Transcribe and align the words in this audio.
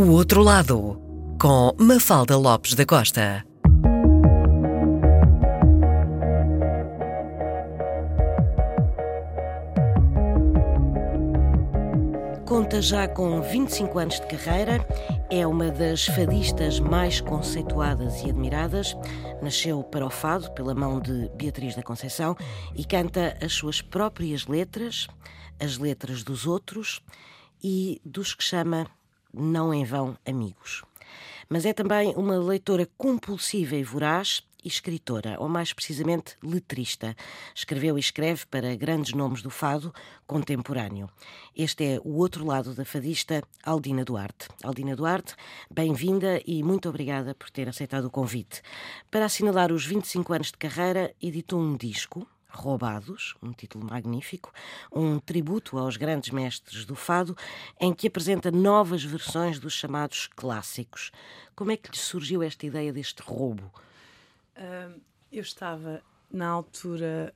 O 0.00 0.12
Outro 0.12 0.42
Lado, 0.42 0.98
com 1.38 1.74
Mafalda 1.78 2.34
Lopes 2.34 2.72
da 2.72 2.86
Costa. 2.86 3.44
Conta 12.46 12.80
já 12.80 13.06
com 13.08 13.42
25 13.42 13.98
anos 13.98 14.20
de 14.20 14.26
carreira, 14.26 14.86
é 15.28 15.46
uma 15.46 15.70
das 15.70 16.06
fadistas 16.06 16.80
mais 16.80 17.20
conceituadas 17.20 18.22
e 18.22 18.30
admiradas. 18.30 18.96
Nasceu 19.42 19.82
para 19.82 20.06
o 20.06 20.10
fado 20.10 20.50
pela 20.52 20.74
mão 20.74 20.98
de 20.98 21.30
Beatriz 21.36 21.76
da 21.76 21.82
Conceição 21.82 22.34
e 22.74 22.86
canta 22.86 23.36
as 23.44 23.52
suas 23.52 23.82
próprias 23.82 24.46
letras, 24.46 25.08
as 25.62 25.76
letras 25.76 26.24
dos 26.24 26.46
outros 26.46 27.02
e 27.62 28.00
dos 28.02 28.34
que 28.34 28.42
chama 28.42 28.86
não 29.32 29.72
em 29.72 29.84
vão 29.84 30.16
amigos. 30.26 30.82
Mas 31.48 31.64
é 31.66 31.72
também 31.72 32.14
uma 32.16 32.38
leitora 32.38 32.88
compulsiva 32.96 33.74
e 33.74 33.82
voraz 33.82 34.42
e 34.64 34.68
escritora, 34.68 35.36
ou 35.38 35.48
mais 35.48 35.72
precisamente 35.72 36.36
letrista. 36.42 37.16
Escreveu 37.54 37.96
e 37.96 38.00
escreve 38.00 38.46
para 38.46 38.76
grandes 38.76 39.12
nomes 39.12 39.42
do 39.42 39.50
fado 39.50 39.92
contemporâneo. 40.26 41.08
Este 41.56 41.94
é 41.94 42.00
o 42.04 42.16
outro 42.16 42.44
lado 42.44 42.74
da 42.74 42.84
fadista 42.84 43.42
Aldina 43.64 44.04
Duarte. 44.04 44.48
Aldina 44.62 44.94
Duarte, 44.94 45.34
bem-vinda 45.70 46.40
e 46.46 46.62
muito 46.62 46.88
obrigada 46.88 47.34
por 47.34 47.50
ter 47.50 47.68
aceitado 47.68 48.04
o 48.04 48.10
convite. 48.10 48.62
Para 49.10 49.24
assinalar 49.24 49.72
os 49.72 49.84
25 49.84 50.32
anos 50.32 50.46
de 50.48 50.58
carreira, 50.58 51.14
editou 51.20 51.60
um 51.60 51.76
disco, 51.76 52.26
Roubados, 52.52 53.34
um 53.42 53.52
título 53.52 53.86
magnífico, 53.86 54.52
um 54.92 55.18
tributo 55.18 55.78
aos 55.78 55.96
grandes 55.96 56.30
mestres 56.30 56.84
do 56.84 56.94
fado, 56.94 57.36
em 57.80 57.92
que 57.92 58.08
apresenta 58.08 58.50
novas 58.50 59.04
versões 59.04 59.58
dos 59.58 59.72
chamados 59.72 60.28
clássicos. 60.34 61.10
Como 61.54 61.70
é 61.70 61.76
que 61.76 61.90
lhe 61.90 61.96
surgiu 61.96 62.42
esta 62.42 62.66
ideia 62.66 62.92
deste 62.92 63.22
roubo? 63.22 63.72
Uh, 64.56 65.00
eu 65.32 65.42
estava 65.42 66.02
na 66.30 66.48
altura 66.48 67.32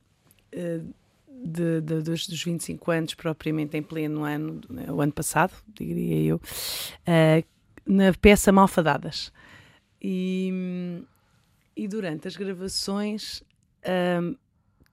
uh, 0.53 0.95
de, 1.29 1.81
de, 1.81 2.01
dos, 2.03 2.27
dos 2.27 2.43
25 2.43 2.91
anos, 2.91 3.15
propriamente 3.15 3.77
em 3.77 3.83
pleno 3.83 4.25
ano, 4.25 4.61
né, 4.69 4.91
o 4.91 5.01
ano 5.01 5.13
passado, 5.13 5.53
diria 5.69 6.21
eu, 6.23 6.37
uh, 6.37 7.45
na 7.87 8.13
peça 8.15 8.53
Malfadadas. 8.53 9.33
E, 10.01 11.03
e 11.77 11.89
durante 11.89 12.29
as 12.29 12.37
gravações 12.37 13.43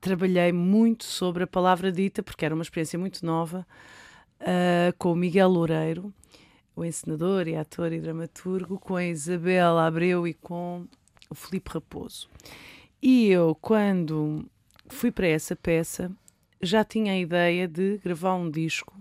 trabalhei 0.01 0.51
muito 0.51 1.05
sobre 1.05 1.43
a 1.43 1.47
palavra 1.47 1.91
dita, 1.91 2.23
porque 2.23 2.43
era 2.43 2.55
uma 2.55 2.63
experiência 2.63 2.97
muito 2.97 3.23
nova, 3.23 3.65
uh, 4.41 4.97
com 4.97 5.13
o 5.13 5.15
Miguel 5.15 5.47
Loureiro, 5.47 6.11
o 6.75 6.83
encenador 6.83 7.47
e 7.47 7.55
ator 7.55 7.93
e 7.93 8.01
dramaturgo, 8.01 8.79
com 8.79 8.95
a 8.95 9.05
Isabel 9.05 9.77
Abreu 9.77 10.27
e 10.27 10.33
com 10.33 10.87
o 11.29 11.35
Felipe 11.35 11.69
Raposo. 11.71 12.27
E 13.01 13.29
eu, 13.29 13.55
quando 13.61 14.43
fui 14.89 15.11
para 15.11 15.27
essa 15.27 15.55
peça, 15.55 16.11
já 16.61 16.83
tinha 16.83 17.13
a 17.13 17.17
ideia 17.17 17.67
de 17.67 17.99
gravar 18.03 18.35
um 18.35 18.49
disco 18.49 18.95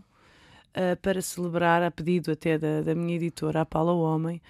uh, 0.76 0.96
para 1.00 1.22
celebrar, 1.22 1.82
a 1.82 1.90
pedido 1.90 2.30
até 2.30 2.58
da, 2.58 2.82
da 2.82 2.94
minha 2.94 3.16
editora, 3.16 3.62
a 3.62 3.66
Paula 3.66 3.92
Homem, 3.92 4.40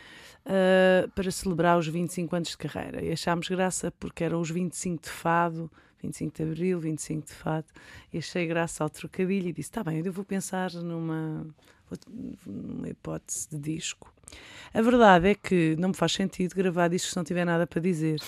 uh, 0.47 1.09
para 1.11 1.31
celebrar 1.31 1.79
os 1.79 1.87
25 1.87 2.35
anos 2.35 2.49
de 2.51 2.59
carreira. 2.59 3.03
E 3.05 3.13
achámos 3.13 3.49
graça 3.49 3.93
porque 3.93 4.25
eram 4.25 4.41
os 4.41 4.51
25 4.51 5.05
de 5.05 5.11
fado, 5.11 5.71
25 6.03 6.37
de 6.37 6.43
Abril, 6.43 6.81
25 6.81 7.27
de 7.27 7.33
Fado, 7.33 7.67
e 8.13 8.19
achei 8.19 8.47
graça 8.47 8.83
ao 8.83 8.91
trocadilho 8.91 9.49
e 9.49 9.53
disse: 9.53 9.71
está 9.71 9.83
bem, 9.85 10.03
eu 10.05 10.13
vou 10.13 10.25
pensar 10.25 10.73
numa, 10.73 11.47
numa 12.47 12.89
hipótese 12.89 13.49
de 13.51 13.59
disco. 13.59 14.13
A 14.73 14.81
verdade 14.81 15.29
é 15.29 15.35
que 15.35 15.75
não 15.79 15.89
me 15.89 15.95
faz 15.95 16.13
sentido 16.13 16.55
gravar 16.55 16.89
discos 16.89 17.11
se 17.11 17.17
não 17.17 17.25
tiver 17.25 17.45
nada 17.45 17.67
para 17.67 17.81
dizer. 17.81 18.21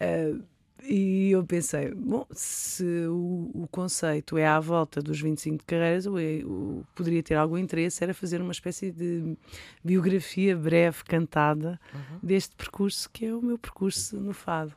uh, 0.00 0.42
e 0.88 1.30
eu 1.32 1.44
pensei, 1.44 1.92
bom, 1.92 2.24
se 2.30 2.84
o, 3.08 3.50
o, 3.52 3.68
conceito 3.70 4.38
é 4.38 4.46
à 4.46 4.58
volta 4.58 5.02
dos 5.02 5.20
25 5.20 5.58
de 5.58 5.64
carreiras, 5.64 6.06
o, 6.06 6.16
o, 6.16 6.84
poderia 6.94 7.22
ter 7.22 7.34
algum 7.34 7.58
interesse 7.58 8.02
era 8.02 8.14
fazer 8.14 8.40
uma 8.40 8.52
espécie 8.52 8.90
de 8.90 9.36
biografia 9.84 10.56
breve, 10.56 11.04
cantada, 11.04 11.78
uhum. 11.92 12.18
deste 12.22 12.56
percurso 12.56 13.10
que 13.10 13.26
é 13.26 13.34
o 13.34 13.42
meu 13.42 13.58
percurso 13.58 14.18
no 14.18 14.32
fado. 14.32 14.74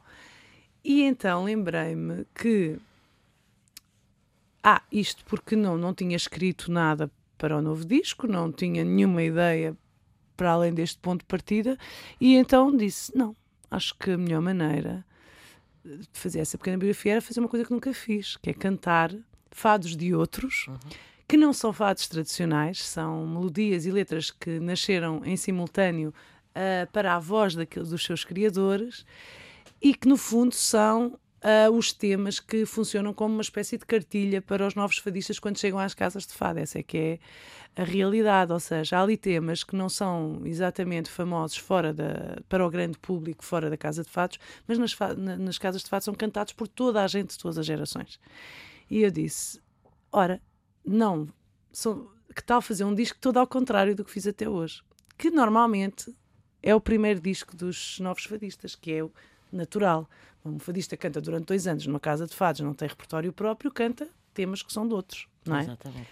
E 0.84 1.04
então 1.04 1.44
lembrei-me 1.44 2.26
que. 2.34 2.78
Ah, 4.64 4.82
isto 4.92 5.24
porque 5.26 5.56
não, 5.56 5.78
não 5.78 5.94
tinha 5.94 6.16
escrito 6.16 6.72
nada 6.72 7.10
para 7.38 7.58
o 7.58 7.62
novo 7.62 7.84
disco, 7.84 8.28
não 8.28 8.52
tinha 8.52 8.84
nenhuma 8.84 9.24
ideia 9.24 9.76
para 10.38 10.52
além 10.52 10.74
deste 10.74 11.00
ponto 11.00 11.22
de 11.22 11.26
partida, 11.26 11.78
e 12.20 12.36
então 12.36 12.76
disse: 12.76 13.16
não, 13.16 13.36
acho 13.70 13.96
que 13.98 14.12
a 14.12 14.18
melhor 14.18 14.42
maneira 14.42 15.06
de 15.84 16.08
fazer 16.14 16.40
essa 16.40 16.58
pequena 16.58 16.78
biografia 16.78 17.14
era 17.14 17.22
fazer 17.22 17.40
uma 17.40 17.50
coisa 17.50 17.66
que 17.66 17.72
nunca 17.72 17.94
fiz, 17.94 18.38
que 18.38 18.50
é 18.52 18.54
cantar 18.54 19.12
fados 19.50 19.96
de 19.96 20.14
outros. 20.14 20.68
Uhum. 20.68 20.78
Que 21.28 21.38
não 21.38 21.54
são 21.54 21.72
fados 21.72 22.08
tradicionais, 22.08 22.84
são 22.84 23.26
melodias 23.26 23.86
e 23.86 23.92
letras 23.92 24.30
que 24.30 24.60
nasceram 24.60 25.22
em 25.24 25.38
simultâneo 25.38 26.14
uh, 26.50 26.92
para 26.92 27.16
a 27.16 27.20
voz 27.20 27.56
daqueles, 27.56 27.90
dos 27.90 28.04
seus 28.04 28.26
criadores 28.26 29.06
e 29.82 29.94
que 29.94 30.08
no 30.08 30.18
fundo 30.18 30.54
são 30.54 31.18
Uh, 31.44 31.72
os 31.76 31.92
temas 31.92 32.40
que 32.40 32.68
funcionam 32.68 33.16
como 33.16 33.34
uma 33.34 33.42
espécie 33.42 33.76
de 33.76 33.84
cartilha 33.84 34.44
para 34.44 34.68
os 34.68 34.76
novos 34.76 35.00
fadistas 35.00 35.40
quando 35.40 35.58
chegam 35.58 35.80
às 35.80 35.96
casas 35.96 36.28
de 36.28 36.34
fado. 36.34 36.60
Essa 36.60 36.78
é 36.78 36.84
que 36.84 36.98
é 37.00 37.20
a 37.76 37.84
realidade, 37.84 38.54
ou 38.54 38.60
seja, 38.60 39.00
há 39.00 39.02
ali 39.02 39.18
temas 39.18 39.64
que 39.64 39.76
não 39.76 39.90
são 39.90 40.44
exatamente 40.46 41.10
famosos 41.10 41.58
fora 41.58 41.92
da, 41.92 42.40
para 42.48 42.64
o 42.64 42.70
grande 42.70 43.00
público, 43.00 43.44
fora 43.44 43.72
da 43.72 43.78
casa 43.78 44.04
de 44.04 44.10
fados, 44.12 44.38
mas 44.68 44.78
nas, 44.78 44.96
nas 45.18 45.58
casas 45.58 45.82
de 45.82 45.90
fado 45.90 46.04
são 46.04 46.14
cantados 46.14 46.54
por 46.54 46.68
toda 46.68 47.04
a 47.04 47.08
gente 47.08 47.32
de 47.32 47.40
todas 47.40 47.58
as 47.58 47.66
gerações. 47.66 48.20
E 48.88 49.02
eu 49.02 49.10
disse, 49.10 49.60
ora, 50.12 50.40
não, 50.86 51.28
são, 51.72 52.08
que 52.36 52.44
tal 52.44 52.62
fazer 52.62 52.84
um 52.84 52.94
disco 52.94 53.18
todo 53.20 53.38
ao 53.38 53.48
contrário 53.48 53.96
do 53.96 54.06
que 54.06 54.12
fiz 54.12 54.28
até 54.28 54.48
hoje? 54.48 54.84
Que 55.18 55.32
normalmente 55.32 56.16
é 56.62 56.76
o 56.76 56.80
primeiro 56.80 57.20
disco 57.20 57.58
dos 57.58 58.00
novos 58.00 58.26
fadistas, 58.26 58.76
que 58.76 58.92
é 58.92 59.04
o 59.04 59.12
natural. 59.52 60.10
Uma 60.44 60.60
fadista 60.60 60.98
canta 60.98 61.22
durante 61.22 61.46
dois 61.46 61.68
anos 61.68 61.86
numa 61.86 62.00
casa 62.00 62.26
de 62.26 62.34
fados, 62.34 62.62
não 62.62 62.74
tem 62.74 62.88
repertório 62.88 63.32
próprio, 63.32 63.72
canta 63.72 64.10
temas 64.34 64.64
que 64.64 64.72
são 64.72 64.88
de 64.88 64.94
outros, 64.94 65.28
não 65.46 65.58
é? 65.58 65.62
Exatamente. 65.64 66.08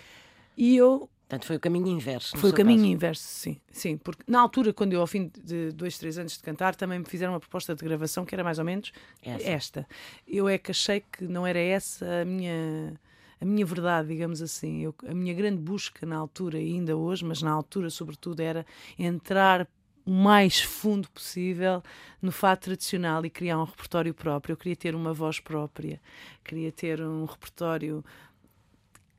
E 0.58 0.76
eu 0.76 1.10
Portanto, 1.30 1.46
foi 1.46 1.58
o 1.58 1.60
caminho 1.60 1.88
inverso. 1.88 2.36
Foi 2.38 2.50
o 2.50 2.54
caminho 2.54 2.80
caso. 2.80 2.92
inverso, 2.92 3.22
sim. 3.22 3.58
Sim, 3.72 3.98
porque 3.98 4.24
na 4.28 4.42
altura, 4.42 4.74
quando 4.74 4.94
eu, 4.94 5.00
ao 5.02 5.06
fim 5.06 5.32
de 5.44 5.72
dois, 5.72 5.96
três 6.00 6.18
anos 6.18 6.34
de 6.34 6.40
cantar, 6.40 6.76
também 6.76 6.98
me 6.98 7.06
fizeram 7.06 7.34
uma 7.34 7.40
proposta 7.40 7.76
de 7.76 7.86
gravação 7.86 8.26
que 8.26 8.34
era 8.34 8.44
mais 8.44 8.58
ou 8.58 8.66
menos 8.66 8.92
essa. 9.22 9.48
esta. 9.48 9.88
Eu 10.28 10.50
é 10.50 10.58
que 10.58 10.72
achei 10.72 11.02
que 11.02 11.26
não 11.26 11.46
era 11.46 11.60
essa 11.60 12.24
a 12.24 12.26
minha, 12.26 13.00
a 13.40 13.46
minha 13.46 13.64
verdade, 13.64 14.08
digamos 14.08 14.42
assim. 14.42 14.82
Eu, 14.82 14.96
a 15.08 15.14
minha 15.14 15.36
grande 15.36 15.62
busca 15.62 16.04
na 16.04 16.18
altura, 16.18 16.60
e 16.60 16.74
ainda 16.74 16.98
hoje, 16.98 17.24
mas 17.24 17.44
na 17.44 17.52
altura, 17.52 17.92
sobretudo, 17.92 18.40
era 18.40 18.66
entrar 18.98 19.68
o 20.10 20.12
mais 20.12 20.60
fundo 20.60 21.08
possível 21.12 21.84
no 22.20 22.32
fado 22.32 22.62
tradicional 22.62 23.24
e 23.24 23.30
criar 23.30 23.60
um 23.60 23.64
repertório 23.64 24.12
próprio. 24.12 24.54
Eu 24.54 24.58
queria 24.58 24.76
ter 24.76 24.96
uma 24.96 25.14
voz 25.14 25.40
própria, 25.40 26.02
queria 26.44 26.72
ter 26.72 27.00
um 27.00 27.26
repertório 27.26 28.04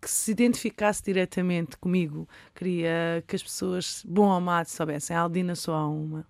que 0.02 0.10
se 0.10 0.32
identificasse 0.32 1.00
diretamente 1.04 1.76
comigo. 1.76 2.28
Queria 2.52 3.22
que 3.24 3.36
as 3.36 3.42
pessoas, 3.42 4.02
bom 4.04 4.28
ou 4.28 4.40
má, 4.40 4.64
soubessem. 4.64 5.14
A 5.14 5.20
Aldina 5.20 5.54
só 5.54 5.74
há 5.74 5.88
uma. 5.88 6.26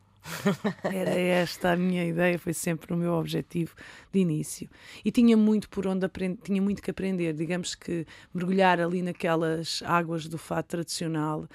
Era 0.85 1.11
esta 1.11 1.73
a 1.73 1.77
minha 1.77 2.05
ideia, 2.05 2.39
foi 2.39 2.53
sempre 2.53 2.93
o 2.93 2.97
meu 2.97 3.15
objetivo 3.15 3.75
de 4.13 4.21
início. 4.21 4.69
E 5.05 5.11
tinha 5.11 5.37
muito 5.37 5.69
por 5.69 5.87
onde 5.87 6.05
aprender, 6.05 6.39
tinha 6.43 6.61
muito 6.61 6.83
que 6.83 6.91
aprender. 6.91 7.33
Digamos 7.33 7.75
que 7.75 8.07
mergulhar 8.33 8.81
ali 8.81 9.03
naquelas 9.03 9.83
águas 9.85 10.27
do 10.27 10.39
fado 10.39 10.69
tradicional 10.69 11.49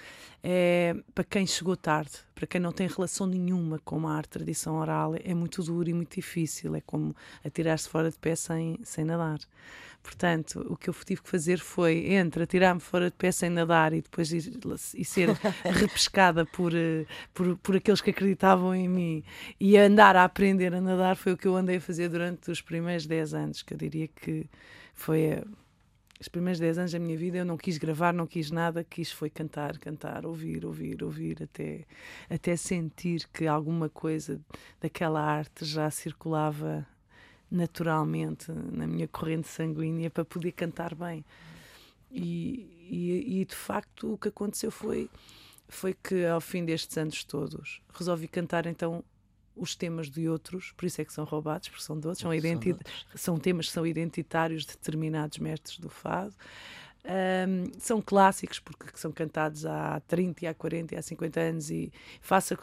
é 0.43 0.95
para 1.13 1.23
quem 1.23 1.47
chegou 1.47 1.75
tarde, 1.75 2.11
para 2.35 2.45
quem 2.45 2.61
não 2.61 2.71
tem 2.71 2.87
relação 2.87 3.25
nenhuma 3.25 3.79
com 3.83 4.07
a 4.07 4.13
arte 4.13 4.29
tradição 4.29 4.75
oral, 4.75 5.15
é 5.23 5.33
muito 5.33 5.63
duro 5.63 5.89
e 5.89 5.93
muito 5.93 6.15
difícil. 6.15 6.75
É 6.75 6.81
como 6.81 7.15
atirar-se 7.43 7.89
fora 7.89 8.11
de 8.11 8.17
pé 8.17 8.35
sem, 8.35 8.79
sem 8.83 9.03
nadar. 9.03 9.39
Portanto, 10.05 10.63
o 10.69 10.77
que 10.77 10.87
eu 10.87 10.93
tive 10.93 11.23
que 11.23 11.29
fazer 11.29 11.57
foi 11.57 12.13
entre 12.13 12.43
atirar-me 12.43 12.79
fora 12.79 13.09
de 13.09 13.15
pé 13.15 13.31
sem 13.31 13.49
nadar 13.49 13.91
e 13.91 14.03
depois 14.03 14.31
ir, 14.31 14.53
e 14.93 15.03
ser 15.03 15.29
repescada 15.65 16.45
por, 16.45 16.75
eh, 16.75 17.07
por, 17.33 17.57
por 17.57 17.75
aqueles 17.75 18.01
que 18.01 18.11
acreditavam 18.11 18.75
em 18.75 18.87
mim 18.87 19.23
e 19.59 19.75
andar 19.75 20.15
a 20.15 20.23
aprender 20.23 20.75
a 20.75 20.79
nadar 20.79 21.15
foi 21.15 21.33
o 21.33 21.37
que 21.37 21.47
eu 21.47 21.55
andei 21.55 21.77
a 21.77 21.81
fazer 21.81 22.07
durante 22.07 22.51
os 22.51 22.61
primeiros 22.61 23.07
10 23.07 23.33
anos, 23.33 23.63
que 23.63 23.73
eu 23.73 23.77
diria 23.79 24.07
que 24.07 24.47
foi 24.93 25.41
os 26.21 26.27
primeiros 26.27 26.59
10 26.59 26.77
anos 26.77 26.91
da 26.91 26.99
minha 26.99 27.17
vida 27.17 27.39
eu 27.39 27.45
não 27.45 27.57
quis 27.57 27.79
gravar, 27.79 28.13
não 28.13 28.27
quis 28.27 28.51
nada, 28.51 28.83
quis 28.83 29.11
foi 29.11 29.31
cantar, 29.31 29.79
cantar, 29.79 30.23
ouvir, 30.23 30.67
ouvir, 30.67 31.03
ouvir, 31.03 31.41
até, 31.41 31.83
até 32.29 32.55
sentir 32.55 33.27
que 33.33 33.47
alguma 33.47 33.89
coisa 33.89 34.39
daquela 34.79 35.19
arte 35.19 35.65
já 35.65 35.89
circulava 35.89 36.85
naturalmente 37.49 38.51
na 38.51 38.87
minha 38.87 39.07
corrente 39.07 39.47
sanguínea 39.47 40.09
para 40.09 40.25
poder 40.25 40.51
cantar 40.51 40.95
bem. 40.95 41.23
E, 42.11 42.87
e, 42.89 43.41
e, 43.41 43.45
de 43.45 43.55
facto 43.55 44.13
o 44.13 44.17
que 44.17 44.29
aconteceu 44.29 44.71
foi 44.71 45.09
foi 45.67 45.93
que 45.93 46.25
ao 46.25 46.39
fim 46.39 46.63
destes 46.63 46.95
anos 46.97 47.23
todos 47.23 47.81
resolvi 47.93 48.27
cantar 48.27 48.67
então 48.67 49.03
os 49.55 49.75
temas 49.75 50.09
de 50.09 50.27
outros, 50.27 50.73
por 50.75 50.85
isso 50.85 51.01
é 51.01 51.05
que 51.05 51.13
são 51.13 51.23
roubados, 51.23 51.69
porque 51.69 51.83
são 51.83 51.97
de 51.97 52.07
outros, 52.07 52.21
são, 52.21 52.33
identi 52.33 52.75
são 53.15 53.37
temas 53.37 53.67
que 53.67 53.71
são 53.71 53.87
identitários 53.87 54.63
de 54.63 54.73
determinados 54.73 55.37
mestres 55.37 55.79
do 55.79 55.89
fado. 55.89 56.35
Um, 57.05 57.71
são 57.79 58.01
clássicos 58.01 58.59
porque 58.59 58.85
são 58.95 59.11
cantados 59.11 59.65
há 59.65 60.01
30, 60.07 60.49
há 60.49 60.53
40, 60.53 60.97
há 60.97 61.01
50 61.01 61.39
anos 61.39 61.69
e 61.69 61.93
faça 62.19 62.57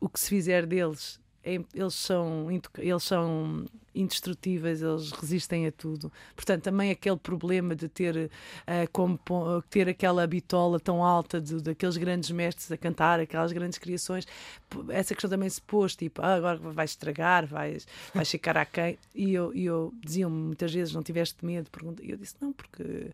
o 0.00 0.08
que 0.08 0.20
se 0.20 0.28
fizer 0.28 0.66
deles 0.66 1.20
eles 1.44 1.94
são, 1.94 2.48
eles 2.78 3.02
são 3.02 3.66
indestrutíveis, 3.94 4.82
eles 4.82 5.12
resistem 5.12 5.66
a 5.66 5.72
tudo. 5.72 6.12
Portanto, 6.34 6.64
também 6.64 6.90
aquele 6.90 7.16
problema 7.16 7.76
de 7.76 7.88
ter, 7.88 8.16
uh, 8.16 8.90
como, 8.92 9.18
ter 9.70 9.88
aquela 9.88 10.26
bitola 10.26 10.80
tão 10.80 11.04
alta 11.04 11.40
de, 11.40 11.62
daqueles 11.62 11.96
grandes 11.96 12.30
mestres 12.30 12.72
a 12.72 12.76
cantar, 12.76 13.20
aquelas 13.20 13.52
grandes 13.52 13.78
criações, 13.78 14.26
essa 14.88 15.14
questão 15.14 15.30
também 15.30 15.48
se 15.48 15.62
pôs, 15.62 15.94
tipo, 15.94 16.20
ah, 16.22 16.34
agora 16.34 16.58
vais 16.58 16.90
estragar, 16.90 17.46
vais, 17.46 17.86
vais 18.12 18.28
ficar 18.28 18.56
a 18.56 18.64
quem? 18.64 18.98
E 19.14 19.32
eu, 19.32 19.52
eu 19.54 19.94
diziam-me 20.02 20.36
muitas 20.36 20.72
vezes, 20.72 20.92
não 20.92 21.02
tiveste 21.02 21.44
medo? 21.44 21.68
E 22.02 22.10
eu 22.10 22.16
disse, 22.16 22.34
não, 22.40 22.52
porque 22.52 23.12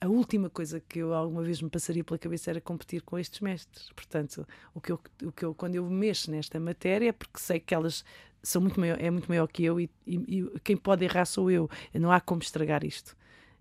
a 0.00 0.08
última 0.08 0.48
coisa 0.48 0.80
que 0.80 1.00
eu 1.00 1.12
alguma 1.12 1.42
vez 1.42 1.60
me 1.60 1.68
passaria 1.68 2.04
pela 2.04 2.18
cabeça 2.18 2.50
era 2.50 2.60
competir 2.60 3.02
com 3.02 3.18
estes 3.18 3.40
mestres. 3.40 3.90
Portanto, 3.94 4.46
o 4.74 4.80
que 4.80 4.92
eu, 4.92 5.00
o 5.24 5.32
que 5.32 5.44
eu 5.44 5.54
quando 5.54 5.74
eu 5.74 5.84
mexo 5.88 6.30
nesta 6.30 6.58
matéria 6.60 7.08
é 7.08 7.12
porque 7.12 7.38
sei 7.38 7.58
que 7.58 7.74
elas 7.74 8.04
são 8.42 8.62
muito 8.62 8.78
maior, 8.78 9.00
é 9.00 9.10
muito 9.10 9.28
maior 9.28 9.46
que 9.48 9.64
eu 9.64 9.80
e, 9.80 9.90
e, 10.06 10.16
e 10.16 10.60
quem 10.60 10.76
pode 10.76 11.04
errar 11.04 11.24
sou 11.24 11.50
eu. 11.50 11.68
Não 11.92 12.12
há 12.12 12.20
como 12.20 12.42
estragar 12.42 12.84
isto. 12.84 13.16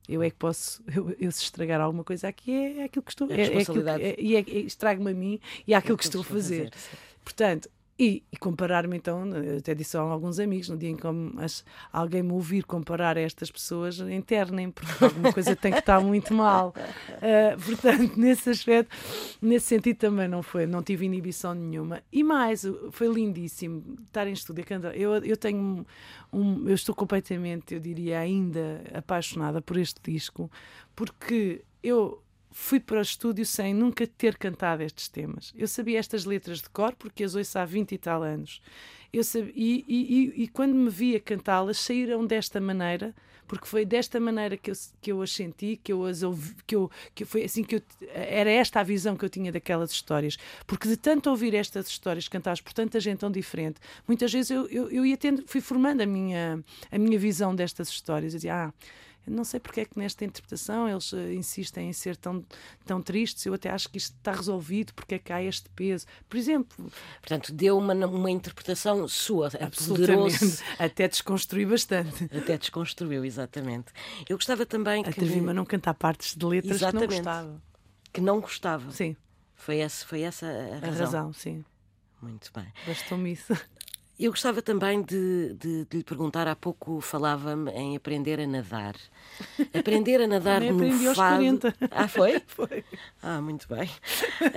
Eu 0.07 0.23
é 0.23 0.29
que 0.29 0.37
posso, 0.37 0.83
eu, 0.95 1.15
eu 1.19 1.31
se 1.31 1.43
estragar 1.43 1.81
alguma 1.81 2.03
coisa 2.03 2.27
aqui 2.27 2.51
é, 2.51 2.77
é 2.79 2.83
aquilo 2.83 3.03
que 3.03 3.11
estou, 3.11 3.29
é, 3.29 3.41
é, 3.41 3.45
é, 3.45 4.33
é, 4.35 4.39
é 4.39 4.59
estrago-me 4.59 5.11
a 5.11 5.13
mim 5.13 5.39
e 5.65 5.73
é 5.73 5.77
aquilo 5.77 5.97
que 5.97 6.05
estou 6.05 6.21
a 6.21 6.23
fazer. 6.23 6.71
fazer 6.71 6.97
Portanto, 7.23 7.69
e, 7.99 8.23
e 8.31 8.37
comparar-me 8.37 8.95
então, 8.95 9.23
até 9.57 9.73
disse 9.73 9.97
a 9.97 10.01
alguns 10.01 10.39
amigos, 10.39 10.69
no 10.69 10.77
dia 10.77 10.89
em 10.89 10.95
que 10.95 11.07
alguém 11.91 12.21
me 12.21 12.31
ouvir 12.31 12.63
comparar 12.63 13.17
a 13.17 13.21
estas 13.21 13.49
pessoas, 13.49 13.99
internem, 13.99 14.69
porque 14.69 15.03
alguma 15.03 15.33
coisa 15.33 15.55
tem 15.55 15.71
que 15.71 15.79
estar 15.79 15.99
muito 15.99 16.31
mal. 16.33 16.75
Uh, 16.77 17.59
portanto, 17.65 18.15
nesse 18.15 18.51
aspecto, 18.51 18.95
nesse 19.41 19.65
sentido 19.65 19.97
também 19.97 20.27
não 20.27 20.43
foi, 20.43 20.67
não 20.67 20.83
tive 20.83 21.05
inibição 21.05 21.55
nenhuma. 21.55 22.03
E 22.11 22.23
mais, 22.23 22.63
foi 22.91 23.07
lindíssimo 23.07 23.83
estar 24.07 24.27
em 24.27 24.33
estúdio. 24.33 24.63
Eu, 24.93 25.15
eu 25.23 25.35
tenho 25.35 25.85
um, 26.31 26.67
eu 26.67 26.75
estou 26.75 26.93
completamente, 26.93 27.73
eu 27.73 27.79
diria, 27.79 28.19
ainda 28.19 28.83
apaixonada 28.93 29.59
por 29.59 29.75
este 29.75 29.99
disco, 30.03 30.51
porque 30.95 31.63
eu 31.81 32.21
fui 32.59 32.79
para 32.79 32.97
o 32.97 33.01
estúdio 33.01 33.45
sem 33.45 33.71
nunca 33.71 34.07
ter 34.07 34.35
cantado 34.35 34.81
estes 34.81 35.07
temas. 35.07 35.53
Eu 35.55 35.67
sabia 35.67 35.99
estas 35.99 36.25
letras 36.25 36.59
de 36.59 36.67
cor 36.69 36.93
porque 36.95 37.23
as 37.23 37.35
ouço 37.35 37.59
há 37.59 37.63
20 37.63 37.91
e 37.91 37.97
tal 37.99 38.23
anos. 38.23 38.61
Eu 39.13 39.23
sabia, 39.23 39.53
e, 39.55 39.85
e, 39.87 40.43
e, 40.43 40.47
quando 40.47 40.73
me 40.73 40.89
via 40.89 41.19
cantá-las, 41.19 41.77
saíram 41.77 42.25
desta 42.25 42.59
maneira, 42.59 43.13
porque 43.47 43.67
foi 43.67 43.85
desta 43.85 44.19
maneira 44.19 44.57
que 44.57 44.71
eu, 44.71 44.73
que 44.99 45.11
eu 45.11 45.21
as 45.21 45.31
senti, 45.31 45.79
que 45.81 45.93
eu 45.93 46.03
as 46.03 46.23
ouvi, 46.23 46.55
que, 46.65 46.75
eu, 46.75 46.89
que 47.13 47.25
foi 47.25 47.43
assim 47.43 47.63
que 47.63 47.75
eu, 47.75 47.81
era 48.11 48.49
esta 48.49 48.79
a 48.79 48.83
visão 48.83 49.15
que 49.15 49.23
eu 49.23 49.29
tinha 49.29 49.51
daquelas 49.51 49.91
histórias. 49.91 50.35
Porque 50.65 50.89
de 50.89 50.97
tanto 50.97 51.29
ouvir 51.29 51.53
estas 51.53 51.87
histórias 51.87 52.27
cantadas 52.27 52.59
por 52.59 52.73
tanta 52.73 52.99
gente 52.99 53.19
tão 53.19 53.31
diferente, 53.31 53.79
muitas 54.07 54.33
vezes 54.33 54.49
eu, 54.49 54.67
eu, 54.67 54.89
eu 54.89 55.05
ia 55.05 55.15
tendo, 55.15 55.43
fui 55.45 55.61
formando 55.61 56.01
a 56.01 56.07
minha, 56.07 56.61
a 56.91 56.97
minha 56.97 57.19
visão 57.19 57.55
destas 57.55 57.87
histórias. 57.87 58.33
Eu 58.33 58.39
dizia, 58.39 58.65
ah, 58.65 58.73
não 59.27 59.43
sei 59.43 59.59
porque 59.59 59.81
é 59.81 59.85
que 59.85 59.97
nesta 59.99 60.23
interpretação 60.25 60.87
eles 60.87 61.11
uh, 61.11 61.31
insistem 61.31 61.89
em 61.89 61.93
ser 61.93 62.15
tão, 62.15 62.43
tão 62.85 63.01
tristes. 63.01 63.45
Eu 63.45 63.53
até 63.53 63.69
acho 63.69 63.89
que 63.89 63.97
isto 63.97 64.15
está 64.15 64.31
resolvido, 64.31 64.93
porque 64.93 65.15
é 65.15 65.19
que 65.19 65.33
há 65.33 65.43
este 65.43 65.69
peso. 65.69 66.05
Por 66.29 66.37
exemplo. 66.37 66.91
Portanto, 67.21 67.51
deu 67.53 67.77
uma, 67.77 67.93
uma 67.93 68.31
interpretação 68.31 69.07
sua, 69.07 69.47
absolutamente. 69.59 70.37
Até 70.79 71.07
desconstruiu 71.07 71.69
bastante. 71.69 72.25
Até 72.25 72.57
desconstruiu, 72.57 73.25
exatamente. 73.25 73.91
Eu 74.27 74.37
gostava 74.37 74.65
também 74.65 75.03
que. 75.03 75.19
A 75.19 75.53
não 75.53 75.65
cantar 75.65 75.93
partes 75.93 76.35
de 76.35 76.45
letras 76.45 76.77
exatamente. 76.77 77.07
que 77.09 77.15
não 77.15 77.17
gostava. 77.17 77.61
Que 78.13 78.21
não 78.21 78.39
gostava. 78.39 78.91
Sim. 78.91 79.15
Foi, 79.55 79.79
esse, 79.79 80.05
foi 80.05 80.21
essa 80.21 80.45
a 80.45 80.79
razão. 80.79 80.83
A 80.83 80.89
razão, 80.89 81.33
sim. 81.33 81.65
Muito 82.21 82.51
bem. 82.53 82.67
Bastou-me 82.85 83.31
isso. 83.31 83.53
Eu 84.19 84.31
gostava 84.31 84.63
também 84.63 85.03
de, 85.03 85.53
de, 85.53 85.85
de, 85.85 85.97
lhe 85.97 86.03
perguntar, 86.03 86.47
há 86.47 86.55
pouco 86.55 86.99
falava-me 87.01 87.69
em 87.71 87.95
aprender 87.95 88.39
a 88.39 88.47
nadar. 88.47 88.95
Aprender 89.77 90.19
a 90.21 90.25
nadar 90.27 90.59
no 90.61 90.73
aprendi 90.73 91.05
fado. 91.13 91.45
Aos 91.45 91.59
40. 91.61 91.75
Ah, 91.91 92.07
foi? 92.07 92.41
Foi. 92.47 92.83
Ah, 93.21 93.39
muito 93.39 93.67
bem. 93.67 93.87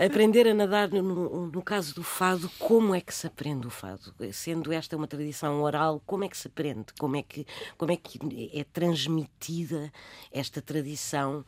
Aprender 0.02 0.48
a 0.48 0.54
nadar 0.54 0.88
no, 0.88 1.46
no 1.48 1.62
caso 1.62 1.94
do 1.94 2.02
fado, 2.02 2.50
como 2.58 2.94
é 2.94 3.02
que 3.02 3.12
se 3.12 3.26
aprende 3.26 3.66
o 3.66 3.70
fado? 3.70 4.14
Sendo 4.32 4.72
esta 4.72 4.96
uma 4.96 5.06
tradição 5.06 5.60
oral, 5.60 6.02
como 6.06 6.24
é 6.24 6.28
que 6.28 6.38
se 6.38 6.48
aprende? 6.48 6.86
Como 6.98 7.16
é 7.16 7.22
que, 7.22 7.46
como 7.76 7.92
é, 7.92 7.96
que 7.96 8.18
é 8.54 8.64
transmitida 8.64 9.92
esta 10.32 10.62
tradição, 10.62 11.44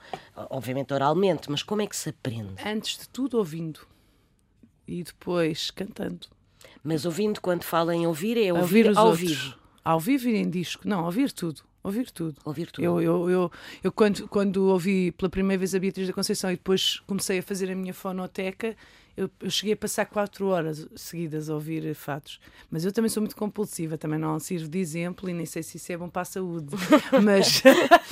obviamente 0.50 0.92
oralmente, 0.92 1.50
mas 1.50 1.62
como 1.62 1.80
é 1.80 1.86
que 1.86 1.96
se 1.96 2.10
aprende? 2.10 2.56
Antes 2.62 2.98
de 2.98 3.08
tudo 3.08 3.38
ouvindo 3.38 3.80
e 4.86 5.02
depois 5.02 5.70
cantando. 5.70 6.26
Mas 6.82 7.04
ouvindo, 7.04 7.40
quando 7.40 7.64
fala 7.64 7.94
em 7.94 8.06
ouvir, 8.06 8.36
é 8.36 8.52
ouvir, 8.52 8.86
ouvir 8.86 8.98
ao 8.98 9.06
outros. 9.08 9.28
vivo. 9.28 9.54
Ao 9.84 10.00
vivo 10.00 10.28
e 10.28 10.36
em 10.36 10.48
disco. 10.48 10.86
Não, 10.86 11.04
ouvir 11.04 11.32
tudo. 11.32 11.62
Ouvir 11.82 12.10
tudo. 12.10 12.36
Ouvir 12.44 12.70
tudo. 12.70 12.84
Eu, 12.84 13.00
eu, 13.00 13.30
eu, 13.30 13.52
eu, 13.82 13.90
quando, 13.92 14.28
quando 14.28 14.68
ouvi 14.68 15.10
pela 15.12 15.28
primeira 15.28 15.58
vez 15.58 15.74
a 15.74 15.78
Beatriz 15.80 16.06
da 16.06 16.12
Conceição 16.12 16.50
e 16.50 16.54
depois 16.54 17.00
comecei 17.06 17.40
a 17.40 17.42
fazer 17.42 17.70
a 17.70 17.74
minha 17.74 17.92
fonoteca, 17.92 18.76
eu, 19.16 19.28
eu, 19.40 19.50
cheguei 19.50 19.74
a 19.74 19.76
passar 19.76 20.06
quatro 20.06 20.46
horas 20.46 20.86
seguidas 20.94 21.50
a 21.50 21.54
ouvir 21.54 21.92
fatos. 21.94 22.40
Mas 22.70 22.84
eu 22.84 22.92
também 22.92 23.08
sou 23.08 23.20
muito 23.20 23.34
compulsiva, 23.34 23.98
também 23.98 24.18
não 24.18 24.38
sirvo 24.38 24.68
de 24.68 24.78
exemplo 24.78 25.28
e 25.28 25.34
nem 25.34 25.44
sei 25.44 25.62
se 25.62 25.76
isso 25.76 25.92
é 25.92 25.96
bom 25.96 26.08
para 26.08 26.22
a 26.22 26.24
saúde. 26.24 26.68
mas 27.22 27.62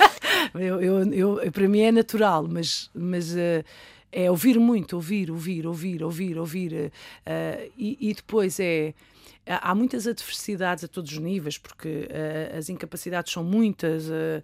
eu, 0.53 0.81
eu, 0.81 1.13
eu, 1.13 1.51
para 1.51 1.67
mim 1.67 1.79
é 1.79 1.91
natural, 1.91 2.45
mas. 2.47 2.89
mas 2.93 3.33
uh, 3.33 3.63
é 4.11 4.29
ouvir 4.29 4.59
muito, 4.59 4.93
ouvir, 4.95 5.31
ouvir, 5.31 5.65
ouvir, 5.65 6.03
ouvir, 6.03 6.37
ouvir. 6.37 6.73
Uh, 6.73 7.71
e, 7.77 7.97
e, 8.09 8.13
depois 8.13 8.59
é. 8.59 8.93
Há 9.43 9.73
muitas 9.73 10.05
adversidades 10.05 10.83
a 10.83 10.87
todos 10.87 11.11
os 11.11 11.17
níveis, 11.17 11.57
porque 11.57 11.87
uh, 11.87 12.57
as 12.57 12.69
incapacidades 12.69 13.33
são 13.33 13.43
muitas. 13.43 14.07
Uh, 14.07 14.43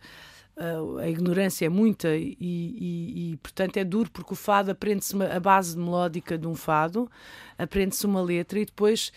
a 1.00 1.08
ignorância 1.08 1.68
é 1.68 1.70
muita 1.70 2.16
e, 2.16 2.36
e, 2.40 3.32
e, 3.34 3.38
portanto 3.38 3.78
é 3.78 3.84
duro 3.84 4.10
porque 4.10 4.34
o 4.34 4.36
fado 4.36 4.72
aprende-se 4.72 5.16
a 5.24 5.40
base 5.40 5.78
melódica 5.78 6.36
de 6.36 6.48
um 6.48 6.56
fado, 6.56 7.08
aprende-se 7.60 8.08
uma 8.08 8.20
letra 8.24 8.58
e 8.58 8.66
depois 8.66 9.12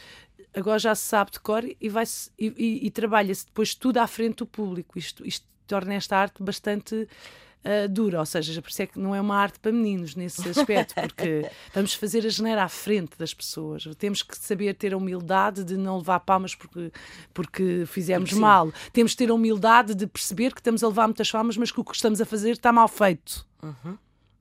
agora 0.55 0.79
já 0.79 0.95
se 0.95 1.05
sabe 1.05 1.31
de 1.31 1.41
cor 1.41 1.65
e, 1.65 1.89
vai 1.89 2.05
e, 2.39 2.87
e 2.87 2.91
trabalha-se 2.91 3.47
depois 3.47 3.75
tudo 3.75 3.97
à 3.97 4.07
frente 4.07 4.37
do 4.37 4.47
público. 4.47 4.99
Isto, 4.99 5.27
isto 5.27 5.47
torna 5.67 5.95
esta 5.95 6.17
arte 6.17 6.43
bastante 6.43 7.09
uh, 7.65 7.89
dura, 7.89 8.21
ou 8.21 8.27
seja, 8.27 8.53
já 8.53 8.63
percebe 8.63 8.93
que 8.93 8.99
não 8.99 9.15
é 9.15 9.21
uma 9.21 9.37
arte 9.37 9.59
para 9.59 9.73
meninos 9.73 10.15
nesse 10.15 10.49
aspecto, 10.49 10.95
porque 10.95 11.49
vamos 11.75 11.95
fazer 11.95 12.25
a 12.27 12.29
geneira 12.29 12.65
à 12.65 12.69
frente 12.69 13.17
das 13.19 13.35
pessoas. 13.35 13.85
Temos 13.99 14.23
que 14.23 14.37
saber 14.37 14.75
ter 14.75 14.95
a 14.95 14.97
humildade 14.97 15.65
de 15.65 15.77
não 15.77 15.99
levar 15.99 16.21
palmas 16.21 16.55
porque, 16.55 16.93
porque 17.33 17.85
fizemos 17.87 18.31
Sim. 18.31 18.41
mal. 18.41 18.73
Temos 18.93 19.13
que 19.13 19.19
ter 19.19 19.31
a 19.31 19.35
humildade 19.35 19.95
de 19.95 20.07
perceber 20.07 20.53
que 20.53 20.61
estamos 20.61 20.83
a 20.83 20.89
levar 20.89 21.07
muitas 21.07 21.31
palmas, 21.31 21.57
mas 21.57 21.71
que 21.71 21.81
o 21.81 21.85
que 21.85 21.95
estamos 21.95 22.21
a 22.21 22.25
fazer 22.25 22.53
está 22.53 22.73
mal 22.73 22.89
feito. 22.89 23.47
Uhum. 23.63 23.99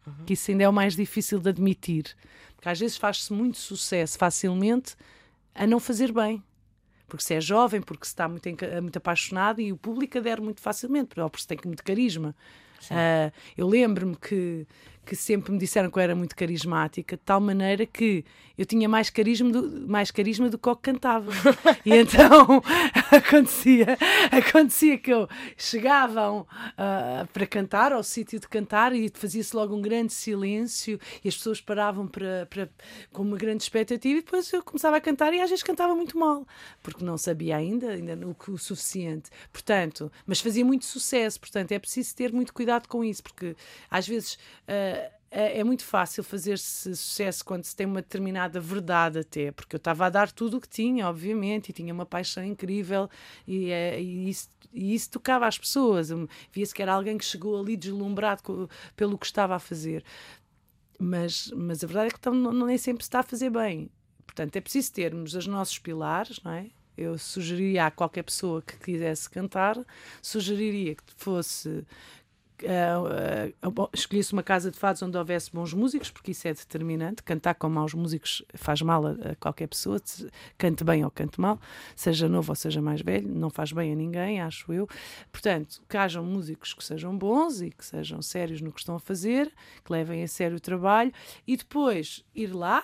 Uhum. 0.08 0.26
Que 0.26 0.34
isso 0.34 0.50
ainda 0.52 0.64
é 0.64 0.70
o 0.70 0.74
mais 0.74 0.96
difícil 0.96 1.40
de 1.40 1.50
admitir. 1.50 2.16
Porque 2.56 2.70
às 2.70 2.80
vezes 2.80 2.98
faz-se 2.98 3.32
muito 3.32 3.58
sucesso 3.58 4.18
facilmente 4.18 4.96
a 5.54 5.68
não 5.68 5.80
fazer 5.80 6.12
bem 6.12 6.44
porque 7.10 7.24
se 7.24 7.34
é 7.34 7.42
jovem, 7.42 7.82
porque 7.82 8.06
se 8.06 8.12
está 8.12 8.30
muito, 8.30 8.48
muito 8.82 8.98
apaixonado 8.98 9.60
e 9.60 9.74
o 9.74 9.78
público 9.78 10.18
adere 10.20 10.40
muito 10.40 10.62
facilmente, 10.62 11.20
ou 11.20 11.28
porque 11.28 11.42
se 11.42 11.48
tem 11.48 11.58
muito 11.66 11.84
carisma. 11.84 12.36
Uh, 12.92 13.32
eu 13.58 13.68
lembro-me 13.68 14.16
que, 14.16 14.66
que 15.10 15.16
sempre 15.16 15.51
me 15.51 15.58
disseram 15.58 15.89
que 15.89 15.98
eu 15.98 16.04
era 16.04 16.16
muito 16.16 16.36
carismática, 16.36 17.18
de 17.18 17.24
tal 17.24 17.42
maneira 17.42 17.84
que 17.84 18.24
eu 18.56 18.63
tinha 18.63 18.88
mais 18.88 19.10
carisma 19.10 19.50
do, 19.50 19.89
mais 19.89 20.12
carisma 20.12 20.50
do 20.50 20.58
que 20.60 20.70
o 20.70 20.75
que 20.75 20.84
cantava. 20.84 21.32
e 21.84 21.96
então 21.96 22.62
acontecia, 23.12 23.98
acontecia 24.32 25.00
que 25.00 25.12
eu 25.12 25.28
chegava 25.58 26.32
uh, 26.32 26.46
para 27.34 27.48
cantar, 27.48 27.92
ao 27.92 28.04
sítio 28.04 28.39
de 28.39 28.48
cantar, 28.48 28.94
e 28.94 29.10
fazia-se 29.12 29.56
logo 29.56 29.75
um 29.75 29.82
grande 29.82 30.13
silêncio, 30.13 31.00
e 31.24 31.28
as 31.28 31.36
pessoas 31.36 31.60
paravam 31.60 32.06
para, 32.06 32.46
para, 32.48 32.70
com 33.12 33.24
uma 33.24 33.36
grande 33.36 33.63
expectativa, 33.63 34.20
e 34.20 34.22
depois 34.22 34.54
eu 34.54 34.62
começava 34.62 34.98
a 34.98 35.01
cantar, 35.01 35.34
e 35.34 35.42
às 35.42 35.50
vezes 35.50 35.63
cantava 35.63 35.96
muito 35.96 36.20
mal, 36.20 36.46
porque 36.84 37.04
não 37.04 37.18
sabia 37.18 37.58
ainda, 37.58 37.89
ainda 37.89 38.16
o, 38.28 38.36
o 38.51 38.58
suficiente. 38.60 39.32
Portanto, 39.51 40.12
mas 40.28 40.39
fazia 40.39 40.63
muito 40.63 40.86
sucesso, 40.86 41.39
portanto 41.39 41.72
é 41.72 41.80
preciso 41.80 42.16
ter 42.16 42.32
muito 42.32 42.54
cuidado 42.54 42.88
com 42.88 43.04
isso, 43.04 43.24
porque 43.24 43.56
às 43.89 44.08
vezes. 44.08 44.36
Uh, 44.68 44.99
é, 45.32 45.60
é 45.60 45.64
muito 45.64 45.84
fácil 45.84 46.24
fazer-se 46.24 46.96
sucesso 46.96 47.46
quando 47.46 47.64
se 47.64 47.76
tem 47.76 47.86
uma 47.86 48.02
determinada 48.02 48.60
verdade 48.60 49.20
até, 49.20 49.52
porque 49.52 49.76
eu 49.76 49.78
estava 49.78 50.06
a 50.06 50.10
dar 50.10 50.32
tudo 50.32 50.58
o 50.58 50.62
que 50.62 50.70
tinha, 50.70 51.08
obviamente, 51.08 51.70
e 51.70 51.74
tinha 51.74 51.94
uma 51.94 52.06
paixão 52.06 52.44
incrível 52.44 53.10
e, 53.48 53.70
é, 53.72 54.02
e 54.02 54.30
isso, 54.30 54.50
e 54.74 54.94
isso 54.96 55.10
tocava 55.12 55.48
às 55.48 55.58
pessoas. 55.58 56.10
Via-se 56.52 56.74
que 56.74 56.82
era 56.82 56.94
alguém 56.94 57.18
que 57.18 57.26
chegou 57.26 57.60
ali 57.60 57.78
deslumbrado 57.78 58.70
pelo 58.96 59.18
que 59.18 59.26
estava 59.26 59.56
a 59.56 59.60
fazer. 59.60 60.04
mas, 61.00 61.52
mas 61.56 61.84
a 61.84 61.88
verdade 61.88 62.08
é 62.08 62.12
que 62.12 62.18
então, 62.20 62.34
não, 62.34 62.66
nem 62.66 62.78
sempre 62.78 63.04
se 63.04 63.08
está 63.10 63.20
a 63.22 63.24
fazer 63.24 63.50
bem. 63.50 63.90
Portanto, 64.26 64.56
é 64.56 64.62
preciso 64.62 64.94
termos 64.94 65.34
os 65.34 65.48
nossos 65.48 65.80
pilares, 65.80 66.40
não 66.44 66.52
é? 66.52 66.68
Eu 66.98 67.18
sugeriria 67.18 67.86
a 67.86 67.92
qualquer 67.92 68.24
pessoa 68.24 68.62
que 68.62 68.78
quisesse 68.78 69.30
cantar, 69.30 69.78
sugeriria 70.22 70.96
que 70.96 71.04
fosse 71.16 71.86
uh, 72.66 73.68
uh, 73.68 73.89
escolhesse 73.94 74.34
uma 74.34 74.44
casa 74.44 74.72
de 74.72 74.78
fados 74.78 75.01
onde 75.01 75.18
houvesse 75.18 75.51
bons 75.51 75.74
músicos, 75.74 76.12
porque 76.12 76.32
isso 76.32 76.48
é 76.48 76.54
determinante. 76.54 77.24
Cantar 77.24 77.56
com 77.56 77.70
maus 77.70 77.94
músicos 77.94 78.44
faz 78.54 78.82
mal 78.82 79.06
a, 79.06 79.12
a, 79.12 79.36
qualquer 79.36 79.68
pessoa, 79.68 80.01
cante 80.58 80.84
bem 80.84 81.04
ou 81.04 81.12
cante 81.12 81.39
mal, 81.39 81.60
seja 81.96 82.28
novo 82.28 82.51
ou 82.51 82.56
seja 82.56 82.82
mais 82.82 83.01
velho, 83.01 83.28
não 83.28 83.50
faz 83.50 83.72
bem 83.72 83.92
a 83.94 83.96
ninguém, 83.96 84.42
acho 84.42 84.72
eu. 84.74 84.88
Portanto, 85.32 85.82
que 85.88 85.98
hajam 85.98 86.24
músicos 86.24 86.74
que 86.74 86.84
sejam 86.84 87.18
bons 87.18 87.62
e 87.62 87.70
que 87.70 87.86
sejam 87.86 88.22
sérios 88.22 88.62
no 88.62 88.72
que 88.72 88.80
estão 88.80 88.96
a 88.96 89.00
fazer, 89.00 89.51
que 89.84 89.92
levem 89.92 90.24
a 90.24 90.28
sério 90.28 90.58
o 90.58 90.60
trabalho 90.60 91.12
e 91.48 91.56
depois 91.58 92.24
ir 92.34 92.54
lá 92.54 92.84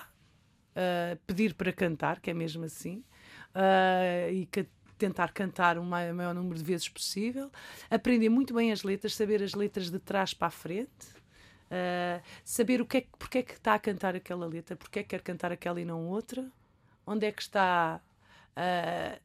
uh, 0.76 1.18
pedir 1.26 1.54
para 1.54 1.72
cantar, 1.72 2.20
que 2.20 2.30
é 2.30 2.34
mesmo 2.34 2.64
assim. 2.64 3.02
Uh, 3.54 4.30
e 4.30 4.46
que 4.46 4.66
tentar 4.96 5.32
cantar 5.32 5.78
o 5.78 5.84
maior, 5.84 6.34
número 6.34 6.56
de 6.56 6.64
vezes 6.64 6.88
possível, 6.88 7.50
aprender 7.90 8.28
muito 8.28 8.54
bem 8.54 8.72
as 8.72 8.82
letras, 8.82 9.14
saber 9.14 9.42
as 9.42 9.54
letras 9.54 9.90
de 9.90 9.98
trás 9.98 10.34
para 10.34 10.48
a 10.48 10.50
frente, 10.50 11.06
uh, 11.66 12.22
saber 12.44 12.80
o 12.80 12.86
que 12.86 12.98
é, 12.98 13.06
porque 13.18 13.38
é 13.38 13.42
que 13.42 13.54
está 13.54 13.74
a 13.74 13.78
cantar 13.78 14.14
aquela 14.14 14.46
letra, 14.46 14.76
porque 14.76 15.00
é 15.00 15.02
que 15.02 15.10
quer 15.10 15.22
cantar 15.22 15.52
aquela 15.52 15.80
e 15.80 15.84
não 15.84 16.06
outra, 16.08 16.50
onde 17.06 17.26
é 17.26 17.32
que 17.32 17.42
está. 17.42 18.00
Uh, 18.56 19.20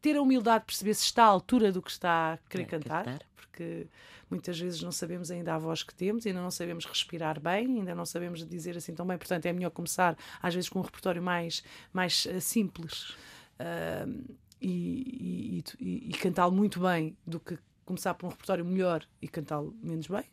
ter 0.00 0.16
a 0.16 0.22
humildade 0.22 0.60
de 0.60 0.66
perceber 0.66 0.94
se 0.94 1.04
está 1.04 1.24
à 1.24 1.26
altura 1.26 1.72
do 1.72 1.82
que 1.82 1.90
está 1.90 2.34
a 2.34 2.36
querer 2.48 2.62
é, 2.62 2.66
cantar, 2.66 3.04
cantar, 3.04 3.26
porque 3.34 3.88
muitas 4.30 4.58
vezes 4.58 4.80
não 4.82 4.92
sabemos 4.92 5.30
ainda 5.30 5.54
a 5.54 5.58
voz 5.58 5.82
que 5.82 5.94
temos, 5.94 6.26
ainda 6.26 6.40
não 6.40 6.50
sabemos 6.50 6.84
respirar 6.84 7.40
bem, 7.40 7.66
ainda 7.78 7.94
não 7.94 8.06
sabemos 8.06 8.46
dizer 8.46 8.76
assim 8.76 8.94
tão 8.94 9.06
bem, 9.06 9.18
portanto 9.18 9.46
é 9.46 9.52
melhor 9.52 9.70
começar 9.70 10.16
às 10.40 10.54
vezes 10.54 10.68
com 10.68 10.78
um 10.78 10.82
repertório 10.82 11.22
mais, 11.22 11.62
mais 11.92 12.26
uh, 12.26 12.40
simples. 12.40 13.10
Uh, 13.58 14.36
e, 14.60 15.62
e, 15.80 15.84
e, 15.84 16.10
e 16.10 16.12
cantá-lo 16.14 16.52
muito 16.52 16.80
bem 16.80 17.16
do 17.26 17.38
que 17.40 17.58
começar 17.84 18.14
por 18.14 18.26
um 18.26 18.30
repertório 18.30 18.64
melhor 18.64 19.06
e 19.20 19.28
cantá-lo 19.28 19.74
menos 19.82 20.06
bem. 20.06 20.24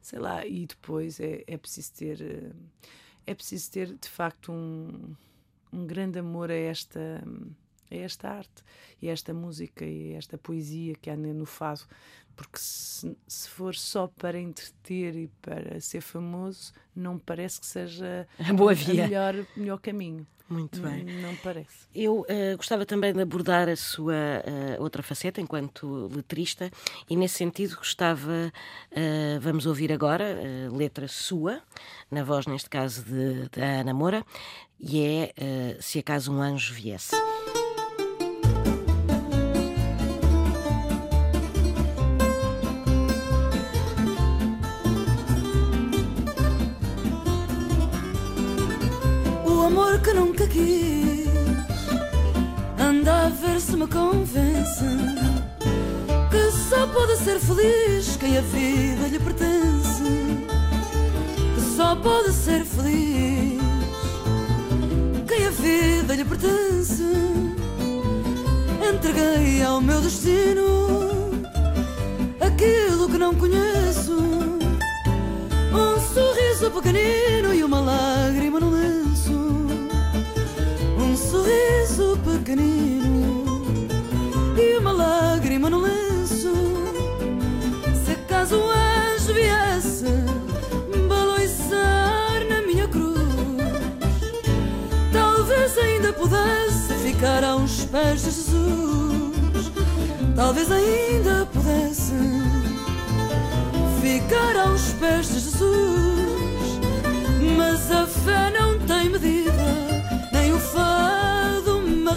Sei 0.00 0.18
lá, 0.18 0.46
e 0.46 0.66
depois 0.66 1.20
é, 1.20 1.44
é 1.46 1.56
preciso 1.56 1.92
ter 1.94 2.22
eh, 2.22 2.52
é 3.26 3.34
preciso 3.34 3.70
ter 3.70 3.94
de 3.96 4.08
facto 4.08 4.50
um, 4.50 5.14
um 5.72 5.86
grande 5.86 6.18
amor 6.18 6.50
a 6.50 6.54
esta 6.54 7.22
a 7.90 7.94
esta 7.94 8.28
arte 8.28 8.62
e 9.00 9.08
a 9.08 9.12
esta 9.12 9.34
música 9.34 9.84
e 9.84 10.14
a 10.14 10.18
esta 10.18 10.38
poesia 10.38 10.94
que 10.94 11.10
há 11.10 11.16
no 11.16 11.46
fado 11.46 11.82
porque 12.36 12.58
se, 12.58 13.16
se 13.26 13.48
for 13.48 13.74
só 13.74 14.06
para 14.06 14.38
entreter 14.38 15.16
e 15.16 15.28
para 15.42 15.80
ser 15.80 16.00
famoso 16.00 16.72
não 16.94 17.18
parece 17.18 17.60
que 17.60 17.66
seja 17.66 18.26
a 18.38 18.52
boa 18.52 18.74
via. 18.74 19.04
melhor 19.04 19.34
melhor 19.56 19.78
caminho 19.78 20.26
muito 20.50 20.80
bem. 20.80 21.04
Não, 21.04 21.36
parece. 21.36 21.86
Eu 21.94 22.22
uh, 22.22 22.56
gostava 22.56 22.84
também 22.84 23.12
de 23.12 23.22
abordar 23.22 23.68
a 23.68 23.76
sua 23.76 24.14
uh, 24.14 24.82
outra 24.82 25.00
faceta 25.00 25.40
enquanto 25.40 26.10
letrista 26.12 26.68
e 27.08 27.14
nesse 27.14 27.36
sentido 27.36 27.76
gostava, 27.76 28.52
uh, 28.90 29.40
vamos 29.40 29.64
ouvir 29.64 29.92
agora, 29.92 30.36
letra 30.72 31.06
sua, 31.06 31.62
na 32.10 32.24
voz 32.24 32.46
neste 32.46 32.68
caso 32.68 33.04
de, 33.04 33.48
de 33.48 33.60
Ana 33.60 33.94
Moura, 33.94 34.26
e 34.80 35.00
é 35.00 35.76
Se 35.78 36.00
acaso 36.00 36.32
um 36.32 36.42
anjo 36.42 36.74
viesse. 36.74 37.14
Que 50.02 50.12
nunca 50.12 50.46
quis. 50.46 51.28
Anda 52.78 53.26
a 53.26 53.28
ver 53.28 53.60
se 53.60 53.76
me 53.76 53.86
convence 53.86 54.84
que 56.30 56.50
só 56.68 56.86
pode 56.86 57.16
ser 57.18 57.38
feliz 57.38 58.16
quem 58.16 58.38
a 58.38 58.40
vida 58.40 59.08
lhe 59.08 59.18
pertence. 59.18 60.02
Que 61.54 61.60
só 61.76 61.94
pode 61.96 62.32
ser 62.32 62.64
feliz 62.64 63.60
quem 65.28 65.46
a 65.46 65.50
vida 65.50 66.14
lhe 66.14 66.24
pertence. 66.24 67.04
Entreguei 68.92 69.62
ao 69.62 69.80
meu 69.80 70.00
destino 70.00 71.30
aquilo 72.40 73.08
que 73.08 73.18
não 73.18 73.34
conheço. 73.34 74.18
Um 75.72 76.00
sorriso 76.14 76.70
pequenino 76.70 77.29
pequenino 82.50 83.44
e 84.58 84.78
uma 84.78 84.92
lágrima 84.92 85.70
no 85.70 85.80
lenço. 85.80 86.52
Se 88.04 88.12
acaso 88.12 88.56
um 88.56 88.70
anjo 88.70 89.32
viesse 89.34 90.06
baloiçar 91.08 92.44
na 92.48 92.62
minha 92.62 92.88
cruz, 92.88 93.18
talvez 95.12 95.78
ainda 95.78 96.12
pudesse 96.12 96.94
ficar 96.94 97.44
aos 97.44 97.84
pés 97.84 98.22
de 98.22 98.30
Jesus. 98.30 99.72
Talvez 100.34 100.70
ainda 100.72 101.46
pudesse 101.52 102.14
ficar 104.00 104.56
aos 104.56 104.92
pés 104.94 105.28
de 105.28 105.40
Jesus, 105.40 106.09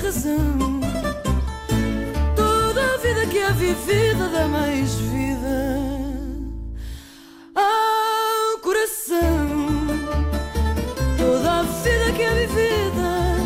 razão. 0.03 0.79
Toda 2.35 2.93
a 2.93 2.97
vida 2.97 3.25
que 3.27 3.37
é 3.37 3.51
vivida 3.53 4.29
dá 4.29 4.47
mais 4.47 4.93
vida 4.95 5.79
ao 7.55 8.59
coração. 8.59 9.87
Toda 11.17 11.59
a 11.59 11.63
vida 11.63 12.11
que 12.15 12.21
é 12.21 12.45
vivida 12.45 13.37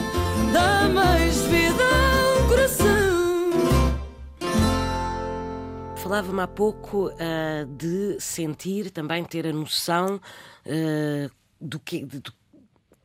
dá 0.51 0.89
mais 0.89 1.37
vida 1.43 1.83
ao 1.83 2.47
coração. 2.47 2.87
Falava-me 5.97 6.41
há 6.41 6.47
pouco 6.47 7.09
uh, 7.09 7.65
de 7.77 8.19
sentir, 8.19 8.89
também 8.89 9.23
ter 9.23 9.45
a 9.45 9.53
noção 9.53 10.15
uh, 10.65 11.31
do 11.61 11.79
que, 11.79 12.03
do 12.03 12.33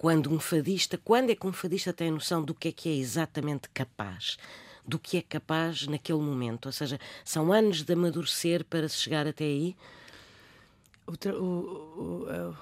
quando 0.03 0.35
um 0.35 0.41
fadista, 0.41 0.99
quando 0.99 1.31
é 1.31 1.37
que 1.37 1.47
um 1.47 1.53
fadista 1.53 1.93
tem 1.93 2.09
a 2.09 2.11
noção 2.11 2.43
do 2.43 2.53
que 2.53 2.67
é 2.67 2.73
que 2.73 2.89
é 2.89 2.93
exatamente 2.97 3.69
capaz? 3.69 4.37
Do 4.85 4.99
que 4.99 5.17
é 5.17 5.23
capaz 5.23 5.87
naquele 5.87 6.19
momento? 6.19 6.67
Ou 6.67 6.73
seja, 6.73 6.99
são 7.25 7.53
anos 7.53 7.85
de 7.85 7.93
amadurecer 7.93 8.65
para 8.65 8.89
se 8.89 8.97
chegar 8.97 9.29
até 9.29 9.45
aí? 9.45 9.77
O, 11.07 11.13
o, 11.13 11.39
o, 11.39 12.57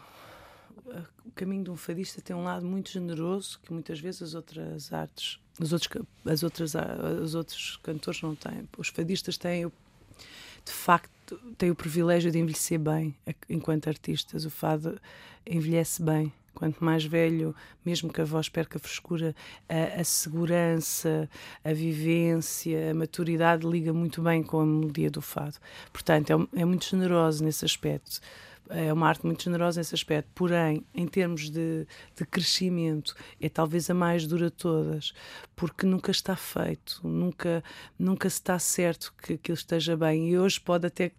o, 1.25 1.31
caminho 1.35 1.65
de 1.65 1.71
um 1.71 1.77
fadista 1.77 2.21
tem 2.21 2.37
um 2.37 2.45
lado 2.45 2.67
muito 2.67 2.91
generoso 2.91 3.59
que 3.63 3.73
muitas 3.73 3.99
vezes 3.99 4.21
as 4.21 4.35
outras 4.35 4.93
artes, 4.93 5.41
os 5.59 5.73
outros, 5.73 6.05
as 6.27 6.43
outras, 6.43 6.75
os 7.23 7.35
outros 7.35 7.79
cantores 7.83 8.21
não 8.21 8.35
têm. 8.35 8.69
Os 8.77 8.89
fadistas 8.89 9.39
têm, 9.39 9.67
de 9.67 10.73
facto, 10.73 11.41
têm 11.57 11.71
o 11.71 11.75
privilégio 11.75 12.31
de 12.31 12.39
envelhecer 12.39 12.79
bem 12.79 13.17
enquanto 13.49 13.89
artistas. 13.89 14.45
O 14.45 14.51
fado 14.51 15.01
envelhece 15.47 16.03
bem 16.03 16.31
Quanto 16.61 16.85
mais 16.85 17.03
velho, 17.03 17.57
mesmo 17.83 18.13
que 18.13 18.21
a 18.21 18.25
voz 18.25 18.51
perca 18.51 18.77
a 18.77 18.79
frescura, 18.79 19.35
a, 19.67 20.03
a, 20.03 20.05
segurança, 20.05 21.27
a 21.65 21.73
vivência, 21.73 22.91
a 22.91 22.95
maturidade 22.95 23.67
liga 23.67 23.95
muito 23.95 24.21
bem 24.21 24.43
com 24.43 24.61
a 24.61 24.67
melodia 24.67 25.11
do 25.11 25.23
fado. 25.23 25.57
Portanto, 25.91 26.49
é, 26.55 26.61
é 26.61 26.65
muito 26.67 26.85
generoso 26.85 27.43
nesse 27.43 27.65
aspecto 27.65 28.21
é 28.69 28.93
uma 28.93 29.09
arte 29.09 29.27
muito 29.27 29.43
generosa 29.43 29.81
nesse 29.81 29.95
aspecto, 29.95 30.31
porém, 30.35 30.85
em 30.95 31.07
termos 31.07 31.51
de, 31.51 31.87
de, 32.15 32.25
crescimento, 32.25 33.17
é 33.41 33.49
talvez 33.49 33.91
a 33.91 33.95
mais 33.95 34.29
dura 34.29 34.45
de 34.45 34.57
todas, 34.57 35.13
porque 35.57 35.85
nunca 35.87 36.13
está 36.13 36.37
feito, 36.37 37.01
nunca, 37.03 37.65
nunca 37.99 38.31
se 38.31 38.37
está 38.37 38.59
certo 38.61 39.13
que 39.21 39.33
aquilo 39.33 39.57
esteja 39.57 39.97
bem. 39.97 40.29
E 40.31 40.39
hoje 40.39 40.61
pode 40.61 40.87
até 40.87 41.11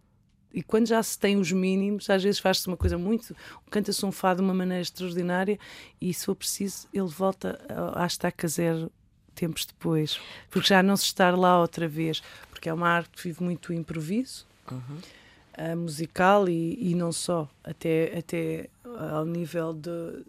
e 0.53 0.61
quando 0.61 0.87
já 0.87 1.01
se 1.01 1.17
tem 1.17 1.37
os 1.37 1.51
mínimos, 1.51 2.09
às 2.09 2.23
vezes 2.23 2.39
faz-se 2.39 2.67
uma 2.67 2.77
coisa 2.77 2.97
muito. 2.97 3.35
canta-se 3.69 4.05
um 4.05 4.11
fado 4.11 4.41
de 4.41 4.43
uma 4.43 4.53
maneira 4.53 4.81
extraordinária 4.81 5.57
e, 5.99 6.13
se 6.13 6.25
for 6.25 6.35
preciso, 6.35 6.87
ele 6.93 7.07
volta 7.07 7.59
à 7.95 8.05
estaca 8.05 8.47
zero 8.47 8.91
tempos 9.33 9.65
depois, 9.65 10.19
porque 10.49 10.67
já 10.69 10.83
não 10.83 10.97
se 10.97 11.05
estar 11.05 11.37
lá 11.37 11.59
outra 11.59 11.87
vez, 11.87 12.21
porque 12.49 12.69
é 12.69 12.73
uma 12.73 12.89
arte 12.89 13.09
que 13.09 13.23
vive 13.23 13.43
muito 13.43 13.73
improviso. 13.73 14.45
Uhum. 14.69 14.99
Uh, 15.57 15.75
musical 15.75 16.47
e, 16.47 16.91
e 16.91 16.95
não 16.95 17.11
só, 17.11 17.49
até, 17.63 18.17
até 18.17 18.69
ao 19.11 19.25
nível 19.25 19.73
de, 19.73 20.23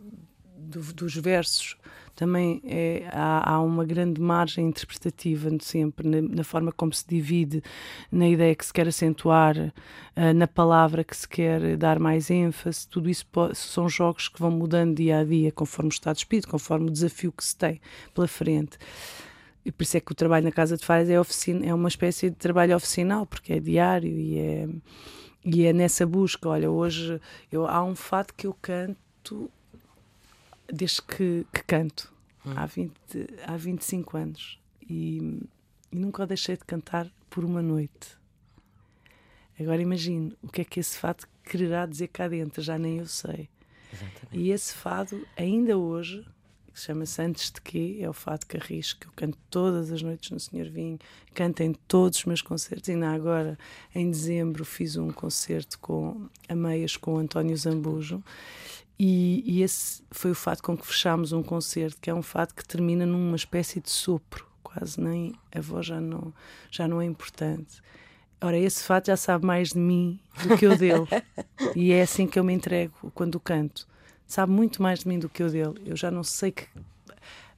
do, 0.63 0.81
dos 0.93 1.15
versos 1.17 1.77
também 2.15 2.63
é, 2.65 3.09
há, 3.11 3.55
há, 3.55 3.61
uma 3.61 3.85
grande 3.85 4.21
margem 4.21 4.69
interpretativa 4.69 5.51
sempre 5.61 6.07
na, 6.07 6.21
na, 6.21 6.45
forma 6.45 6.71
como 6.71 6.93
se 6.93 7.07
divide, 7.09 7.63
na 8.11 8.29
ideia 8.29 8.55
que 8.55 8.65
se 8.65 8.73
quer 8.73 8.87
acentuar, 8.87 9.57
uh, 9.57 10.35
na 10.35 10.47
palavra 10.47 11.03
que 11.03 11.17
se 11.17 11.27
quer 11.27 11.77
dar 11.77 11.99
mais 11.99 12.31
ênfase. 12.31 12.87
Tudo 12.87 13.09
isso 13.09 13.27
pode, 13.27 13.57
são 13.57 13.89
jogos 13.89 14.29
que 14.29 14.39
vão 14.39 14.51
mudando 14.51 14.97
dia 14.97 15.21
a 15.21 15.25
dia, 15.25 15.51
conforme 15.51 15.89
o 15.89 15.93
estado 15.93 16.17
de 16.17 16.21
espírito, 16.21 16.49
conforme 16.49 16.89
o 16.89 16.93
desafio 16.93 17.33
que 17.33 17.45
se 17.45 17.57
tem 17.57 17.81
pela 18.15 18.29
frente. 18.29 18.79
E 19.65 19.73
por 19.73 19.83
isso 19.83 19.97
é 19.97 20.01
que 20.01 20.13
o 20.13 20.15
trabalho 20.15 20.45
na 20.45 20.53
Casa 20.53 20.77
de 20.77 20.85
Fares 20.85 21.09
é, 21.09 21.19
oficina, 21.19 21.65
é 21.65 21.73
uma 21.73 21.89
espécie 21.89 22.29
de 22.29 22.37
trabalho 22.37 22.77
oficinal, 22.77 23.25
porque 23.25 23.55
é 23.55 23.61
diário 23.61 24.11
e 24.11 24.39
é, 24.39 24.69
e 25.45 25.65
é 25.65 25.73
nessa 25.73 26.05
busca. 26.05 26.49
Olha, 26.49 26.71
hoje 26.71 27.21
eu, 27.51 27.67
há 27.67 27.83
um 27.83 27.95
fado 27.95 28.35
que 28.37 28.47
eu 28.47 28.55
canto 28.61 29.51
desde 30.73 31.03
que, 31.03 31.47
que 31.53 31.63
canto, 31.65 32.13
hum. 32.47 32.55
há, 32.57 32.65
20, 32.65 32.93
há 33.47 33.57
25 33.57 34.17
anos. 34.17 34.59
E, 34.89 35.41
e 35.93 35.97
nunca 35.97 36.27
deixei 36.27 36.57
de 36.57 36.65
cantar 36.65 37.07
por 37.29 37.45
uma 37.45 37.61
noite. 37.63 38.17
Agora 39.61 39.83
imagino 39.83 40.35
o 40.43 40.49
que 40.49 40.63
é 40.63 40.65
que 40.65 40.81
esse 40.81 40.99
fado 40.99 41.27
quererá 41.45 41.85
dizer 41.85 42.09
cá 42.09 42.27
dentro, 42.27 42.63
já 42.63 42.79
nem 42.79 42.99
eu 42.99 43.07
sei. 43.07 43.49
Exatamente. 43.93 44.39
E 44.39 44.51
esse 44.51 44.75
fado, 44.75 45.27
ainda 45.37 45.77
hoje, 45.77 46.27
que 46.73 46.81
chama-se 46.81 47.21
Antes 47.21 47.51
de 47.51 47.61
Quê, 47.61 47.99
é 48.01 48.09
o 48.09 48.13
fado 48.13 48.47
Carris, 48.47 48.93
que 48.93 49.07
eu 49.07 49.13
canto 49.15 49.39
todas 49.51 49.93
as 49.93 50.03
noites 50.03 50.31
no 50.31 50.41
Senhor 50.41 50.69
Vinho, 50.69 50.99
canto 51.35 51.63
em 51.63 51.73
todos 51.73 52.19
os 52.19 52.25
meus 52.25 52.43
concertos. 52.43 52.89
Ainda 52.89 53.11
agora, 53.11 53.59
em 53.95 54.11
dezembro, 54.11 54.65
fiz 54.65 54.97
um 54.97 55.11
concerto 55.11 55.79
com 55.79 56.29
a 56.49 56.55
meias 56.55 56.97
com 56.97 57.15
o 57.15 57.19
António 57.19 57.57
Zambujo. 57.57 58.23
E, 58.99 59.43
e, 59.47 59.63
esse 59.63 60.03
foi 60.11 60.31
o 60.31 60.35
fato 60.35 60.63
com 60.63 60.77
que 60.77 60.87
fechámos 60.87 61.33
um 61.33 61.43
concerto, 61.43 62.01
que 62.01 62.09
é 62.09 62.15
um 62.15 62.23
fato 62.23 62.55
que 62.55 62.65
termina 62.65 63.05
numa 63.05 63.37
espécie 63.37 63.81
de 63.81 63.91
sopro, 63.91 64.47
quase 64.63 65.01
nem 65.01 65.35
a 65.55 65.61
voz 65.61 65.87
já 65.87 66.01
não, 66.01 66.33
já 66.71 66.87
não 66.87 67.01
é 67.01 67.05
importante. 67.05 67.83
Ora, 68.41 68.59
esse 68.59 68.83
fato 68.83 69.07
já 69.07 69.17
sabe 69.17 69.47
mais 69.47 69.71
de 69.71 69.79
mim 69.79 70.19
do 70.43 70.57
que 70.57 70.67
eu 70.67 70.77
dele. 70.77 71.07
e 71.77 71.93
é 71.93 72.03
assim 72.03 72.27
que 72.27 72.39
eu 72.39 72.45
me 72.45 72.53
entrego 72.53 73.11
quando 73.15 73.39
canto. 73.39 73.87
Sabe 74.33 74.51
muito 74.51 74.81
mais 74.81 75.01
de 75.01 75.09
mim 75.09 75.19
do 75.19 75.29
que 75.29 75.43
eu 75.43 75.51
dele. 75.51 75.75
Eu 75.85 75.95
já 75.95 76.11
não 76.11 76.25
sei 76.25 76.53
que 76.53 76.67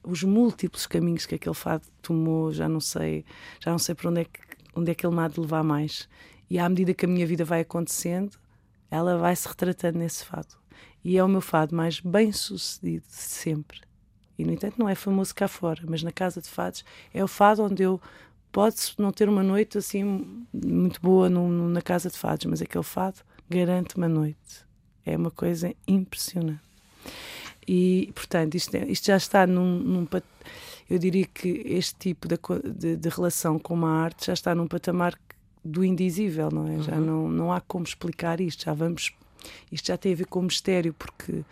os 0.03 0.23
múltiplos 0.23 0.85
caminhos 0.85 1.25
que 1.25 1.35
aquele 1.35 1.55
fado 1.55 1.85
tomou, 2.01 2.51
já 2.51 2.67
não 2.67 2.81
sei, 2.81 3.23
já 3.61 3.71
não 3.71 3.79
sei 3.79 3.95
para 3.95 4.09
onde 4.09 4.19
é 4.19 4.25
que 4.25 4.41
onde 4.75 4.91
é 4.91 4.93
que 4.93 5.07
ele 5.07 5.15
me 5.15 5.21
há 5.21 5.29
de 5.29 5.39
levar 5.39 5.63
mais. 5.63 6.09
E 6.49 6.59
à 6.59 6.67
medida 6.67 6.93
que 6.93 7.05
a 7.05 7.07
minha 7.07 7.25
vida 7.25 7.45
vai 7.45 7.61
acontecendo, 7.61 8.37
ela 8.91 9.17
vai 9.17 9.33
se 9.37 9.47
retratando 9.47 9.99
nesse 9.99 10.25
fado 10.25 10.53
e 11.01 11.17
é 11.17 11.23
o 11.23 11.29
meu 11.29 11.39
fado 11.39 11.73
mais 11.73 12.01
bem 12.01 12.33
sucedido 12.33 13.05
de 13.07 13.15
sempre. 13.15 13.79
E, 14.37 14.43
no 14.43 14.51
entanto, 14.51 14.77
não 14.77 14.89
é 14.89 14.95
famoso 14.95 15.33
cá 15.33 15.47
fora, 15.47 15.81
mas 15.87 16.03
na 16.03 16.11
Casa 16.11 16.41
de 16.41 16.49
Fados 16.49 16.83
é 17.13 17.23
o 17.23 17.27
fado 17.29 17.63
onde 17.63 17.83
eu 17.83 18.01
posso 18.51 19.01
não 19.01 19.13
ter 19.13 19.29
uma 19.29 19.43
noite 19.43 19.77
assim 19.77 20.03
muito 20.53 20.99
boa 20.99 21.29
no, 21.29 21.47
no, 21.47 21.69
na 21.69 21.81
Casa 21.81 22.09
de 22.09 22.17
Fados, 22.17 22.45
mas 22.47 22.61
aquele 22.61 22.83
fado 22.83 23.21
garante 23.49 23.95
uma 23.95 24.09
noite. 24.09 24.65
É 25.05 25.15
uma 25.15 25.31
coisa 25.31 25.73
impressionante. 25.87 26.64
E, 27.67 28.11
portanto, 28.13 28.55
isto, 28.55 28.75
é, 28.75 28.85
isto 28.85 29.07
já 29.07 29.17
está 29.17 29.47
num, 29.47 29.79
num, 29.79 30.07
Eu 30.89 30.99
diria 30.99 31.25
que 31.25 31.63
este 31.65 31.95
tipo 31.95 32.27
de, 32.27 32.37
de, 32.73 32.95
de, 32.95 33.09
relação 33.09 33.57
com 33.57 33.73
uma 33.73 33.89
arte 33.89 34.27
já 34.27 34.33
está 34.33 34.53
num 34.53 34.67
patamar 34.67 35.17
do 35.63 35.83
indizível, 35.83 36.49
não 36.51 36.67
é? 36.67 36.71
Uhum. 36.71 36.83
Já 36.83 36.95
não, 36.97 37.27
não 37.27 37.51
há 37.51 37.59
como 37.61 37.85
explicar 37.85 38.39
isto, 38.39 38.65
já 38.65 38.73
vamos 38.73 39.11
isto 39.71 39.87
já 39.87 39.97
tem 39.97 40.13
a 40.13 40.15
ver 40.15 40.27
com 40.27 40.39
o 40.39 40.43
mistério, 40.43 40.93
porque 40.93 41.43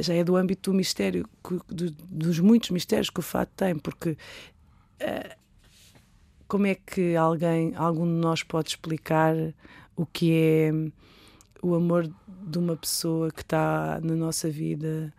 já 0.00 0.14
é 0.14 0.24
do 0.24 0.36
âmbito 0.36 0.70
do 0.70 0.76
mistério, 0.76 1.28
do, 1.68 1.90
dos 1.90 2.38
muitos 2.38 2.70
mistérios 2.70 3.10
que 3.10 3.20
o 3.20 3.22
fato 3.22 3.50
tem, 3.56 3.76
porque 3.76 4.10
uh, 4.10 5.36
como 6.46 6.66
é 6.66 6.74
que 6.74 7.16
alguém, 7.16 7.74
algum 7.74 8.06
de 8.06 8.12
nós 8.12 8.42
pode 8.42 8.70
explicar 8.70 9.34
o 9.96 10.06
que 10.06 10.32
é 10.32 10.72
o 11.64 11.74
amor 11.74 12.10
de 12.28 12.58
uma 12.58 12.76
pessoa 12.76 13.30
que 13.30 13.40
está 13.40 13.98
na 14.02 14.14
nossa 14.14 14.50
vida 14.50 15.12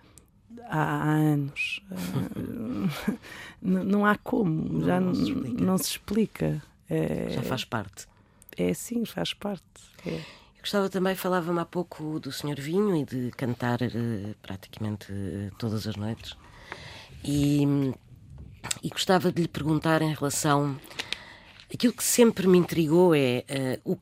há, 0.70 1.04
anos? 1.14 1.82
Uh, 2.36 2.90
não 3.62 4.06
há 4.06 4.16
como, 4.16 4.80
não, 4.80 4.86
já 4.86 5.00
não 5.00 5.16
se 5.16 5.24
explica. 5.24 5.64
Não 5.64 5.78
se 5.78 5.84
explica. 5.84 6.64
É, 6.90 7.30
já 7.30 7.42
faz 7.42 7.66
parte. 7.66 8.06
É 8.56 8.74
sim, 8.74 9.06
faz 9.06 9.34
parte. 9.34 9.64
É. 10.06 10.22
Gostava 10.60 10.90
também, 10.90 11.16
falava-me 11.16 11.60
há 11.60 11.66
pouco 11.66 12.20
do 12.20 12.32
Senhor 12.32 12.60
Vinho 12.60 12.96
e 12.96 13.06
de 13.06 13.32
cantar 13.32 13.82
uh, 13.82 14.36
praticamente 14.42 15.12
uh, 15.12 15.52
todas 15.58 15.88
as 15.88 15.96
noites. 15.96 16.36
E, 17.24 17.64
e 18.84 18.90
gostava 18.90 19.32
de 19.32 19.44
lhe 19.44 19.48
perguntar 19.48 20.02
em 20.02 20.14
relação. 20.14 20.80
Aquilo 21.74 21.94
que 21.94 22.04
sempre 22.04 22.48
me 22.48 22.58
intrigou 22.58 23.16
é 23.16 23.44
uh, 23.86 23.94
o, 23.94 23.98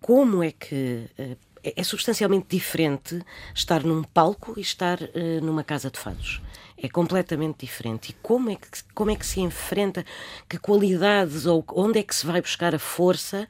como 0.00 0.42
é 0.42 0.52
que. 0.52 1.08
É, 1.66 1.80
é 1.80 1.82
substancialmente 1.82 2.46
diferente 2.48 3.20
estar 3.54 3.82
num 3.82 4.02
palco 4.02 4.54
e 4.56 4.60
estar 4.60 4.98
numa 5.42 5.64
casa 5.64 5.90
de 5.90 5.98
fados 5.98 6.40
é 6.78 6.90
completamente 6.90 7.60
diferente. 7.60 8.10
E 8.10 8.12
como 8.22 8.50
é 8.50 8.54
que, 8.54 8.68
como 8.94 9.10
é 9.10 9.16
que 9.16 9.24
se 9.24 9.40
enfrenta, 9.40 10.04
que 10.46 10.58
qualidades 10.58 11.46
ou 11.46 11.64
onde 11.72 11.98
é 11.98 12.02
que 12.02 12.14
se 12.14 12.26
vai 12.26 12.38
buscar 12.42 12.74
a 12.74 12.78
força 12.78 13.48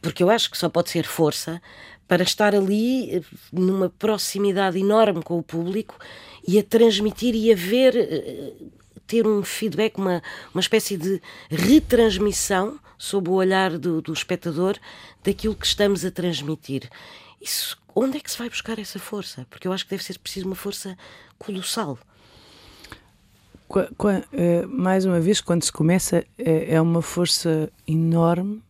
porque 0.00 0.22
eu 0.22 0.30
acho 0.30 0.50
que 0.50 0.58
só 0.58 0.68
pode 0.68 0.90
ser 0.90 1.04
força 1.04 1.60
para 2.06 2.22
estar 2.22 2.54
ali 2.54 3.16
eh, 3.16 3.22
numa 3.52 3.88
proximidade 3.88 4.78
enorme 4.78 5.22
com 5.22 5.38
o 5.38 5.42
público 5.42 5.98
e 6.46 6.58
a 6.58 6.62
transmitir 6.62 7.34
e 7.34 7.52
a 7.52 7.56
ver, 7.56 7.96
eh, 7.96 8.52
ter 9.06 9.26
um 9.26 9.42
feedback, 9.42 9.98
uma, 9.98 10.22
uma 10.52 10.60
espécie 10.60 10.96
de 10.96 11.20
retransmissão 11.50 12.78
sob 12.98 13.30
o 13.30 13.34
olhar 13.34 13.76
do, 13.78 14.00
do 14.00 14.12
espectador 14.12 14.76
daquilo 15.24 15.54
que 15.54 15.66
estamos 15.66 16.04
a 16.04 16.10
transmitir. 16.10 16.88
Isso, 17.40 17.76
onde 17.94 18.18
é 18.18 18.20
que 18.20 18.30
se 18.30 18.38
vai 18.38 18.48
buscar 18.48 18.78
essa 18.78 18.98
força? 18.98 19.46
Porque 19.50 19.68
eu 19.68 19.72
acho 19.72 19.84
que 19.84 19.90
deve 19.90 20.04
ser 20.04 20.18
preciso 20.18 20.46
uma 20.46 20.56
força 20.56 20.96
colossal. 21.38 21.98
Eh, 24.32 24.64
mais 24.66 25.04
uma 25.04 25.20
vez, 25.20 25.40
quando 25.40 25.64
se 25.64 25.72
começa, 25.72 26.24
é, 26.38 26.74
é 26.74 26.80
uma 26.80 27.02
força 27.02 27.70
enorme 27.86 28.62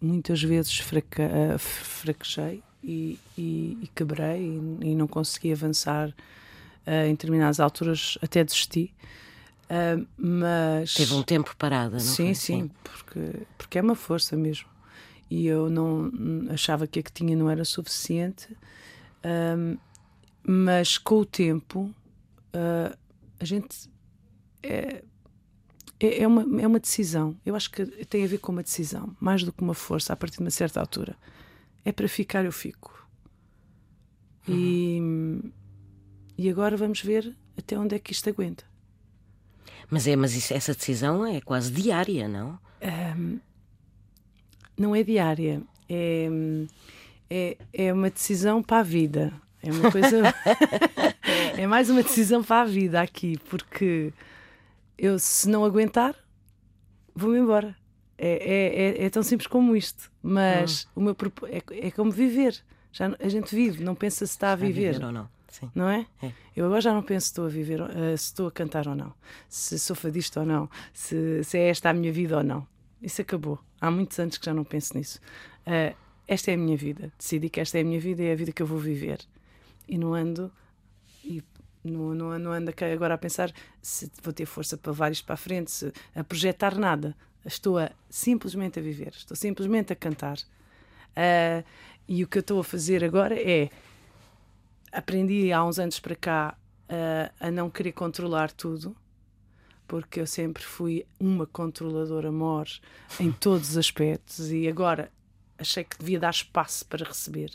muitas 0.00 0.42
vezes 0.42 0.78
fraca, 0.78 1.22
uh, 1.24 1.58
fraquejei 1.58 2.62
e, 2.84 3.18
e, 3.36 3.78
e 3.82 3.90
quebrei 3.94 4.40
e, 4.40 4.90
e, 4.90 4.94
não 4.94 5.08
consegui 5.08 5.52
avançar 5.52 6.14
em 6.86 7.10
determinadas 7.10 7.58
alturas, 7.58 8.16
até 8.22 8.44
desisti. 8.44 8.94
Mas 10.16 10.94
teve 10.94 11.14
um 11.14 11.22
tempo 11.22 11.56
parada, 11.56 11.94
não 11.94 11.98
sim, 11.98 12.26
foi? 12.26 12.34
Sim, 12.34 12.70
porque 12.84 13.20
porque 13.58 13.78
é 13.78 13.82
uma 13.82 13.96
força 13.96 14.36
mesmo. 14.36 14.68
E 15.28 15.46
eu 15.46 15.68
não 15.68 16.10
achava 16.50 16.86
que 16.86 17.00
a 17.00 17.02
que 17.02 17.12
tinha 17.12 17.36
não 17.36 17.50
era 17.50 17.64
suficiente, 17.64 18.56
mas 20.42 20.98
com 20.98 21.16
o 21.16 21.24
tempo 21.24 21.92
uh, 22.54 22.96
a 23.40 23.44
gente 23.44 23.90
é, 24.62 25.02
é, 25.98 26.22
é, 26.22 26.26
uma, 26.26 26.62
é 26.62 26.66
uma 26.66 26.78
decisão. 26.78 27.36
Eu 27.44 27.56
acho 27.56 27.70
que 27.70 27.84
tem 28.06 28.24
a 28.24 28.28
ver 28.28 28.38
com 28.38 28.52
uma 28.52 28.62
decisão, 28.62 29.16
mais 29.20 29.42
do 29.42 29.52
que 29.52 29.62
uma 29.62 29.74
força 29.74 30.12
a 30.12 30.16
partir 30.16 30.36
de 30.36 30.44
uma 30.44 30.50
certa 30.50 30.80
altura. 30.80 31.16
É 31.84 31.92
para 31.92 32.08
ficar, 32.08 32.44
eu 32.44 32.52
fico. 32.52 33.08
Uhum. 34.48 35.52
E, 36.36 36.44
e 36.44 36.50
agora 36.50 36.76
vamos 36.76 37.00
ver 37.00 37.36
até 37.56 37.78
onde 37.78 37.94
é 37.94 37.98
que 37.98 38.12
isto 38.12 38.28
aguenta. 38.28 38.64
Mas, 39.90 40.06
é, 40.06 40.16
mas 40.16 40.34
isso, 40.34 40.52
essa 40.52 40.74
decisão 40.74 41.24
é 41.24 41.40
quase 41.40 41.70
diária, 41.70 42.28
não? 42.28 42.58
Um, 43.16 43.38
não 44.76 44.94
é 44.94 45.02
diária. 45.02 45.62
É, 45.88 46.28
é, 47.30 47.56
é 47.72 47.92
uma 47.92 48.10
decisão 48.10 48.62
para 48.62 48.78
a 48.78 48.82
vida. 48.82 49.32
É 49.62 49.70
uma 49.70 49.90
coisa. 49.90 50.22
é 51.56 51.66
mais 51.66 51.90
uma 51.90 52.02
decisão 52.02 52.42
para 52.42 52.62
a 52.62 52.64
vida 52.64 53.00
aqui, 53.00 53.38
porque 53.48 54.12
eu, 54.96 55.18
se 55.18 55.48
não 55.48 55.64
aguentar, 55.64 56.14
vou-me 57.14 57.38
embora. 57.38 57.76
É, 58.18 58.28
é, 58.28 59.02
é, 59.02 59.06
é, 59.06 59.10
tão 59.10 59.22
simples 59.22 59.46
como 59.46 59.76
isto. 59.76 60.10
Mas 60.22 60.84
hum. 60.84 60.88
o 60.96 61.00
meu 61.00 61.16
é, 61.48 61.86
é 61.88 61.90
como 61.90 62.10
viver. 62.10 62.62
Já, 62.92 63.14
a 63.20 63.28
gente 63.28 63.54
vive, 63.54 63.84
não 63.84 63.94
pensa 63.94 64.26
se 64.26 64.32
está 64.32 64.52
a 64.52 64.56
viver. 64.56 64.92
viver 64.94 65.04
ou 65.04 65.12
não. 65.12 65.28
Sim. 65.48 65.70
Não 65.74 65.88
é? 65.88 66.06
é? 66.22 66.32
Eu 66.54 66.66
agora 66.66 66.80
já 66.80 66.92
não 66.92 67.02
penso 67.02 67.26
se 67.26 67.32
estou 67.32 67.46
a 67.46 67.48
viver, 67.48 67.80
uh, 67.80 67.88
se 68.16 68.24
estou 68.24 68.46
a 68.46 68.52
cantar 68.52 68.86
ou 68.86 68.94
não, 68.94 69.14
se 69.48 69.78
sou 69.78 69.96
fadista 69.96 70.40
ou 70.40 70.46
não, 70.46 70.68
se, 70.92 71.42
se 71.44 71.58
é 71.58 71.68
esta 71.68 71.88
a 71.90 71.94
minha 71.94 72.12
vida 72.12 72.36
ou 72.36 72.42
não. 72.42 72.66
Isso 73.00 73.22
acabou. 73.22 73.58
Há 73.80 73.90
muitos 73.90 74.18
anos 74.18 74.38
que 74.38 74.46
já 74.46 74.54
não 74.54 74.64
penso 74.64 74.96
nisso. 74.96 75.20
Uh, 75.66 75.94
esta 76.26 76.50
é 76.50 76.54
a 76.54 76.56
minha 76.56 76.76
vida. 76.76 77.12
Decidi 77.18 77.48
que 77.48 77.60
esta 77.60 77.78
é 77.78 77.82
a 77.82 77.84
minha 77.84 78.00
vida 78.00 78.22
e 78.22 78.26
é 78.26 78.32
a 78.32 78.36
vida 78.36 78.52
que 78.52 78.62
eu 78.62 78.66
vou 78.66 78.78
viver. 78.78 79.20
E 79.88 79.96
não 79.96 80.14
ando 80.14 80.52
e 81.24 81.42
não, 81.84 82.14
não, 82.14 82.38
não 82.38 82.52
ando 82.52 82.72
agora 82.92 83.14
a 83.14 83.18
pensar 83.18 83.52
se 83.80 84.10
vou 84.22 84.32
ter 84.32 84.46
força 84.46 84.76
para 84.76 85.10
isto 85.10 85.24
para 85.24 85.34
a 85.34 85.36
frente, 85.36 85.70
se, 85.70 85.92
a 86.14 86.24
projetar 86.24 86.76
nada. 86.76 87.16
Estou 87.44 87.78
a, 87.78 87.90
simplesmente 88.10 88.78
a 88.80 88.82
viver, 88.82 89.12
estou 89.16 89.36
simplesmente 89.36 89.92
a 89.92 89.96
cantar. 89.96 90.38
Uh, 91.16 91.64
e 92.08 92.24
o 92.24 92.26
que 92.26 92.38
eu 92.38 92.40
estou 92.40 92.60
a 92.60 92.64
fazer 92.64 93.04
agora 93.04 93.34
é. 93.40 93.70
Aprendi 94.92 95.52
há 95.52 95.62
uns 95.64 95.78
anos 95.78 96.00
para 96.00 96.16
cá 96.16 96.56
uh, 96.88 97.32
a 97.38 97.50
não 97.50 97.68
querer 97.68 97.92
controlar 97.92 98.50
tudo, 98.50 98.96
porque 99.86 100.20
eu 100.20 100.26
sempre 100.26 100.62
fui 100.62 101.06
uma 101.18 101.46
controladora 101.46 102.30
mor 102.32 102.68
em 103.20 103.30
todos 103.30 103.70
os 103.70 103.76
aspectos 103.78 104.50
e 104.50 104.68
agora 104.68 105.10
achei 105.58 105.84
que 105.84 105.98
devia 105.98 106.20
dar 106.20 106.30
espaço 106.30 106.84
para 106.86 107.04
receber. 107.04 107.50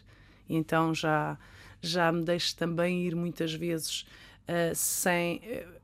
E 0.47 0.55
então 0.55 0.93
já, 0.93 1.37
já 1.81 2.11
me 2.11 2.23
deixo 2.23 2.55
também 2.55 3.05
ir 3.05 3.15
muitas 3.15 3.53
vezes 3.53 4.05
uh, 4.47 4.75
sem. 4.75 5.37
Uh, 5.37 5.81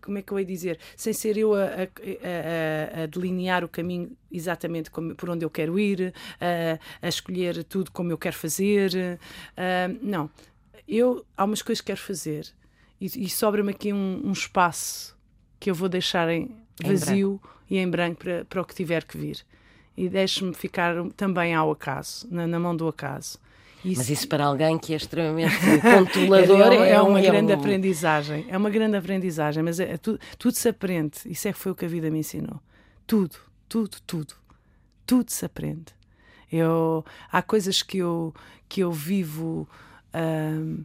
como 0.00 0.16
é 0.16 0.22
que 0.22 0.32
eu 0.32 0.38
ia 0.38 0.46
dizer? 0.46 0.78
Sem 0.96 1.12
ser 1.12 1.36
eu 1.36 1.54
a, 1.54 1.64
a, 1.64 3.00
a, 3.00 3.02
a 3.02 3.06
delinear 3.06 3.62
o 3.62 3.68
caminho 3.68 4.16
exatamente 4.32 4.90
como, 4.90 5.14
por 5.14 5.28
onde 5.28 5.44
eu 5.44 5.50
quero 5.50 5.78
ir, 5.78 6.14
a, 7.02 7.06
escolher 7.06 7.62
tudo 7.64 7.90
como 7.90 8.10
eu 8.10 8.16
quero 8.16 8.34
fazer. 8.34 9.20
Uh, 9.52 9.98
não. 10.00 10.30
Eu, 10.88 11.24
há 11.36 11.44
umas 11.44 11.60
coisas 11.60 11.82
que 11.82 11.88
quero 11.88 12.00
fazer 12.00 12.50
e, 13.00 13.24
e 13.24 13.30
sobra-me 13.30 13.70
aqui 13.70 13.92
um, 13.92 14.20
um, 14.24 14.32
espaço 14.32 15.16
que 15.60 15.70
eu 15.70 15.74
vou 15.74 15.88
deixar 15.88 16.28
em 16.30 16.50
vazio 16.82 17.40
em 17.70 17.76
e 17.76 17.78
em 17.78 17.88
branco 17.88 18.16
para, 18.16 18.44
para 18.46 18.62
o 18.62 18.64
que 18.64 18.74
tiver 18.74 19.04
que 19.04 19.16
vir. 19.16 19.44
E 19.96 20.08
deixe-me 20.08 20.54
ficar 20.54 20.94
também 21.16 21.54
ao 21.54 21.70
acaso, 21.70 22.26
na, 22.30 22.46
na 22.46 22.58
mão 22.58 22.74
do 22.74 22.88
acaso. 22.88 23.38
Isso... 23.84 23.98
Mas 23.98 24.10
isso 24.10 24.28
para 24.28 24.44
alguém 24.44 24.78
que 24.78 24.92
é 24.92 24.96
extremamente 24.96 25.54
controlador 25.80 26.72
é, 26.72 26.88
é, 26.88 26.90
é, 26.92 27.02
uma 27.02 27.20
é 27.20 27.22
grande 27.22 27.52
um... 27.52 27.56
aprendizagem. 27.56 28.46
É 28.48 28.56
uma 28.56 28.70
grande 28.70 28.96
aprendizagem, 28.96 29.62
mas 29.62 29.78
é, 29.78 29.92
é 29.92 29.96
tudo, 29.98 30.18
tudo 30.38 30.54
se 30.54 30.68
aprende. 30.68 31.18
Isso 31.26 31.46
é 31.48 31.52
que 31.52 31.58
foi 31.58 31.72
o 31.72 31.74
que 31.74 31.84
a 31.84 31.88
vida 31.88 32.10
me 32.10 32.18
ensinou. 32.18 32.60
Tudo, 33.06 33.36
tudo, 33.68 33.98
tudo. 34.06 34.34
Tudo 35.06 35.30
se 35.30 35.44
aprende. 35.44 35.92
Eu, 36.50 37.04
há 37.30 37.42
coisas 37.42 37.82
que 37.82 37.98
eu, 37.98 38.34
que 38.68 38.80
eu 38.80 38.92
vivo. 38.92 39.68
Uh, 40.14 40.84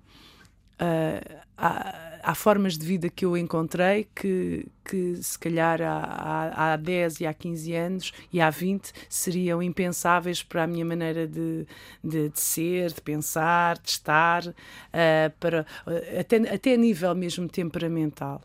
há, 1.57 2.19
há, 2.21 2.35
formas 2.35 2.77
de 2.77 2.85
vida 2.85 3.09
que 3.09 3.25
eu 3.25 3.37
encontrei 3.37 4.07
que, 4.15 4.67
que 4.83 5.15
se 5.23 5.37
calhar 5.39 5.81
há, 5.81 6.51
há, 6.53 6.73
há 6.73 6.75
10 6.75 7.21
e 7.21 7.25
há 7.25 7.33
15 7.33 7.73
anos 7.73 8.13
e 8.31 8.41
há 8.41 8.49
20 8.49 8.91
seriam 9.09 9.61
impensáveis 9.61 10.43
para 10.43 10.63
a 10.63 10.67
minha 10.67 10.85
maneira 10.85 11.27
de, 11.27 11.65
de, 12.03 12.29
de 12.29 12.39
ser, 12.39 12.91
de 12.91 13.01
pensar, 13.01 13.77
de 13.77 13.89
estar, 13.89 14.45
uh, 14.47 14.53
para, 15.39 15.65
uh, 15.87 16.19
até, 16.19 16.37
até 16.53 16.73
a 16.73 16.77
nível 16.77 17.15
mesmo 17.15 17.47
temperamental. 17.47 18.41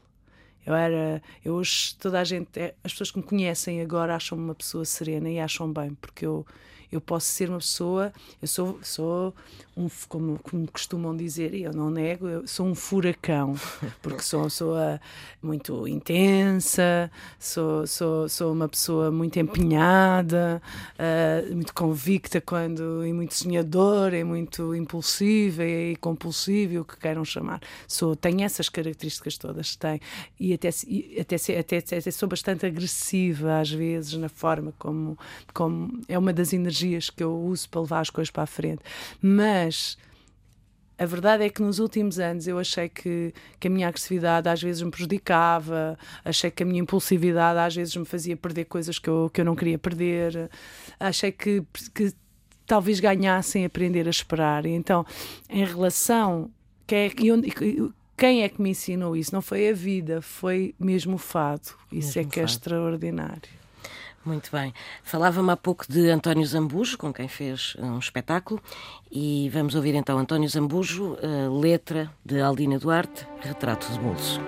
Eu 0.64 0.74
era, 0.74 1.22
eu 1.44 1.54
hoje 1.54 1.96
toda 1.98 2.20
a 2.20 2.24
gente, 2.24 2.58
é, 2.58 2.74
as 2.84 2.92
pessoas 2.92 3.10
que 3.10 3.18
me 3.18 3.24
conhecem 3.24 3.80
agora 3.80 4.14
acham-me 4.14 4.44
uma 4.44 4.54
pessoa 4.54 4.84
serena 4.84 5.28
e 5.28 5.40
acham 5.40 5.72
bem, 5.72 5.94
porque 6.00 6.26
eu 6.26 6.46
eu 6.90 7.00
posso 7.00 7.26
ser 7.26 7.48
uma 7.48 7.58
pessoa, 7.58 8.12
eu 8.42 8.48
sou, 8.48 8.78
sou 8.82 9.34
um, 9.76 9.88
como, 10.08 10.38
como 10.38 10.66
costumam 10.70 11.16
dizer, 11.16 11.54
e 11.54 11.62
eu 11.62 11.72
não 11.72 11.90
nego, 11.90 12.26
eu 12.26 12.46
sou 12.46 12.66
um 12.66 12.74
furacão, 12.74 13.54
porque 14.02 14.22
sou 14.22 14.40
uma 14.40 14.46
pessoa 14.46 15.00
muito 15.42 15.86
intensa, 15.86 17.10
sou, 17.38 17.86
sou, 17.86 18.28
sou 18.28 18.52
uma 18.52 18.68
pessoa 18.68 19.10
muito 19.10 19.38
empenhada, 19.38 20.60
uh, 20.98 21.54
muito 21.54 21.72
convicta 21.72 22.40
quando, 22.40 23.06
e 23.06 23.12
muito 23.12 23.34
sonhadora, 23.34 24.18
e 24.18 24.24
muito 24.24 24.74
impulsiva 24.74 25.64
e 25.64 25.96
compulsiva, 25.96 26.80
o 26.80 26.84
que 26.84 26.96
queiram 26.96 27.24
chamar. 27.24 27.60
Sou, 27.86 28.16
tenho 28.16 28.42
essas 28.42 28.68
características 28.68 29.38
todas, 29.38 29.76
tenho, 29.76 30.00
e 30.38 30.52
até, 30.52 30.68
até, 30.68 31.36
até, 31.58 31.78
até, 31.78 31.98
até 31.98 32.10
sou 32.10 32.28
bastante 32.28 32.66
agressiva 32.66 33.60
às 33.60 33.70
vezes 33.70 34.14
na 34.14 34.28
forma 34.28 34.74
como, 34.78 35.16
como 35.54 36.00
é 36.08 36.18
uma 36.18 36.32
das 36.32 36.52
energias 36.52 36.79
energias 36.80 37.10
que 37.10 37.22
eu 37.22 37.36
uso 37.36 37.68
para 37.68 37.80
levar 37.80 38.00
as 38.00 38.10
coisas 38.10 38.30
para 38.30 38.44
a 38.44 38.46
frente. 38.46 38.82
Mas 39.20 39.96
a 40.98 41.06
verdade 41.06 41.44
é 41.44 41.48
que 41.48 41.62
nos 41.62 41.78
últimos 41.78 42.18
anos 42.18 42.46
eu 42.46 42.58
achei 42.58 42.88
que, 42.88 43.32
que 43.58 43.68
a 43.68 43.70
minha 43.70 43.88
agressividade 43.88 44.48
às 44.48 44.62
vezes 44.62 44.82
me 44.82 44.90
prejudicava, 44.90 45.98
achei 46.24 46.50
que 46.50 46.62
a 46.62 46.66
minha 46.66 46.80
impulsividade 46.80 47.58
às 47.58 47.74
vezes 47.74 47.96
me 47.96 48.04
fazia 48.04 48.36
perder 48.36 48.66
coisas 48.66 48.98
que 48.98 49.08
eu, 49.08 49.30
que 49.32 49.40
eu 49.40 49.44
não 49.44 49.56
queria 49.56 49.78
perder, 49.78 50.50
achei 50.98 51.32
que, 51.32 51.62
que 51.94 52.12
talvez 52.66 53.00
ganhassem 53.00 53.64
aprender 53.64 54.06
a 54.06 54.10
esperar. 54.10 54.66
E 54.66 54.70
então, 54.70 55.04
em 55.48 55.64
relação. 55.64 56.50
Quem 56.86 57.06
é, 57.06 57.10
quem 58.16 58.42
é 58.42 58.48
que 58.48 58.60
me 58.60 58.70
ensinou 58.70 59.16
isso? 59.16 59.32
Não 59.32 59.40
foi 59.40 59.68
a 59.68 59.72
vida, 59.72 60.20
foi 60.20 60.74
mesmo 60.78 61.14
o 61.14 61.18
fado. 61.18 61.70
Isso 61.92 62.18
mesmo 62.18 62.20
é 62.20 62.24
que 62.24 62.30
fado. 62.30 62.40
é 62.40 62.44
extraordinário. 62.44 63.59
Muito 64.24 64.50
bem. 64.52 64.74
Falava-me 65.02 65.50
há 65.50 65.56
pouco 65.56 65.86
de 65.88 66.10
António 66.10 66.46
Zambujo, 66.46 66.98
com 66.98 67.12
quem 67.12 67.26
fez 67.26 67.74
um 67.78 67.98
espetáculo, 67.98 68.60
e 69.10 69.48
vamos 69.48 69.74
ouvir 69.74 69.94
então 69.94 70.18
António 70.18 70.48
Zambujo, 70.48 71.16
letra 71.60 72.10
de 72.24 72.40
Aldina 72.40 72.78
Duarte, 72.78 73.26
Retrato 73.40 73.90
de 73.90 73.98
Bolso. 73.98 74.40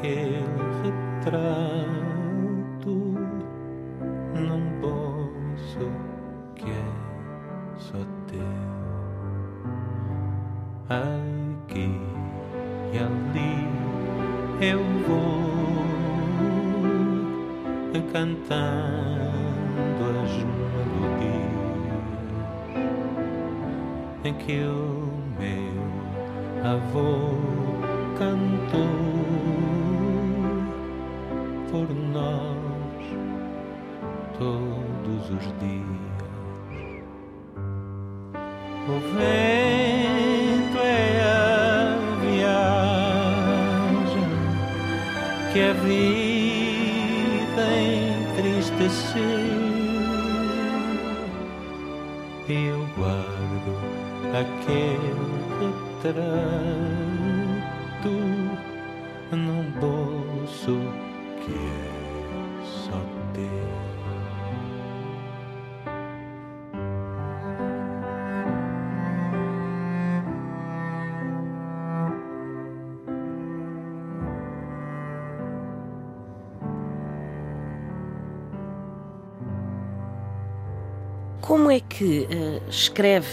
Aquele 0.00 0.42
retrato 0.82 1.94
num 4.34 4.64
bolso 4.80 5.92
que 6.54 6.70
é 6.70 6.84
só 7.76 7.98
teu. 8.26 8.40
Aqui 10.88 12.00
e 12.92 12.98
ali 12.98 13.68
eu 14.62 14.82
vou 15.06 15.50
cantando 18.10 18.80
as 20.24 20.32
em 24.22 24.34
que 24.34 24.62
o 24.62 25.10
meu 25.38 26.72
avô 26.72 27.10
cantou 28.18 29.19
por 31.70 31.88
nós 31.94 33.04
todos 34.38 35.30
os 35.30 35.44
dias. 35.58 36.10
O 38.88 38.98
vento 39.14 40.78
é 40.78 41.20
a 41.22 41.96
viagem 42.20 42.70
que 45.52 45.60
a 45.60 45.72
vida 45.74 47.66
entristeceu. 48.38 49.60
Eu 52.48 52.80
guardo 52.96 53.72
aquele 54.34 55.30
retrato 55.60 56.49
escreve 82.90 83.28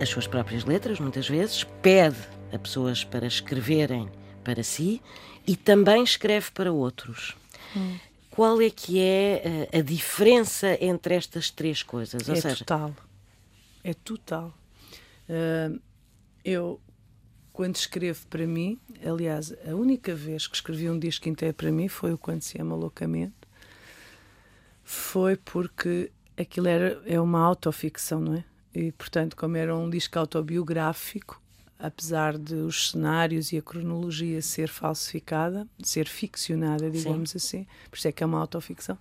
as 0.00 0.08
suas 0.08 0.26
próprias 0.26 0.64
letras, 0.64 0.98
muitas 0.98 1.28
vezes, 1.28 1.62
pede 1.80 2.18
a 2.52 2.58
pessoas 2.58 3.04
para 3.04 3.24
escreverem 3.24 4.10
para 4.42 4.64
si 4.64 5.00
e 5.46 5.56
também 5.56 6.02
escreve 6.02 6.50
para 6.50 6.72
outros? 6.72 7.36
Hum. 7.76 7.96
Qual 8.28 8.60
é 8.60 8.68
que 8.68 8.98
é 9.00 9.68
uh, 9.72 9.78
a 9.78 9.82
diferença 9.82 10.76
entre 10.84 11.14
estas 11.14 11.48
três 11.48 11.84
coisas? 11.84 12.28
Ou 12.28 12.34
é 12.34 12.40
seja, 12.40 12.56
total. 12.56 12.96
É 13.84 13.94
total. 13.94 14.52
Uh, 15.28 15.80
eu, 16.44 16.80
quando 17.52 17.76
escrevo 17.76 18.26
para 18.26 18.46
mim, 18.48 18.80
aliás, 19.04 19.54
a 19.64 19.76
única 19.76 20.12
vez 20.12 20.48
que 20.48 20.56
escrevi 20.56 20.90
um 20.90 20.98
disco 20.98 21.28
inteiro 21.28 21.54
para 21.54 21.70
mim 21.70 21.86
foi 21.86 22.12
o 22.12 22.18
Quando 22.18 22.42
Se 22.42 22.60
Ama 22.60 22.74
Loucamente, 22.74 23.34
foi 24.82 25.36
porque 25.36 26.10
aquilo 26.40 26.68
era, 26.68 27.02
é 27.06 27.20
uma 27.20 27.40
autoficção, 27.40 28.20
não 28.20 28.34
é? 28.34 28.44
E, 28.74 28.92
portanto, 28.92 29.36
como 29.36 29.56
era 29.56 29.76
um 29.76 29.90
disco 29.90 30.18
autobiográfico, 30.18 31.40
apesar 31.78 32.38
de 32.38 32.54
os 32.54 32.90
cenários 32.90 33.52
e 33.52 33.58
a 33.58 33.62
cronologia 33.62 34.40
ser 34.42 34.68
falsificada, 34.68 35.66
ser 35.82 36.06
ficcionada, 36.06 36.90
digamos 36.90 37.30
Sim. 37.30 37.38
assim, 37.38 37.66
por 37.90 37.96
isso 37.96 38.08
é 38.08 38.12
que 38.12 38.22
é 38.22 38.26
uma 38.26 38.38
autoficção, 38.38 38.98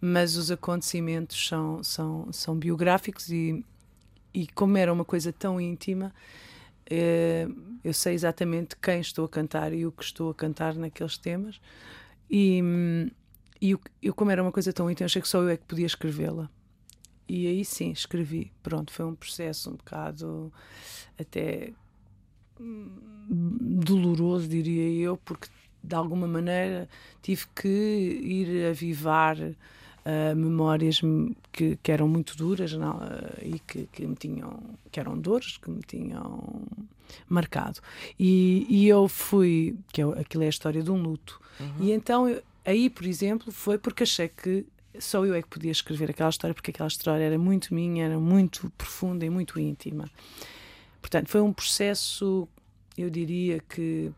mas 0.00 0.36
os 0.36 0.50
acontecimentos 0.50 1.48
são, 1.48 1.82
são, 1.82 2.32
são 2.32 2.56
biográficos 2.56 3.30
e, 3.30 3.64
e 4.34 4.46
como 4.48 4.76
era 4.76 4.92
uma 4.92 5.04
coisa 5.04 5.32
tão 5.32 5.60
íntima, 5.60 6.12
eh, 6.90 7.48
eu 7.82 7.94
sei 7.94 8.14
exatamente 8.14 8.76
quem 8.76 9.00
estou 9.00 9.24
a 9.24 9.28
cantar 9.28 9.72
e 9.72 9.86
o 9.86 9.92
que 9.92 10.04
estou 10.04 10.30
a 10.30 10.34
cantar 10.34 10.74
naqueles 10.74 11.16
temas 11.16 11.60
e, 12.30 12.60
e 13.60 13.70
eu, 13.70 13.80
eu 14.02 14.12
como 14.12 14.30
era 14.30 14.42
uma 14.42 14.52
coisa 14.52 14.72
tão 14.72 14.90
íntima, 14.90 15.06
achei 15.06 15.22
que 15.22 15.28
só 15.28 15.40
eu 15.40 15.48
é 15.48 15.56
que 15.56 15.64
podia 15.64 15.86
escrevê-la. 15.86 16.50
E 17.28 17.46
aí 17.46 17.64
sim, 17.64 17.90
escrevi. 17.90 18.52
Pronto, 18.62 18.92
foi 18.92 19.04
um 19.04 19.14
processo 19.14 19.70
um 19.70 19.74
bocado 19.74 20.52
até 21.18 21.72
doloroso, 22.58 24.48
diria 24.48 24.88
eu, 25.04 25.16
porque 25.16 25.48
de 25.82 25.94
alguma 25.94 26.26
maneira 26.26 26.88
tive 27.22 27.46
que 27.54 27.68
ir 27.68 28.66
avivar 28.66 29.36
uh, 29.38 30.36
memórias 30.36 31.00
que, 31.52 31.76
que, 31.82 31.92
eram 31.92 32.08
muito 32.08 32.36
duras 32.36 32.72
não, 32.72 32.96
uh, 32.96 33.38
e 33.42 33.58
que, 33.58 33.86
que, 33.92 34.06
me 34.06 34.14
tinham, 34.14 34.58
que 34.90 34.98
eram 34.98 35.18
dores, 35.18 35.56
que 35.56 35.70
me 35.70 35.82
tinham 35.82 36.62
marcado. 37.28 37.80
E, 38.18 38.66
e 38.68 38.88
eu 38.88 39.08
fui, 39.08 39.76
que 39.92 40.00
é, 40.00 40.04
aquilo 40.20 40.44
é 40.44 40.46
a 40.46 40.50
história 40.50 40.82
de 40.82 40.90
um 40.90 41.00
luto. 41.00 41.40
Uhum. 41.60 41.74
E 41.80 41.92
então, 41.92 42.28
eu, 42.28 42.42
aí, 42.64 42.88
por 42.88 43.04
exemplo, 43.04 43.52
foi 43.52 43.78
porque 43.78 44.02
achei 44.02 44.28
que 44.28 44.64
só 45.00 45.24
eu 45.24 45.34
é 45.34 45.42
que 45.42 45.48
podia 45.48 45.70
escrever 45.70 46.10
aquela 46.10 46.30
história, 46.30 46.54
porque 46.54 46.70
aquela 46.70 46.88
história 46.88 47.24
era 47.24 47.38
muito 47.38 47.74
minha, 47.74 48.04
era 48.04 48.18
muito 48.18 48.70
profunda 48.76 49.24
e 49.24 49.30
muito 49.30 49.58
íntima. 49.58 50.10
Portanto, 51.00 51.28
foi 51.28 51.40
um 51.40 51.52
processo, 51.52 52.48
eu 52.96 53.08
diria 53.08 53.60
que 53.60 54.12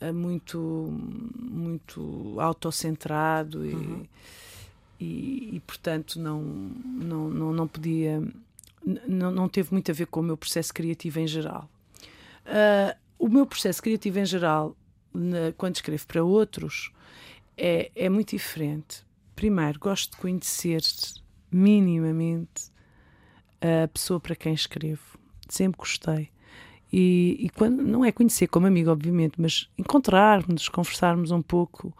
eh, 0.00 0.12
muito, 0.12 0.58
muito 1.38 2.36
autocentrado 2.40 3.64
e, 3.64 3.74
uhum. 3.74 4.06
e, 4.98 5.56
e, 5.56 5.60
portanto, 5.60 6.18
não, 6.18 6.42
não, 6.42 7.30
não, 7.30 7.52
não 7.52 7.68
podia. 7.68 8.20
Não, 9.06 9.30
não 9.30 9.48
teve 9.48 9.72
muito 9.72 9.92
a 9.92 9.94
ver 9.94 10.06
com 10.06 10.18
o 10.18 10.22
meu 10.24 10.36
processo 10.36 10.74
criativo 10.74 11.20
em 11.20 11.26
geral. 11.28 11.70
Uh, 12.44 12.98
o 13.16 13.28
meu 13.28 13.46
processo 13.46 13.80
criativo 13.80 14.18
em 14.18 14.26
geral, 14.26 14.76
na, 15.14 15.52
quando 15.56 15.76
escrevo 15.76 16.04
para 16.08 16.24
outros, 16.24 16.90
é, 17.56 17.92
é 17.94 18.08
muito 18.08 18.30
diferente 18.30 19.04
primeiro, 19.42 19.76
gosto 19.80 20.12
de 20.12 20.18
conhecer 20.18 20.80
minimamente 21.50 22.70
a 23.60 23.88
pessoa 23.88 24.20
para 24.20 24.36
quem 24.36 24.54
escrevo. 24.54 25.18
Sempre 25.48 25.80
gostei. 25.80 26.28
E, 26.92 27.38
e, 27.40 27.50
quando 27.50 27.82
não 27.82 28.04
é 28.04 28.12
conhecer 28.12 28.46
como 28.46 28.68
amigo, 28.68 28.88
obviamente, 28.92 29.40
mas 29.40 29.68
encontrarmos, 29.76 30.68
conversarmos 30.68 31.32
um 31.32 31.42
pouco 31.42 31.92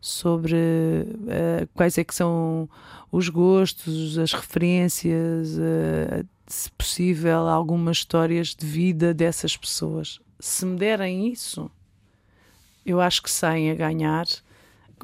sobre 0.00 0.56
uh, 0.56 1.68
quais 1.72 1.96
é 1.98 2.02
que 2.02 2.14
são 2.14 2.68
os 3.12 3.28
gostos, 3.28 4.18
as 4.18 4.32
referências, 4.32 5.56
uh, 5.56 6.26
se 6.48 6.68
possível, 6.72 7.46
algumas 7.46 7.98
histórias 7.98 8.56
de 8.56 8.66
vida 8.66 9.14
dessas 9.14 9.56
pessoas. 9.56 10.18
Se 10.40 10.66
me 10.66 10.76
derem 10.76 11.30
isso, 11.30 11.70
eu 12.84 13.00
acho 13.00 13.22
que 13.22 13.30
saem 13.30 13.70
a 13.70 13.74
ganhar 13.76 14.26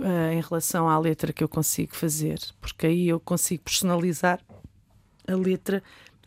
uh, 0.00 0.32
em 0.32 0.40
relação 0.40 0.88
à 0.88 0.98
letra 0.98 1.32
que 1.32 1.42
eu 1.42 1.48
consigo 1.48 1.94
fazer, 1.94 2.38
porque 2.60 2.86
aí 2.86 3.08
eu 3.08 3.20
consigo 3.20 3.62
personalizar 3.62 4.40
a 5.26 5.34
letra 5.34 5.82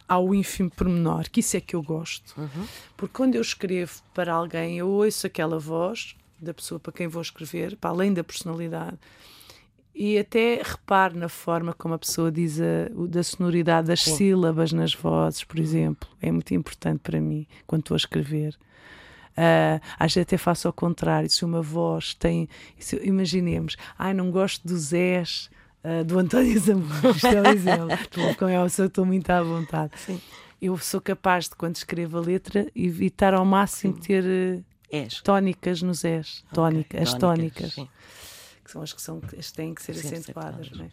ao 0.07 0.33
ínfimo 0.33 0.69
pormenor, 0.69 1.29
que 1.29 1.41
isso 1.41 1.57
é 1.57 1.61
que 1.61 1.75
eu 1.75 1.83
gosto. 1.83 2.33
Uhum. 2.39 2.67
Porque 2.95 3.13
quando 3.13 3.35
eu 3.35 3.41
escrevo 3.41 4.01
para 4.13 4.33
alguém, 4.33 4.77
eu 4.77 4.87
ouço 4.87 5.27
aquela 5.27 5.59
voz 5.59 6.15
da 6.39 6.53
pessoa 6.53 6.79
para 6.79 6.93
quem 6.93 7.07
vou 7.07 7.21
escrever, 7.21 7.75
para 7.75 7.89
além 7.89 8.13
da 8.13 8.23
personalidade, 8.23 8.97
e 9.93 10.17
até 10.17 10.61
reparo 10.63 11.17
na 11.17 11.27
forma 11.27 11.73
como 11.73 11.95
a 11.95 11.97
pessoa 11.97 12.31
diz 12.31 12.61
a, 12.61 12.87
da 13.09 13.23
sonoridade 13.23 13.87
das 13.87 14.03
sílabas 14.03 14.71
nas 14.71 14.93
vozes, 14.93 15.43
por 15.43 15.57
exemplo. 15.57 16.07
É 16.21 16.31
muito 16.31 16.53
importante 16.53 16.99
para 16.99 17.19
mim 17.19 17.47
quando 17.65 17.81
estou 17.81 17.95
a 17.95 17.97
escrever. 17.97 18.55
Uh, 19.37 19.79
às 19.99 20.13
vezes 20.13 20.25
até 20.25 20.37
faço 20.37 20.67
ao 20.67 20.73
contrário, 20.73 21.29
se 21.29 21.45
uma 21.45 21.61
voz 21.61 22.15
tem. 22.15 22.49
Se, 22.79 22.95
imaginemos, 23.05 23.77
ai, 23.97 24.13
não 24.13 24.31
gosto 24.31 24.67
do 24.67 24.75
Zés 24.77 25.49
uh, 25.83 26.03
do 26.03 26.17
António 26.17 26.57
Zambujo, 26.59 27.09
isto 27.11 27.27
é 27.27 27.41
um 27.41 27.45
exemplo. 27.45 27.87
com 28.39 28.47
ela, 28.47 28.67
eu 28.77 28.85
estou 28.85 29.05
muito 29.05 29.29
à 29.29 29.43
vontade. 29.43 29.91
Sim. 29.97 30.19
Eu 30.59 30.75
sou 30.79 30.99
capaz 30.99 31.47
de, 31.49 31.55
quando 31.55 31.75
escrevo 31.75 32.17
a 32.17 32.21
letra, 32.21 32.67
evitar 32.75 33.35
ao 33.35 33.45
máximo 33.45 33.93
Sim. 33.93 34.01
ter 34.01 34.23
uh, 34.23 35.23
tónicas 35.23 35.83
nos 35.83 36.03
S, 36.03 36.43
tónica, 36.51 36.97
okay. 36.97 37.03
as 37.03 37.13
tónicas. 37.13 37.75
tónicas 37.75 37.97
que 38.67 38.71
são 38.71 38.81
as 38.81 38.93
que, 38.93 39.01
são, 39.01 39.21
as 39.39 39.51
têm 39.51 39.73
que 39.73 39.81
ser 39.81 39.93
acentuadas. 39.93 40.69
Não 40.71 40.85
é? 40.85 40.89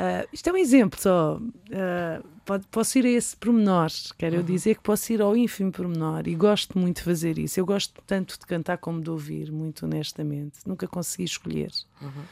Uh, 0.00 0.26
isto 0.32 0.48
é 0.48 0.52
um 0.52 0.56
exemplo 0.56 0.98
só. 0.98 1.36
Uh, 1.36 2.26
pode, 2.46 2.66
posso 2.68 2.98
ir 2.98 3.04
a 3.04 3.10
esse 3.10 3.36
pormenor, 3.36 3.90
quero 4.16 4.36
uhum. 4.36 4.40
eu 4.40 4.46
dizer 4.46 4.76
que 4.76 4.82
posso 4.82 5.12
ir 5.12 5.20
ao 5.20 5.36
ínfimo 5.36 5.70
pormenor 5.70 6.26
e 6.26 6.34
gosto 6.34 6.78
muito 6.78 6.96
de 6.96 7.02
fazer 7.02 7.38
isso. 7.38 7.60
Eu 7.60 7.66
gosto 7.66 8.00
tanto 8.06 8.38
de 8.38 8.46
cantar 8.46 8.78
como 8.78 9.02
de 9.02 9.10
ouvir, 9.10 9.52
muito 9.52 9.84
honestamente. 9.84 10.60
Nunca 10.66 10.88
consegui 10.88 11.24
escolher. 11.24 11.70
Uhum. 12.00 12.22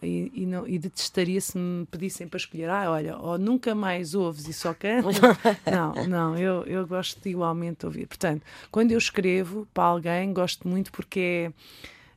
E, 0.00 0.30
e, 0.34 0.46
não, 0.46 0.68
e 0.68 0.78
detestaria 0.78 1.40
se 1.40 1.58
me 1.58 1.84
pedissem 1.86 2.28
para 2.28 2.36
escolher, 2.36 2.68
ah, 2.68 2.92
olha, 2.92 3.16
ou 3.16 3.36
nunca 3.38 3.74
mais 3.74 4.14
ouves 4.14 4.46
e 4.46 4.52
só 4.52 4.72
cantas. 4.72 5.16
não, 5.66 6.06
não, 6.06 6.38
eu, 6.38 6.62
eu 6.64 6.86
gosto 6.86 7.20
de 7.20 7.30
igualmente 7.30 7.80
de 7.80 7.86
ouvir. 7.86 8.06
Portanto, 8.06 8.42
quando 8.70 8.92
eu 8.92 8.98
escrevo 8.98 9.66
para 9.74 9.84
alguém, 9.84 10.32
gosto 10.32 10.68
muito 10.68 10.92
porque 10.92 11.50
é, 11.50 11.52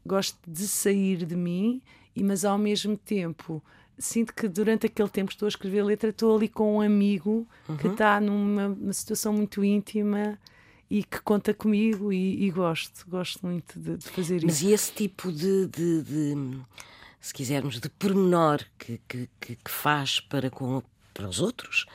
gosto 0.06 0.38
de 0.46 0.68
sair 0.68 1.26
de 1.26 1.36
mim, 1.36 1.82
e, 2.16 2.22
mas 2.22 2.46
ao 2.46 2.58
mesmo 2.58 2.96
tempo 2.96 3.64
sinto 4.00 4.34
que 4.34 4.48
durante 4.48 4.88
aquele 4.88 5.10
tempo 5.10 5.28
que 5.28 5.36
estou 5.36 5.46
a 5.46 5.50
escrever 5.50 5.82
a 5.82 5.86
letra 5.86 6.10
estou 6.10 6.36
ali 6.36 6.48
com 6.48 6.78
um 6.78 6.82
amigo 6.82 7.46
uhum. 7.68 7.78
que 7.78 7.88
está 7.88 8.20
numa 8.20 8.94
situação 8.94 9.34
muito 9.34 9.64
íntima 9.64 10.40
e 10.90 11.04
que 11.04 11.20
conta 11.22 11.54
comigo 11.54 12.12
e, 12.12 12.46
e 12.46 12.50
gosto, 12.50 13.06
gosto 13.08 13.46
muito 13.46 13.78
de, 13.80 13.98
de 13.98 14.10
fazer 14.10 14.42
Mas 14.44 14.56
isso. 14.56 14.64
Mas 14.66 14.72
e 14.72 14.74
esse 14.74 14.92
tipo 14.94 15.32
de, 15.32 15.68
de, 15.68 16.02
de, 16.02 16.58
se 17.20 17.34
quisermos, 17.34 17.80
de 17.80 17.90
pormenor 17.90 18.64
que, 18.78 19.00
que, 19.08 19.30
que, 19.40 19.58
faz 19.70 20.20
para, 20.20 20.50
com, 20.50 20.82
para 21.14 21.28
os 21.28 21.40
outros? 21.40 21.86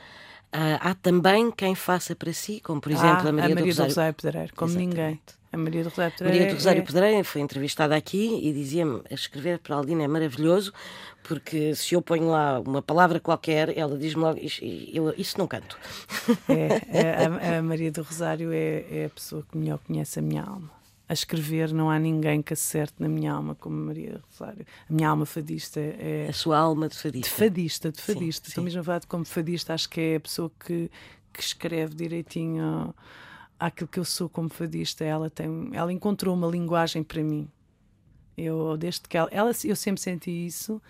Uh, 0.53 0.79
há 0.79 0.95
também 0.95 1.51
quem 1.51 1.75
faça 1.75 2.15
para 2.15 2.31
si, 2.31 2.61
como 2.61 2.79
por 2.79 2.89
exemplo 2.89 3.27
ah, 3.27 3.29
a 3.29 3.31
Maria, 3.33 3.51
a 3.51 3.55
Maria 3.55 3.73
do 3.73 3.83
Rosário, 3.83 4.13
Pedreiro, 4.13 4.53
como 4.55 4.71
Exatamente. 4.71 4.95
ninguém. 4.95 5.21
A 5.55 5.57
Maria 5.57 5.83
do 5.83 5.89
Rosário 5.89 6.11
Pedreira. 6.11 6.37
Maria 6.37 6.53
do 6.53 6.57
Rosário 6.57 6.81
é... 6.81 6.85
Pedreira 6.85 7.23
foi 7.23 7.41
entrevistada 7.41 7.95
aqui 7.95 8.39
e 8.43 8.51
dizia-me: 8.51 9.01
escrever 9.09 9.59
para 9.59 9.77
Aldina 9.77 10.03
é 10.03 10.07
maravilhoso, 10.07 10.73
porque 11.23 11.73
se 11.73 11.95
eu 11.95 12.01
ponho 12.01 12.27
lá 12.27 12.59
uma 12.59 12.81
palavra 12.81 13.21
qualquer, 13.21 13.75
ela 13.77 13.97
diz-me 13.97 14.21
logo: 14.21 14.39
eu, 14.93 15.13
isso 15.17 15.37
não 15.37 15.47
canto. 15.47 15.79
É, 16.49 16.81
é, 16.89 17.25
a, 17.55 17.59
a, 17.59 17.61
Maria 17.63 17.89
do 17.89 18.03
Rosário 18.03 18.51
é, 18.51 18.85
é 18.91 19.05
a 19.05 19.09
pessoa 19.09 19.45
que 19.49 19.57
melhor 19.57 19.79
conhece 19.79 20.19
a 20.19 20.21
minha 20.21 20.43
alma. 20.43 20.69
A 21.07 21.13
escrever 21.13 21.71
não 21.71 21.89
há 21.89 21.97
ninguém 21.97 22.41
que 22.41 22.51
acerte 22.51 22.95
na 22.99 23.07
minha 23.07 23.31
alma 23.31 23.55
como 23.55 23.77
a 23.77 23.85
Maria 23.85 24.13
do 24.13 24.23
Rosário. 24.29 24.65
A 24.89 24.93
minha 24.93 25.07
alma 25.07 25.25
fadista 25.25 25.79
é. 25.79 26.27
A 26.29 26.33
sua 26.33 26.57
alma 26.57 26.89
de 26.89 26.97
fadista. 26.97 27.29
De 27.29 27.35
fadista, 27.35 27.91
de 27.91 28.01
fadista. 28.01 28.45
Sim, 28.45 28.49
Estou 28.49 28.63
mesmo 28.63 28.81
a 28.81 28.83
falar 28.83 28.99
de 28.99 29.07
como 29.07 29.23
fadista, 29.23 29.73
acho 29.73 29.87
que 29.87 30.01
é 30.01 30.15
a 30.17 30.19
pessoa 30.19 30.51
que, 30.59 30.91
que 31.31 31.41
escreve 31.41 31.95
direitinho 31.95 32.93
àquilo 33.59 33.87
que 33.87 33.99
eu 33.99 34.05
sou 34.05 34.29
como 34.29 34.49
fadista. 34.49 35.03
Ela, 35.03 35.29
tem, 35.29 35.69
ela 35.73 35.91
encontrou 35.91 36.35
uma 36.35 36.47
linguagem 36.47 37.03
para 37.03 37.23
mim. 37.23 37.47
Eu, 38.37 38.75
desde 38.77 39.01
que 39.01 39.17
ela, 39.17 39.29
ela 39.31 39.51
eu 39.63 39.75
sempre 39.75 40.01
senti 40.01 40.31
isso. 40.31 40.81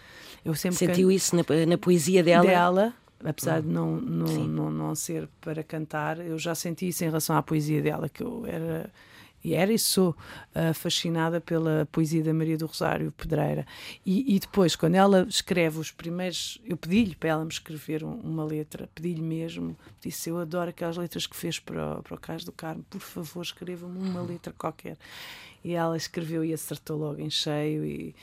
Eu 0.44 0.56
sempre 0.56 0.78
Sentiu 0.78 1.10
can... 1.10 1.14
isso 1.14 1.36
na, 1.36 1.44
na, 1.68 1.78
poesia 1.78 2.24
dela? 2.24 2.46
Dela, 2.46 2.94
apesar 3.24 3.62
de 3.62 3.68
não, 3.68 4.00
não, 4.02 4.48
não, 4.48 4.72
não, 4.72 4.96
ser 4.96 5.30
para 5.40 5.64
cantar, 5.64 6.20
eu 6.20 6.40
já 6.40 6.56
senti 6.56 6.88
isso 6.88 7.04
em 7.04 7.08
relação 7.08 7.36
à 7.36 7.44
poesia 7.44 7.82
dela, 7.82 8.10
que 8.10 8.24
eu 8.24 8.46
era 8.48 8.90
e 9.46 9.54
era 9.54 9.72
e 9.72 9.78
sou 9.78 10.10
uh, 10.10 10.74
fascinada 10.74 11.40
pela 11.40 11.88
poesia 11.92 12.24
da 12.24 12.34
Maria 12.34 12.58
do 12.58 12.66
Rosário 12.66 13.12
Pedreira. 13.12 13.64
E, 14.04 14.36
e 14.36 14.40
depois, 14.40 14.76
quando 14.76 14.96
ela 14.96 15.24
escreve 15.30 15.78
os 15.78 15.92
primeiros, 15.92 16.60
eu 16.66 16.76
pedi-lhe 16.76 17.16
para 17.16 17.30
ela 17.30 17.46
me 17.46 17.52
escrever 17.52 18.04
um, 18.04 18.16
uma 18.22 18.44
letra, 18.44 18.90
pedi-lhe 18.96 19.22
mesmo, 19.22 19.78
disse: 20.02 20.32
Eu 20.32 20.40
adoro 20.40 20.72
aquelas 20.72 20.98
letras 20.98 21.28
que 21.28 21.36
fez 21.36 21.60
para, 21.60 22.00
o, 22.00 22.02
para 22.02 22.16
o 22.16 22.20
Cais 22.20 22.44
do 22.44 22.52
Carmo, 22.52 22.84
por 22.90 23.00
favor, 23.00 23.44
escreva-me 23.44 24.00
uma 24.00 24.24
letra 24.24 24.52
qualquer. 24.52 24.98
E 25.64 25.74
ela 25.74 25.96
escreveu 25.96 26.44
e 26.44 26.52
acertou 26.52 26.98
logo 26.98 27.22
em 27.22 27.30
cheio. 27.30 27.86
E, 27.86 28.16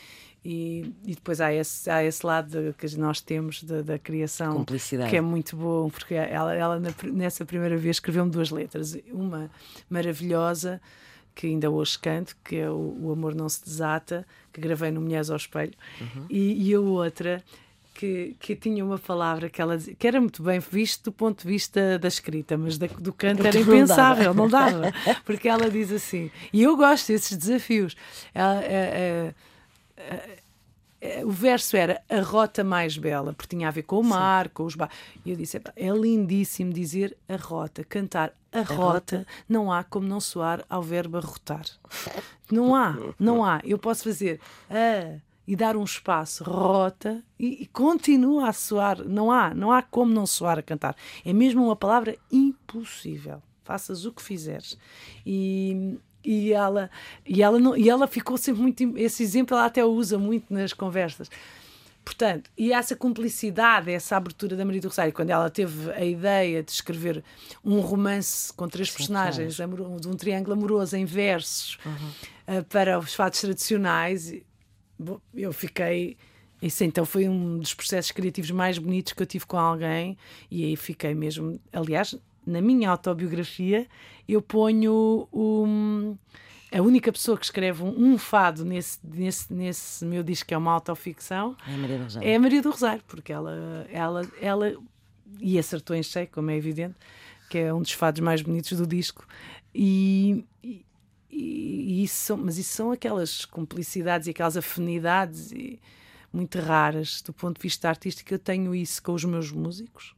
e, 0.44 0.92
e, 1.06 1.14
depois 1.14 1.40
há 1.40 1.54
esse, 1.54 1.88
há 1.88 2.02
esse 2.02 2.26
lado 2.26 2.74
que 2.76 2.96
nós 2.96 3.20
temos 3.20 3.62
da, 3.62 3.80
da 3.80 3.96
criação 3.96 4.64
que 5.08 5.16
é 5.16 5.20
muito 5.20 5.56
bom, 5.56 5.88
porque 5.88 6.14
ela, 6.14 6.52
ela 6.52 6.82
nessa 7.12 7.44
primeira 7.44 7.76
vez 7.76 7.96
escreveu-me 7.96 8.28
duas 8.28 8.50
letras, 8.50 8.98
uma 9.12 9.48
maravilhosa 9.88 10.80
que 11.34 11.46
ainda 11.46 11.70
hoje 11.70 11.98
canto, 11.98 12.36
que 12.44 12.56
é 12.56 12.70
o, 12.70 12.96
o 13.00 13.12
Amor 13.12 13.34
Não 13.34 13.48
Se 13.48 13.64
Desata, 13.64 14.26
que 14.52 14.60
gravei 14.60 14.90
no 14.90 15.00
Mulheres 15.00 15.30
ao 15.30 15.36
Espelho, 15.36 15.74
uhum. 16.00 16.26
e, 16.28 16.70
e 16.70 16.74
a 16.74 16.80
outra 16.80 17.42
que, 17.94 18.34
que 18.40 18.56
tinha 18.56 18.84
uma 18.84 18.98
palavra 18.98 19.48
que 19.48 19.60
ela 19.60 19.76
dizia, 19.76 19.94
que 19.94 20.06
era 20.06 20.20
muito 20.20 20.42
bem 20.42 20.58
visto 20.58 21.04
do 21.04 21.12
ponto 21.12 21.42
de 21.42 21.48
vista 21.48 21.98
da 21.98 22.08
escrita, 22.08 22.56
mas 22.56 22.78
da, 22.78 22.86
do 22.86 23.12
canto 23.12 23.46
era 23.46 23.58
impensável, 23.58 24.34
não 24.34 24.48
dava. 24.48 24.70
não 24.70 24.80
dava, 24.80 25.20
porque 25.24 25.48
ela 25.48 25.70
diz 25.70 25.92
assim, 25.92 26.30
e 26.52 26.62
eu 26.62 26.76
gosto 26.76 27.08
desses 27.08 27.36
desafios. 27.36 27.96
Ela, 28.34 28.62
é, 28.64 28.66
é, 28.66 29.34
é, 29.96 30.38
o 31.24 31.30
verso 31.30 31.76
era 31.76 32.00
a 32.08 32.20
rota 32.20 32.62
mais 32.62 32.96
bela, 32.96 33.32
porque 33.32 33.56
tinha 33.56 33.68
a 33.68 33.72
ver 33.72 33.82
com 33.82 33.98
o 33.98 34.04
mar, 34.04 34.46
Sim. 34.46 34.50
com 34.54 34.64
os 34.64 34.74
bares. 34.74 34.94
E 35.24 35.30
eu 35.30 35.36
disse: 35.36 35.60
é 35.74 35.90
lindíssimo 35.90 36.72
dizer 36.72 37.16
a 37.28 37.36
rota, 37.36 37.84
cantar 37.84 38.32
a, 38.52 38.60
a 38.60 38.62
rota, 38.62 38.76
rota, 38.76 39.26
não 39.48 39.72
há 39.72 39.82
como 39.82 40.06
não 40.06 40.20
soar 40.20 40.64
ao 40.68 40.82
verbo 40.82 41.18
arrotar. 41.18 41.64
Não 42.50 42.74
há, 42.74 42.96
não 43.18 43.44
há. 43.44 43.60
Eu 43.64 43.78
posso 43.78 44.04
fazer 44.04 44.40
a 44.70 45.18
e 45.46 45.56
dar 45.56 45.76
um 45.76 45.84
espaço, 45.84 46.44
rota, 46.44 47.22
e, 47.38 47.62
e, 47.62 47.66
continua 47.66 48.48
a 48.48 48.52
soar. 48.52 49.04
Não 49.04 49.30
há, 49.30 49.52
não 49.54 49.72
há 49.72 49.82
como 49.82 50.12
não 50.12 50.26
soar 50.26 50.58
a 50.58 50.62
cantar. 50.62 50.96
É 51.24 51.32
mesmo 51.32 51.64
uma 51.64 51.76
palavra 51.76 52.16
impossível. 52.30 53.42
Faças 53.64 54.04
o 54.04 54.12
que 54.12 54.22
fizeres. 54.22 54.78
E, 55.26 55.98
e 56.24 56.52
ela, 56.52 56.90
e, 57.26 57.42
ela 57.42 57.58
não, 57.58 57.76
e 57.76 57.88
ela 57.88 58.06
ficou 58.06 58.36
sempre 58.36 58.62
muito. 58.62 58.98
Esse 58.98 59.22
exemplo 59.22 59.56
ela 59.56 59.66
até 59.66 59.84
usa 59.84 60.18
muito 60.18 60.52
nas 60.52 60.72
conversas. 60.72 61.28
Portanto, 62.04 62.50
e 62.58 62.72
essa 62.72 62.96
cumplicidade, 62.96 63.90
essa 63.90 64.16
abertura 64.16 64.56
da 64.56 64.64
Maria 64.64 64.80
do 64.80 64.88
Rosário, 64.88 65.12
quando 65.12 65.30
ela 65.30 65.48
teve 65.48 65.90
a 65.92 66.04
ideia 66.04 66.62
de 66.62 66.70
escrever 66.70 67.22
um 67.64 67.78
romance 67.80 68.52
com 68.52 68.68
três 68.68 68.90
Sim, 68.90 68.96
personagens, 68.96 69.54
de 69.54 70.08
um 70.08 70.16
triângulo 70.16 70.54
amoroso 70.54 70.96
em 70.96 71.04
versos 71.04 71.78
uhum. 71.86 72.58
uh, 72.58 72.64
para 72.64 72.98
os 72.98 73.14
fatos 73.14 73.40
tradicionais, 73.40 74.34
eu 75.34 75.52
fiquei. 75.52 76.16
Isso 76.60 76.84
então 76.84 77.04
foi 77.04 77.28
um 77.28 77.58
dos 77.58 77.74
processos 77.74 78.10
criativos 78.12 78.50
mais 78.50 78.78
bonitos 78.78 79.12
que 79.12 79.22
eu 79.22 79.26
tive 79.26 79.46
com 79.46 79.56
alguém, 79.56 80.16
e 80.50 80.64
aí 80.64 80.76
fiquei 80.76 81.14
mesmo. 81.14 81.60
Aliás, 81.72 82.16
na 82.46 82.60
minha 82.60 82.90
autobiografia, 82.90 83.86
eu 84.28 84.40
ponho 84.42 85.28
um, 85.32 86.16
a 86.72 86.80
única 86.80 87.12
pessoa 87.12 87.36
que 87.36 87.44
escreve 87.44 87.82
um, 87.82 88.12
um, 88.12 88.18
fado 88.18 88.64
nesse, 88.64 88.98
nesse, 89.04 89.52
nesse 89.52 90.04
meu 90.04 90.22
disco, 90.22 90.48
que 90.48 90.54
é 90.54 90.58
uma 90.58 90.72
autoficção, 90.72 91.56
é 91.66 91.74
a 91.74 91.78
Maria 91.78 91.98
do 91.98 92.04
Rosário, 92.04 92.28
é 92.28 92.34
a 92.34 92.40
Maria 92.40 92.62
do 92.62 92.70
Rosário 92.70 93.04
porque 93.06 93.32
ela, 93.32 93.86
ela, 93.90 94.22
ela 94.40 94.76
e 95.38 95.58
acertou 95.58 95.94
em 95.94 96.02
cheio, 96.02 96.28
como 96.32 96.50
é 96.50 96.56
evidente, 96.56 96.94
que 97.50 97.58
é 97.58 97.72
um 97.74 97.82
dos 97.82 97.92
fados 97.92 98.20
mais 98.20 98.42
bonitos 98.42 98.78
do 98.78 98.86
disco. 98.86 99.26
E, 99.74 100.44
e, 100.62 102.02
isso 102.02 102.16
são, 102.16 102.36
mas 102.36 102.58
isso 102.58 102.74
são 102.74 102.92
aquelas 102.92 103.44
cumplicidades 103.44 104.26
e 104.26 104.30
aquelas 104.30 104.56
afinidades 104.56 105.52
e, 105.52 105.80
muito 106.32 106.58
raras 106.58 107.20
do 107.20 107.32
ponto 107.32 107.56
de 107.58 107.62
vista 107.62 107.88
artístico. 107.88 108.32
Eu 108.32 108.38
tenho 108.38 108.74
isso 108.74 109.02
com 109.02 109.12
os 109.12 109.24
meus 109.24 109.52
músicos, 109.52 110.14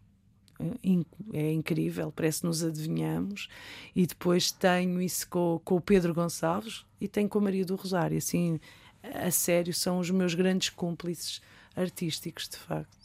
é, 0.61 1.39
é 1.39 1.53
incrível, 1.53 2.13
parece 2.15 2.41
que 2.41 2.47
nos 2.47 2.63
adivinhamos. 2.63 3.49
E 3.95 4.07
depois 4.07 4.51
tenho 4.51 5.01
isso 5.01 5.29
com, 5.29 5.61
com 5.65 5.77
o 5.77 5.81
Pedro 5.81 6.15
Gonçalves 6.15 6.85
e 7.01 7.09
tenho 7.09 7.29
com 7.29 7.39
a 7.39 7.43
Maria 7.43 7.65
do 7.65 7.77
Rosário. 7.77 8.19
Assim, 8.19 8.61
a 9.03 9.31
sério, 9.31 9.75
são 9.75 9.99
os 9.99 10.11
meus 10.11 10.35
grandes 10.35 10.71
cúmplices 10.71 11.41
artísticos, 11.77 12.49
de 12.49 12.57
facto. 12.57 13.05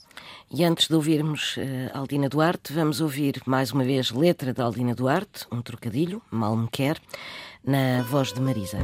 E 0.51 0.63
antes 0.63 0.88
de 0.88 0.95
ouvirmos 0.95 1.55
uh, 1.57 1.62
Aldina 1.93 2.27
Duarte, 2.27 2.73
vamos 2.73 2.99
ouvir 3.01 3.41
mais 3.45 3.71
uma 3.71 3.83
vez 3.83 4.12
letra 4.12 4.53
de 4.53 4.62
Aldina 4.62 4.95
Duarte, 4.95 5.45
um 5.51 5.62
trocadilho, 5.62 6.21
mal 6.29 6.55
me 6.55 6.67
quer 6.67 6.99
na 7.63 8.01
voz 8.03 8.33
de 8.33 8.41
Marisa. 8.41 8.79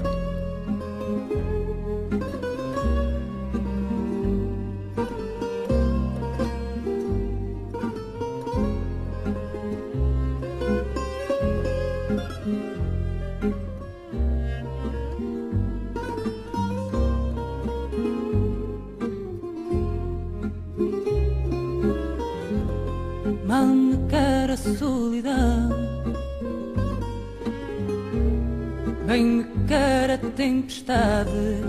Bem 29.16 29.26
me 29.26 29.46
quer 29.66 30.12
a 30.12 30.18
tempestade, 30.18 31.64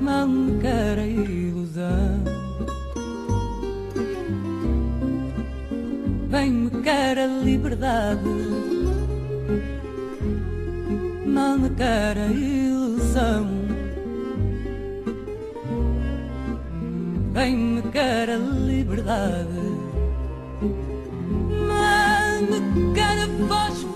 mal 0.00 0.28
me 0.28 0.60
quer 0.60 1.00
a 1.00 1.04
ilusão. 1.04 2.22
Bem 6.30 6.52
me 6.52 6.70
quer 6.84 7.18
a 7.18 7.26
liberdade, 7.26 8.20
mal 11.26 11.58
me 11.58 11.70
quer 11.70 12.16
a 12.16 12.26
ilusão. 12.26 13.46
Bem 17.32 17.56
me 17.56 17.82
quer 17.90 18.30
a 18.30 18.36
liberdade. 18.36 19.66
Mal 21.66 22.42
me 22.42 22.94
quer 22.94 23.24
a 23.24 23.26
voz 23.48 23.95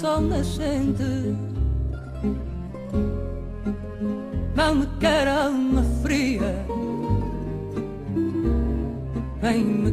sol 0.00 0.20
nascente, 0.20 1.34
mal 4.54 4.76
me 4.76 4.86
quer 5.00 5.26
alma 5.26 5.82
fria. 6.02 6.64
Bem 9.42 9.64
me 9.64 9.92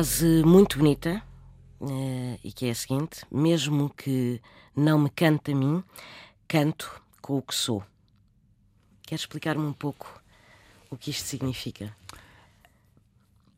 frase 0.00 0.42
muito 0.44 0.78
bonita 0.78 1.22
uh, 1.78 2.38
e 2.42 2.50
que 2.52 2.64
é 2.66 2.70
a 2.70 2.74
seguinte: 2.74 3.22
Mesmo 3.30 3.90
que 3.90 4.40
não 4.74 4.98
me 4.98 5.10
cante 5.10 5.52
a 5.52 5.54
mim, 5.54 5.84
canto 6.48 7.02
com 7.20 7.36
o 7.36 7.42
que 7.42 7.54
sou. 7.54 7.84
Quer 9.02 9.16
explicar-me 9.16 9.62
um 9.62 9.74
pouco 9.74 10.22
o 10.88 10.96
que 10.96 11.10
isto 11.10 11.26
significa? 11.26 11.94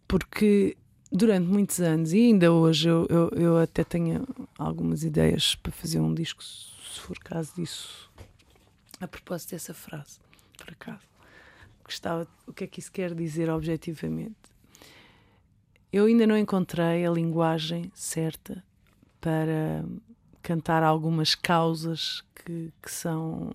Porque 0.08 0.76
durante 1.12 1.46
muitos 1.46 1.80
anos, 1.80 2.12
e 2.12 2.18
ainda 2.18 2.52
hoje, 2.52 2.88
eu, 2.88 3.06
eu, 3.08 3.28
eu, 3.36 3.58
até 3.58 3.84
tenho 3.84 4.26
algumas 4.58 5.04
ideias 5.04 5.54
para 5.54 5.70
fazer 5.70 6.00
um 6.00 6.12
disco, 6.12 6.42
se 6.42 6.98
for 6.98 7.18
caso 7.20 7.54
disso, 7.54 8.10
a 9.00 9.06
propósito 9.06 9.50
dessa 9.50 9.72
frase, 9.72 10.18
por 10.58 10.70
acaso. 10.70 11.06
Gostava, 11.84 12.26
o 12.48 12.52
que 12.52 12.64
é 12.64 12.66
que 12.66 12.80
isso 12.80 12.90
quer 12.90 13.14
dizer 13.14 13.48
objetivamente? 13.48 14.51
Eu 15.92 16.06
ainda 16.06 16.26
não 16.26 16.38
encontrei 16.38 17.06
a 17.06 17.10
linguagem 17.10 17.90
certa 17.94 18.64
para 19.20 19.84
cantar 20.42 20.82
algumas 20.82 21.34
causas 21.34 22.24
que, 22.34 22.72
que 22.82 22.90
são 22.90 23.52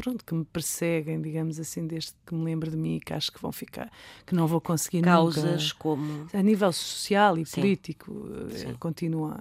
pronto, 0.00 0.24
que 0.24 0.34
me 0.34 0.44
perseguem, 0.44 1.20
digamos 1.20 1.60
assim, 1.60 1.86
desde 1.86 2.12
que 2.26 2.34
me 2.34 2.44
lembro 2.44 2.70
de 2.70 2.76
mim 2.76 2.96
e 2.96 3.00
que 3.00 3.12
acho 3.12 3.30
que 3.30 3.40
vão 3.40 3.52
ficar, 3.52 3.90
que 4.26 4.34
não 4.34 4.46
vou 4.46 4.60
conseguir 4.60 5.02
Causas 5.02 5.62
nunca. 5.64 5.74
como... 5.78 6.26
A 6.32 6.42
nível 6.42 6.72
social 6.72 7.36
e 7.38 7.44
Sim. 7.44 7.60
político, 7.60 8.26
eh, 8.50 8.56
Sim. 8.56 8.74
continua... 8.74 9.38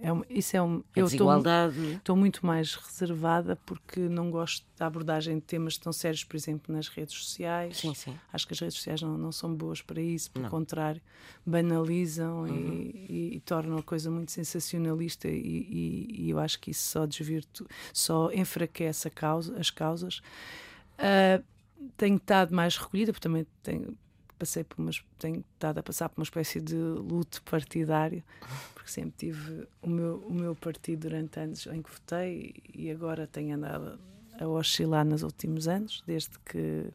É 0.00 0.12
um, 0.12 0.22
isso 0.28 0.54
é 0.54 0.60
um... 0.62 0.76
A 0.94 1.00
eu 1.00 1.06
estou 1.06 1.06
desigualdade. 1.06 1.94
estou 1.96 2.14
muito 2.14 2.44
mais 2.44 2.74
reservada 2.74 3.56
porque 3.64 4.00
não 4.00 4.30
gosto 4.30 4.66
da 4.76 4.86
abordagem 4.86 5.36
de 5.36 5.42
temas 5.42 5.78
tão 5.78 5.92
sérios, 5.94 6.22
por 6.24 6.36
exemplo, 6.36 6.74
nas 6.74 6.88
redes 6.88 7.14
sociais. 7.14 7.78
Sim, 7.78 7.94
sim. 7.94 8.14
Acho 8.30 8.46
que 8.46 8.52
as 8.52 8.60
redes 8.60 8.76
sociais 8.76 9.00
não, 9.00 9.16
não 9.16 9.32
são 9.32 9.54
boas 9.54 9.80
para 9.80 10.02
isso, 10.02 10.30
pelo 10.30 10.42
Não. 10.42 10.50
contrário, 10.50 11.00
banalizam 11.46 12.42
Uhum. 12.42 12.48
e, 12.48 13.06
e- 13.08 13.36
e 13.36 13.40
tornam 13.40 13.78
a 13.78 13.82
coisa 13.82 14.10
muito 14.10 14.32
sensacionalista 14.32 15.28
e, 15.28 15.38
e- 15.38 16.06
e 16.24 16.30
eu 16.30 16.38
acho 16.38 16.58
que 16.60 16.70
isso 16.70 16.86
só 16.88 17.06
desvirtu, 17.06 17.66
só 17.92 18.30
enfraquece 18.32 19.08
a 19.08 19.10
causa, 19.10 19.56
as 19.58 19.70
causas. 19.70 19.83
Ah, 20.98 21.40
tenho 21.96 22.16
estado 22.16 22.54
mais 22.54 22.76
recolhida, 22.76 23.12
porque 23.12 23.22
também 23.28 23.46
tenho, 23.62 23.96
passei 24.38 24.64
por 24.64 24.80
umas, 24.80 25.02
tenho 25.18 25.44
estado 25.54 25.78
a 25.78 25.82
passar 25.82 26.08
por 26.08 26.20
uma 26.20 26.24
espécie 26.24 26.60
de 26.60 26.76
luto 26.76 27.42
partidário, 27.42 28.22
porque 28.74 28.90
sempre 28.90 29.14
tive 29.18 29.66
o 29.82 29.88
meu, 29.88 30.18
o 30.28 30.32
meu 30.32 30.54
partido 30.54 31.00
durante 31.08 31.38
anos 31.40 31.66
em 31.66 31.82
que 31.82 31.90
votei 31.90 32.54
e 32.74 32.90
agora 32.90 33.26
tenho 33.26 33.54
andado 33.56 33.98
a 34.38 34.46
oscilar 34.46 35.04
nos 35.04 35.22
últimos 35.22 35.68
anos, 35.68 36.02
desde 36.06 36.38
que 36.44 36.86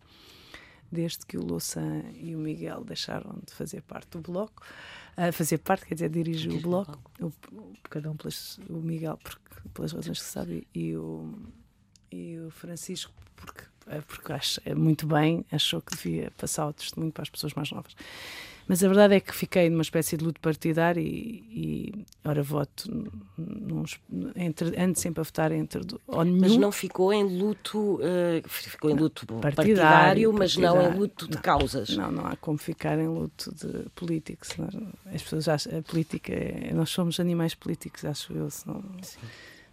desde 0.91 1.23
que 1.23 1.37
o 1.37 1.45
Louçã 1.45 2.01
e 2.15 2.35
o 2.35 2.39
Miguel 2.39 2.83
deixaram 2.83 3.37
de 3.45 3.53
fazer 3.53 3.81
parte 3.83 4.07
do 4.17 4.21
bloco, 4.21 4.63
a 5.15 5.31
fazer 5.31 5.59
parte, 5.59 5.85
quer 5.85 5.93
dizer, 5.93 6.09
dirigir 6.09 6.51
o 6.51 6.59
bloco, 6.59 6.99
o, 7.21 7.27
o- 7.55 7.73
cada 7.87 8.09
um 8.09 8.17
pelas, 8.17 8.57
o 8.67 8.77
Miguel 8.77 9.15
porque, 9.21 9.69
pelas 9.71 9.91
razões 9.91 10.17
que 10.19 10.25
sabe 10.25 10.67
e 10.73 10.95
o, 10.95 11.31
e 12.11 12.39
o 12.39 12.51
Francisco 12.51 13.11
porque, 13.35 13.63
é 13.87 14.01
porque 14.01 14.33
acha 14.33 14.61
é 14.65 14.75
muito 14.75 15.07
bem, 15.07 15.45
achou 15.51 15.81
que 15.81 15.95
devia 15.95 16.31
passar 16.37 16.67
o 16.67 16.73
testemunho 16.73 17.11
para 17.11 17.23
as 17.23 17.29
pessoas 17.29 17.53
mais 17.53 17.71
novas. 17.71 17.95
Mas 18.67 18.83
a 18.83 18.87
verdade 18.87 19.15
é 19.15 19.19
que 19.19 19.33
fiquei 19.33 19.67
numa 19.67 19.81
espécie 19.81 20.15
de 20.15 20.23
luto 20.23 20.39
partidário 20.39 21.01
e, 21.01 21.43
e 21.49 22.05
ora 22.23 22.43
voto 22.43 22.87
num, 23.35 23.83
entre, 24.35 24.79
ando 24.79 24.99
sempre 24.99 25.21
a 25.21 25.23
votar 25.23 25.51
entre 25.51 25.81
ou 26.05 26.23
nenhum, 26.23 26.39
Mas 26.39 26.57
não 26.57 26.71
ficou 26.71 27.11
em 27.11 27.23
luto, 27.23 27.99
eh, 28.03 28.43
ficou 28.47 28.91
em 28.91 28.93
luto 28.93 29.25
partidário, 29.25 29.55
partidário, 29.55 30.33
mas 30.33 30.55
não 30.55 30.69
em 30.69 30.73
partidário. 30.75 30.99
luto 30.99 31.27
de 31.27 31.33
Não. 31.35 31.41
causas. 31.41 31.89
Não, 31.97 32.11
não 32.11 32.27
há 32.27 32.35
como 32.35 32.59
ficar 32.59 32.99
em 32.99 33.07
luto 33.07 33.51
de 33.55 33.89
político. 33.95 34.45
senão 34.45 34.69
As 35.11 35.23
pessoas 35.23 35.47
acham, 35.47 35.79
a 35.79 35.81
política 35.81 36.31
é, 36.31 36.71
nós 36.71 36.91
somos 36.91 37.19
animais 37.19 37.55
políticos, 37.55 38.05
acho 38.05 38.33
eu. 38.33 38.51
Senão, 38.51 38.83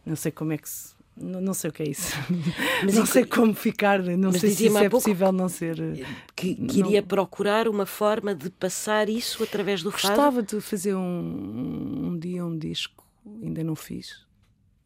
não 0.07 0.17
sei 0.17 0.33
como 0.33 0.55
é 0.55 0.57
que 0.57 0.71
se. 0.71 0.96
Não, 1.17 1.41
não 1.41 1.55
sei 1.55 1.71
o 1.71 1.73
que 1.73 1.83
é 1.83 1.89
isso. 1.89 2.13
Mas 2.85 2.95
não 2.95 3.05
e- 3.05 3.07
sei 3.07 3.25
como 3.25 3.55
ficar, 3.55 4.03
não 4.03 4.33
sei 4.33 4.51
se 4.51 4.67
isso 4.67 4.77
é 4.79 4.89
possível 4.89 5.33
não 5.33 5.49
ser. 5.49 5.81
eh, 5.81 6.05
Que 6.35 6.55
Não. 6.61 6.67
queria 6.67 7.03
procurar 7.03 7.69
uma 7.69 7.87
forma 7.87 8.35
de 8.35 8.51
passar 8.51 9.09
isso 9.09 9.43
através 9.43 9.83
do 9.83 9.91
fado. 9.91 10.09
Gostava 10.09 10.43
de 10.43 10.61
fazer 10.61 10.95
um, 10.95 12.09
um 12.09 12.19
dia 12.19 12.45
um 12.45 12.57
disco, 12.59 13.03
ainda 13.43 13.65
não 13.65 13.75
fiz. 13.75 14.27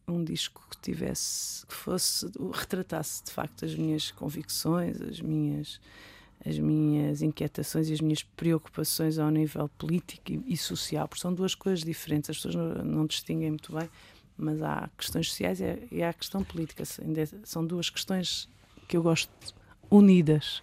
Um 0.07 0.23
disco 0.23 0.65
que 0.69 0.77
tivesse, 0.81 1.65
que 1.67 1.73
fosse, 1.73 2.29
retratasse 2.53 3.23
de 3.25 3.31
facto 3.31 3.65
as 3.65 3.75
minhas 3.75 4.11
convicções, 4.11 5.01
as 5.01 5.21
minhas, 5.21 5.79
as 6.45 6.57
minhas 6.57 7.21
inquietações 7.21 7.89
e 7.89 7.93
as 7.93 8.01
minhas 8.01 8.23
preocupações 8.23 9.19
ao 9.19 9.29
nível 9.29 9.69
político 9.77 10.31
e, 10.31 10.41
e 10.47 10.57
social, 10.57 11.07
porque 11.07 11.21
são 11.21 11.33
duas 11.33 11.55
coisas 11.55 11.83
diferentes, 11.83 12.29
as 12.29 12.37
pessoas 12.37 12.55
não, 12.55 12.83
não 12.83 13.05
distinguem 13.05 13.49
muito 13.51 13.73
bem, 13.73 13.89
mas 14.41 14.61
há 14.61 14.89
questões 14.97 15.29
sociais 15.29 15.59
e 15.91 16.03
há, 16.03 16.11
questão 16.13 16.43
política. 16.43 16.83
São 17.43 17.65
duas 17.65 17.89
questões 17.89 18.49
que 18.87 18.97
eu 18.97 19.03
gosto 19.03 19.31
unidas, 19.89 20.61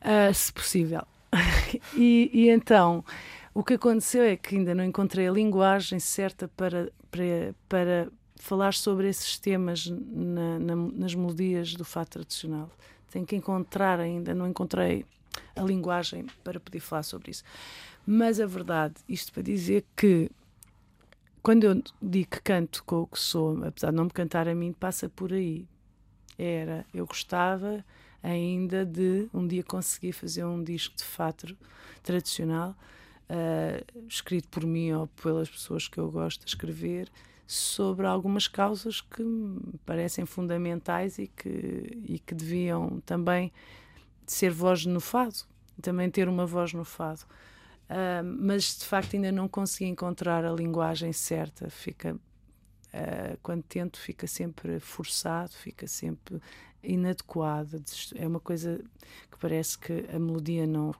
Ah, 0.00 0.32
se 0.32 0.52
possível. 0.52 1.02
e, 1.94 2.30
e 2.32 2.48
então, 2.48 3.04
o 3.52 3.62
que 3.62 3.74
aconteceu 3.74 4.22
é 4.22 4.36
que 4.36 4.56
ainda 4.56 4.74
não 4.74 4.82
encontrei 4.84 5.28
a 5.28 5.32
linguagem 5.32 5.98
certa 6.00 6.48
para, 6.48 6.90
para, 7.10 7.54
para 7.68 8.08
falar 8.36 8.72
sobre 8.74 9.08
esses 9.08 9.38
temas 9.38 9.86
na- 9.86 10.58
na- 10.58 10.76
nas 10.76 11.14
melodias 11.14 11.74
do 11.74 11.84
fado 11.84 12.10
tradicional. 12.10 12.70
Tenho 13.10 13.26
que 13.26 13.36
encontrar 13.36 14.00
ainda, 14.00 14.34
não 14.34 14.46
encontrei 14.48 15.04
a 15.54 15.62
linguagem 15.62 16.26
para 16.42 16.58
poder 16.58 16.80
falar 16.80 17.02
sobre 17.02 17.30
isso. 17.32 17.44
Mas 18.06 18.40
a 18.40 18.46
verdade, 18.46 18.94
isto 19.08 19.32
para 19.32 19.42
dizer 19.42 19.84
que 19.96 20.30
quando 21.42 21.64
eu 21.64 21.82
digo 22.00 22.30
que 22.30 22.40
canto 22.40 22.84
com 22.84 23.02
o 23.02 23.06
que 23.06 23.18
sou, 23.18 23.64
apesar 23.64 23.90
de 23.90 23.96
não 23.96 24.04
me 24.04 24.10
cantar 24.10 24.48
a 24.48 24.54
mim, 24.54 24.72
passa 24.72 25.08
por 25.08 25.32
aí. 25.32 25.66
Era, 26.38 26.86
eu 26.92 27.06
gostava 27.06 27.84
ainda 28.22 28.84
de 28.84 29.28
um 29.32 29.46
dia 29.46 29.62
conseguir 29.62 30.12
fazer 30.12 30.44
um 30.44 30.62
disco 30.62 30.96
de 30.96 31.04
fado 31.04 31.56
tradicional, 32.02 32.74
ah, 33.28 33.82
escrito 34.08 34.48
por 34.48 34.64
mim 34.64 34.92
ou 34.92 35.06
pelas 35.06 35.48
pessoas 35.48 35.88
que 35.88 35.98
eu 35.98 36.10
gosto 36.10 36.44
de 36.44 36.50
escrever, 36.50 37.10
sobre 37.46 38.06
algumas 38.06 38.46
causas 38.46 39.00
que 39.00 39.22
me 39.22 39.78
parecem 39.84 40.24
fundamentais 40.24 41.18
e 41.18 41.26
que, 41.26 42.02
e 42.06 42.18
que 42.18 42.34
deviam 42.34 43.00
também 43.04 43.52
ser 44.26 44.50
voz 44.50 44.86
no 44.86 45.00
fado, 45.00 45.34
também 45.82 46.08
ter 46.10 46.28
uma 46.28 46.46
voz 46.46 46.72
no 46.72 46.84
fado. 46.84 47.22
Ah, 47.90 48.22
mas 48.22 48.78
de 48.78 48.84
facto 48.84 49.14
ainda 49.14 49.32
não 49.32 49.48
consegui 49.48 49.86
encontrar 49.90 50.44
a 50.44 50.52
linguagem 50.52 51.12
certa. 51.12 51.68
Fica, 51.68 52.16
ah, 52.94 53.36
quando 53.42 53.64
tento, 53.64 53.98
fica 53.98 54.28
sempre 54.28 54.78
forçado, 54.78 55.50
fica 55.50 55.88
sempre 55.88 56.40
inadequado. 56.84 57.82
É 58.14 58.26
uma 58.28 58.38
coisa 58.38 58.80
que 59.30 59.36
parece 59.38 59.76
que 59.76 60.06
a 60.14 60.18
melodia 60.20 60.68
não. 60.68 60.94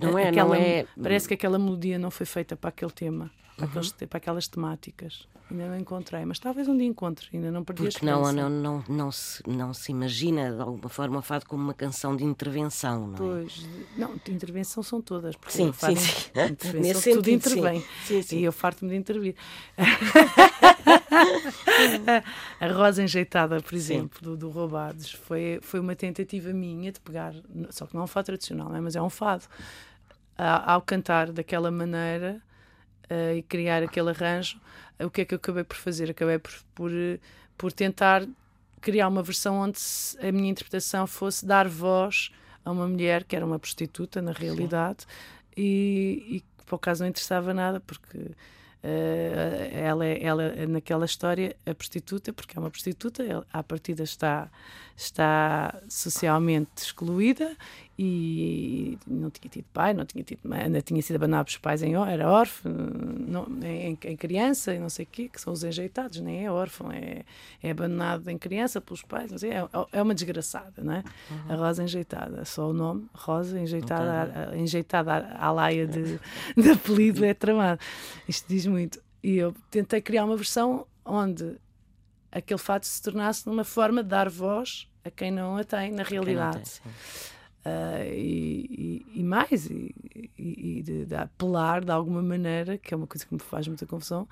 Não 0.00 0.18
é, 0.18 0.28
aquela, 0.30 0.48
não 0.48 0.54
é. 0.54 0.86
Parece 1.00 1.28
que 1.28 1.34
aquela 1.34 1.58
melodia 1.58 1.98
não 1.98 2.10
foi 2.10 2.26
feita 2.26 2.56
para 2.56 2.70
aquele 2.70 2.90
tema, 2.90 3.30
para, 3.60 3.68
aqueles, 3.68 3.92
para 3.92 4.18
aquelas 4.18 4.48
temáticas. 4.48 5.28
Ainda 5.50 5.66
não 5.68 5.76
encontrei, 5.76 6.24
mas 6.24 6.38
talvez 6.38 6.68
um 6.68 6.76
dia 6.76 6.86
encontre. 6.86 7.28
Ainda 7.34 7.50
não 7.50 7.64
perdi 7.64 7.86
a 7.86 7.90
Porque 7.90 8.06
não, 8.06 8.22
esperança. 8.22 8.50
não, 8.50 8.62
não, 8.62 8.84
não, 8.88 9.12
se, 9.12 9.42
não 9.48 9.74
se 9.74 9.90
imagina 9.90 10.52
de 10.54 10.60
alguma 10.60 10.88
forma 10.88 11.18
o 11.18 11.22
fado 11.22 11.44
como 11.46 11.62
uma 11.64 11.74
canção 11.74 12.14
de 12.16 12.22
intervenção, 12.24 13.08
não 13.08 13.14
é? 13.14 13.18
Pois, 13.18 13.68
não, 13.96 14.14
de 14.16 14.32
intervenção 14.32 14.80
são 14.82 15.00
todas. 15.02 15.34
Porque 15.34 15.52
Sim, 15.52 15.72
sim, 15.72 15.92
em- 15.92 15.96
sim. 15.96 16.78
Nesse 16.78 17.12
tudo 17.12 17.24
sentido, 17.24 17.24
sim. 17.24 17.32
intervém. 17.58 17.84
Sim, 18.04 18.22
sim. 18.22 18.38
E 18.38 18.44
eu 18.44 18.52
farto-me 18.52 18.90
de 18.92 18.96
intervir. 18.96 19.34
a 22.60 22.68
Rosa 22.72 23.02
Enjeitada, 23.02 23.60
por 23.60 23.74
exemplo, 23.74 24.20
do, 24.22 24.36
do 24.36 24.50
Roubados, 24.50 25.12
foi, 25.12 25.58
foi 25.62 25.80
uma 25.80 25.94
tentativa 25.96 26.52
minha 26.52 26.92
de 26.92 27.00
pegar, 27.00 27.34
só 27.70 27.86
que 27.86 27.94
não 27.94 28.02
é 28.02 28.04
um 28.04 28.08
fado 28.08 28.26
tradicional, 28.26 28.68
não 28.68 28.76
é? 28.76 28.80
mas 28.80 28.94
é 28.96 29.02
um 29.02 29.10
fado. 29.10 29.44
A- 30.36 30.72
Ao 30.74 30.82
cantar 30.82 31.32
daquela 31.32 31.70
maneira 31.70 32.40
eh, 33.10 33.36
e 33.38 33.42
criar 33.42 33.82
aquele 33.82 34.10
arranjo, 34.10 34.58
eh, 34.98 35.04
o 35.04 35.10
que 35.10 35.20
é 35.22 35.24
que 35.24 35.34
eu 35.34 35.36
acabei 35.36 35.64
por 35.64 35.76
fazer? 35.76 36.10
Acabei 36.10 36.38
por, 36.38 36.52
por, 36.74 36.90
por 37.58 37.72
tentar 37.72 38.26
criar 38.80 39.08
uma 39.08 39.22
versão 39.22 39.56
onde 39.56 39.78
a 40.22 40.32
minha 40.32 40.48
interpretação 40.50 41.06
fosse 41.06 41.44
dar 41.44 41.68
voz 41.68 42.30
a 42.64 42.70
uma 42.70 42.86
mulher 42.88 43.24
que 43.24 43.36
era 43.36 43.44
uma 43.44 43.58
prostituta, 43.58 44.22
na 44.22 44.32
realidade, 44.32 45.04
e, 45.56 46.24
e 46.36 46.40
que 46.40 46.64
por 46.64 46.76
acaso 46.76 47.02
não 47.02 47.08
interessava 47.10 47.52
nada, 47.52 47.80
porque 47.80 48.30
eh, 48.82 49.70
ela, 49.72 50.06
é- 50.06 50.22
ela 50.22 50.66
naquela 50.66 51.04
história 51.04 51.54
a 51.66 51.74
prostituta, 51.74 52.32
porque 52.32 52.56
é 52.56 52.60
uma 52.60 52.70
prostituta, 52.70 53.22
ela, 53.22 53.46
à 53.52 53.62
partida 53.62 54.02
está, 54.02 54.50
está 55.02 55.80
socialmente 55.88 56.70
excluída 56.76 57.56
e 57.98 58.98
não 59.06 59.30
tinha 59.30 59.50
tido 59.50 59.64
pai, 59.72 59.92
não 59.92 60.04
tinha 60.04 60.22
tido 60.24 60.40
mãe, 60.44 60.60
ainda 60.62 60.80
tinha 60.80 61.00
sido 61.02 61.16
abandonado 61.16 61.46
pelos 61.46 61.58
pais, 61.58 61.82
em, 61.82 61.94
era 61.94 62.30
órfão, 62.30 62.72
não, 62.72 63.46
em, 63.62 63.98
em, 64.02 64.16
criança, 64.16 64.74
e 64.74 64.78
não 64.78 64.88
sei 64.88 65.04
o 65.04 65.08
quê, 65.10 65.28
que 65.28 65.40
são 65.40 65.52
os 65.52 65.64
enjeitados, 65.64 66.20
nem 66.20 66.44
é 66.44 66.50
órfão, 66.50 66.90
é, 66.92 67.24
é 67.62 67.70
abandonado 67.70 68.28
em 68.28 68.38
criança 68.38 68.80
pelos 68.80 69.02
pais, 69.02 69.30
não 69.30 69.38
sei, 69.38 69.50
é, 69.52 69.68
é 69.92 70.02
uma 70.02 70.14
desgraçada, 70.14 70.82
não 70.82 70.94
é? 70.94 71.04
Uhum. 71.30 71.52
A 71.52 71.56
Rosa 71.56 71.84
Enjeitada, 71.84 72.44
só 72.44 72.70
o 72.70 72.72
nome, 72.72 73.06
Rosa 73.14 73.58
Enjeitada, 73.58 74.52
enjeitada 74.56 75.36
à 75.38 75.50
laia 75.50 75.86
de, 75.86 76.18
de 76.56 76.70
apelido 76.70 77.24
é 77.24 77.34
tramado. 77.34 77.80
Isto 78.26 78.46
diz 78.48 78.66
muito. 78.66 79.00
E 79.22 79.36
eu 79.36 79.54
tentei 79.70 80.00
criar 80.00 80.24
uma 80.24 80.36
versão 80.36 80.86
onde 81.04 81.56
aquele 82.32 82.58
fato 82.58 82.86
se 82.86 83.02
tornasse 83.02 83.46
numa 83.46 83.64
forma 83.64 84.02
de 84.02 84.08
dar 84.08 84.28
voz 84.28 84.89
a 85.04 85.10
quem 85.10 85.30
não 85.30 85.56
a 85.56 85.64
tem 85.64 85.92
na 85.92 86.02
realidade. 86.02 86.80
Uh, 87.64 88.04
e, 88.12 89.04
e, 89.14 89.20
e, 89.20 89.22
mais, 89.22 89.66
e, 89.66 89.94
e 90.38 90.82
de, 90.82 91.04
de, 91.04 91.14
apelar 91.14 91.84
de 91.84 91.90
alguma 91.90 92.22
maneira, 92.22 92.78
que 92.78 92.94
é 92.94 92.96
uma 92.96 93.06
coisa 93.06 93.26
que 93.26 93.34
me 93.34 93.40
faz 93.40 93.68
muita 93.68 93.86
confusão, 93.86 94.26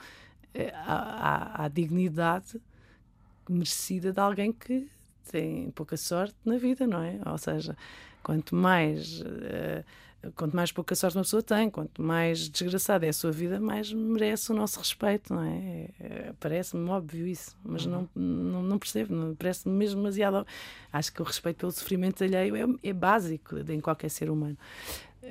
à, 0.75 1.65
à, 1.65 1.69
dignidade 1.69 2.61
merecida 3.49 4.13
de 4.13 4.21
alguém 4.21 4.51
que 4.51 4.89
tem 5.31 5.71
pouca 5.73 5.97
sorte 5.97 6.35
na 6.45 6.57
vida, 6.57 6.87
não 6.87 7.03
é? 7.03 7.21
Ou 7.27 7.39
seja, 7.39 7.77
quanto 8.23 8.55
mais. 8.55 9.21
Uh, 9.21 9.85
quanto 10.35 10.57
mais 10.57 10.73
pouca 10.73 10.95
sorte 10.95 11.17
uma 11.17 11.23
pessoa 11.23 11.43
tem, 11.43 11.71
quanto 11.71 12.03
mais 12.03 12.49
desgraçada 12.49 13.07
é 13.07 13.09
a 13.09 13.13
sua 13.13 13.31
vida, 13.31 13.61
mais 13.61 13.93
merece 13.93 14.51
o 14.51 14.55
nosso 14.55 14.79
respeito, 14.79 15.33
não 15.33 15.45
é? 15.45 15.91
é 16.01 16.33
Parece-me 16.41 16.89
óbvio 16.91 17.27
isso, 17.27 17.57
mas 17.65 17.87
uhum. 17.87 18.09
não, 18.15 18.23
não, 18.23 18.63
não, 18.63 18.79
percebo, 18.79 19.37
parece-me 19.39 19.75
mesmo 19.75 20.01
demasiado. 20.01 20.47
Acho 20.93 21.13
que 21.13 21.23
o 21.23 21.25
respeito 21.25 21.59
pelo 21.59 21.73
sofrimento 21.73 22.25
alheio 22.25 22.57
é, 22.57 22.89
é 22.89 22.93
básico 22.93 23.57
em 23.59 23.81
qualquer 23.81 24.09
ser 24.09 24.29
humano. 24.31 24.57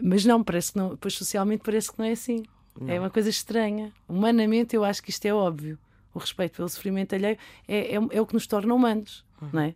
Mas 0.01 0.23
não, 0.23 0.43
parece 0.43 0.71
que 0.71 0.77
não, 0.77 0.95
pois 0.95 1.15
socialmente 1.15 1.63
parece 1.63 1.91
que 1.91 1.99
não 1.99 2.05
é 2.05 2.11
assim. 2.11 2.43
É 2.79 2.83
não. 2.83 2.93
É 2.93 2.99
uma 2.99 3.09
coisa 3.09 3.29
estranha. 3.29 3.91
Humanamente, 4.07 4.75
eu 4.75 4.83
acho 4.83 5.03
que 5.03 5.09
isto 5.09 5.25
é 5.25 5.33
óbvio. 5.33 5.77
O 6.13 6.19
respeito 6.19 6.55
pelo 6.55 6.69
sofrimento 6.69 7.13
alheio 7.13 7.38
é, 7.67 7.95
é, 7.95 7.95
é 7.95 8.21
o 8.21 8.25
que 8.25 8.33
nos 8.33 8.47
torna 8.47 8.73
humanos, 8.73 9.25
uhum. 9.41 9.49
não 9.53 9.61
é? 9.61 9.69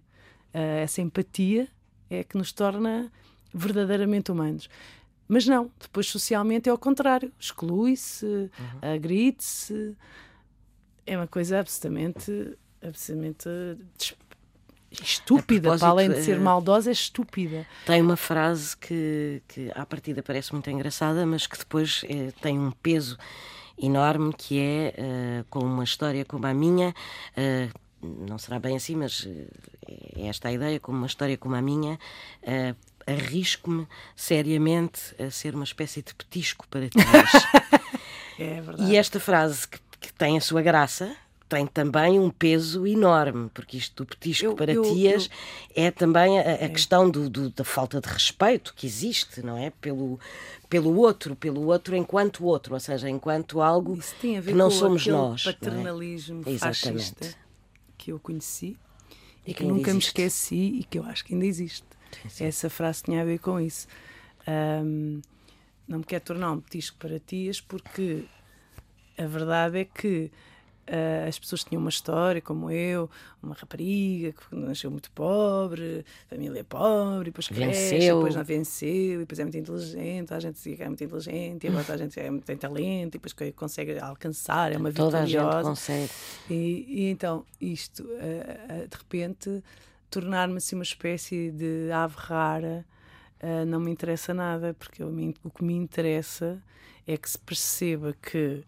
Uh, 0.53 0.83
essa 0.83 1.01
empatia 1.01 1.67
é 2.09 2.23
que 2.23 2.37
nos 2.37 2.51
torna 2.51 3.11
verdadeiramente 3.53 4.31
humanos. 4.31 4.69
Mas 5.33 5.47
não, 5.47 5.71
depois 5.79 6.07
socialmente 6.07 6.67
é 6.67 6.71
ao 6.73 6.77
contrário. 6.77 7.31
Exclui-se, 7.39 8.25
uhum. 8.25 8.49
agride-se. 8.81 9.95
É 11.05 11.15
uma 11.15 11.25
coisa 11.25 11.61
absolutamente, 11.61 12.57
absolutamente 12.83 13.47
estúpida, 14.91 15.77
para 15.77 15.87
além 15.87 16.09
de 16.09 16.21
ser 16.21 16.35
eh, 16.35 16.39
maldosa, 16.39 16.89
é 16.89 16.91
estúpida. 16.91 17.65
Tem 17.85 18.01
uma 18.01 18.17
frase 18.17 18.75
que, 18.75 19.41
que 19.47 19.71
à 19.73 19.85
partida 19.85 20.21
parece 20.21 20.51
muito 20.51 20.69
engraçada, 20.69 21.25
mas 21.25 21.47
que 21.47 21.57
depois 21.57 22.01
é, 22.09 22.31
tem 22.41 22.59
um 22.59 22.71
peso 22.71 23.17
enorme, 23.81 24.33
que 24.37 24.59
é 24.59 24.93
uh, 24.97 25.45
com 25.49 25.59
uma 25.59 25.85
história 25.85 26.25
como 26.25 26.45
a 26.45 26.53
minha, 26.53 26.89
uh, 26.89 27.79
não 28.27 28.37
será 28.37 28.59
bem 28.59 28.75
assim, 28.75 28.97
mas 28.97 29.25
é 29.87 30.27
esta 30.27 30.49
a 30.49 30.51
ideia, 30.51 30.77
como 30.77 30.97
uma 30.97 31.07
história 31.07 31.37
como 31.37 31.55
a 31.55 31.61
minha, 31.61 31.97
arrisco-me 33.05 33.87
seriamente 34.15 35.15
a 35.21 35.29
ser 35.29 35.55
uma 35.55 35.63
espécie 35.63 36.01
de 36.01 36.13
petisco 36.13 36.67
para 36.69 36.89
ti. 36.89 36.97
é 38.39 38.61
verdade. 38.61 38.91
E 38.91 38.95
esta 38.95 39.19
frase, 39.19 39.67
que, 39.67 39.79
que, 39.99 40.13
tem 40.13 40.37
a 40.37 40.41
sua 40.41 40.61
graça, 40.61 41.15
tem 41.49 41.67
também 41.67 42.17
um 42.17 42.29
peso 42.29 42.87
enorme, 42.87 43.49
porque 43.53 43.75
isto 43.77 44.03
do 44.03 44.07
petisco 44.07 44.45
eu, 44.45 44.55
para 44.55 44.71
eu, 44.71 44.83
tias 44.83 45.29
eu... 45.75 45.83
é 45.83 45.91
também 45.91 46.39
a, 46.39 46.43
a 46.43 46.51
é. 46.51 46.69
questão 46.69 47.09
do, 47.09 47.29
do, 47.29 47.49
da 47.49 47.65
falta 47.65 47.99
de 47.99 48.07
respeito 48.07 48.73
que 48.73 48.87
existe, 48.87 49.41
não 49.41 49.57
é? 49.57 49.69
Pelo, 49.81 50.17
pelo 50.69 50.95
outro, 50.97 51.35
pelo 51.35 51.65
outro 51.67 51.93
enquanto 51.95 52.45
outro, 52.45 52.73
ou 52.73 52.79
seja, 52.79 53.09
enquanto 53.09 53.61
algo 53.61 53.99
que 54.21 54.53
não 54.53 54.71
somos 54.71 55.05
nós. 55.05 55.43
paternalismo 55.43 56.43
é? 56.45 56.57
fascista 56.57 57.35
que 57.97 58.11
eu 58.11 58.19
conheci 58.19 58.77
e, 59.45 59.51
e 59.51 59.53
que 59.53 59.63
nunca 59.63 59.91
existe. 59.91 59.93
me 59.93 59.99
esqueci 59.99 60.79
e 60.79 60.83
que 60.83 60.97
eu 60.97 61.03
acho 61.03 61.25
que 61.25 61.33
ainda 61.33 61.45
existe. 61.45 61.85
Sim. 62.29 62.45
Essa 62.45 62.69
frase 62.69 63.03
tinha 63.03 63.21
a 63.21 63.25
ver 63.25 63.39
com 63.39 63.59
isso. 63.59 63.87
Um, 64.47 65.21
não 65.87 65.99
me 65.99 66.05
quero 66.05 66.23
tornar 66.23 66.51
um 66.51 66.59
petisco 66.59 66.97
para 66.97 67.19
tias, 67.19 67.59
porque 67.59 68.25
a 69.17 69.25
verdade 69.25 69.79
é 69.79 69.85
que 69.85 70.31
uh, 70.87 71.27
as 71.27 71.37
pessoas 71.37 71.63
tinham 71.63 71.81
uma 71.81 71.89
história, 71.89 72.41
como 72.41 72.71
eu, 72.71 73.09
uma 73.41 73.55
rapariga 73.55 74.33
que 74.33 74.55
nasceu 74.55 74.89
muito 74.89 75.11
pobre, 75.11 76.05
família 76.29 76.63
pobre, 76.63 77.25
depois 77.25 77.47
cresce, 77.47 77.91
venceu. 77.91 78.17
depois 78.17 78.35
não 78.35 78.43
venceu, 78.43 79.15
e 79.15 79.17
depois 79.19 79.39
é 79.39 79.43
muito 79.43 79.57
inteligente, 79.57 80.33
a 80.33 80.39
gente 80.39 80.55
dizia 80.55 80.77
que 80.77 80.83
é 80.83 80.87
muito 80.87 81.03
inteligente, 81.03 81.63
e 81.65 81.67
agora 81.67 81.93
a 81.93 81.97
gente 81.97 82.19
é, 82.19 82.31
tem 82.39 82.57
talento, 82.57 83.15
e 83.15 83.19
depois 83.19 83.33
consegue 83.53 83.99
alcançar, 83.99 84.71
é 84.71 84.77
uma 84.77 84.91
Toda 84.91 85.23
vitoriosa. 85.23 85.47
Toda 85.47 85.57
a 85.57 85.63
gente 85.63 85.69
consegue. 85.69 86.11
E, 86.49 86.85
e 86.87 87.09
então, 87.09 87.45
isto, 87.59 88.03
uh, 88.03 88.05
uh, 88.05 88.87
de 88.87 88.97
repente 88.97 89.63
tornar-me 90.11 90.57
assim 90.57 90.75
uma 90.75 90.83
espécie 90.83 91.49
de 91.51 91.89
ave 91.91 92.15
rara 92.17 92.85
uh, 93.41 93.65
não 93.65 93.79
me 93.79 93.89
interessa 93.89 94.33
nada, 94.33 94.75
porque 94.75 95.01
eu, 95.01 95.09
o 95.43 95.49
que 95.49 95.63
me 95.63 95.73
interessa 95.73 96.61
é 97.07 97.17
que 97.17 97.29
se 97.29 97.39
perceba 97.39 98.13
que 98.21 98.63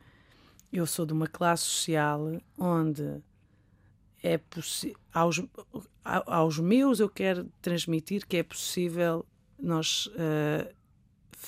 eu 0.71 0.87
sou 0.87 1.05
de 1.05 1.13
uma 1.13 1.27
classe 1.27 1.63
social 1.63 2.41
onde 2.57 3.21
é 4.23 4.39
aos, 5.13 5.41
aos 6.03 6.57
meus 6.57 6.99
eu 6.99 7.09
quero 7.09 7.45
transmitir 7.61 8.25
que 8.25 8.37
é 8.37 8.43
possível 8.43 9.25
nós 9.59 10.07
uh, 10.07 10.73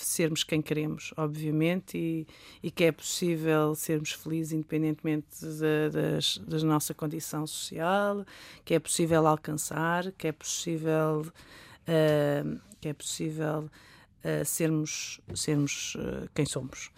sermos 0.04 0.44
quem 0.44 0.62
queremos, 0.62 1.14
obviamente, 1.18 1.98
e, 1.98 2.28
e 2.62 2.72
que 2.72 2.86
é 2.86 2.92
possível 2.92 3.76
sermos 3.76 4.12
felizes 4.12 4.54
independentemente 4.54 5.28
da, 5.46 6.66
nossa 6.66 6.94
condição 6.94 7.46
social, 7.46 8.26
que 8.64 8.74
é 8.74 8.80
possível 8.80 9.28
alcançar, 9.28 10.12
que 10.14 10.28
é 10.28 10.32
possível, 10.32 11.22
uh, 11.22 12.62
que 12.82 12.90
é 12.90 12.94
possível 12.94 13.70
uh, 13.70 14.46
sermos, 14.46 15.20
sermos 15.34 15.96
uh, 15.96 16.30
quem 16.34 16.46
somos. 16.46 16.92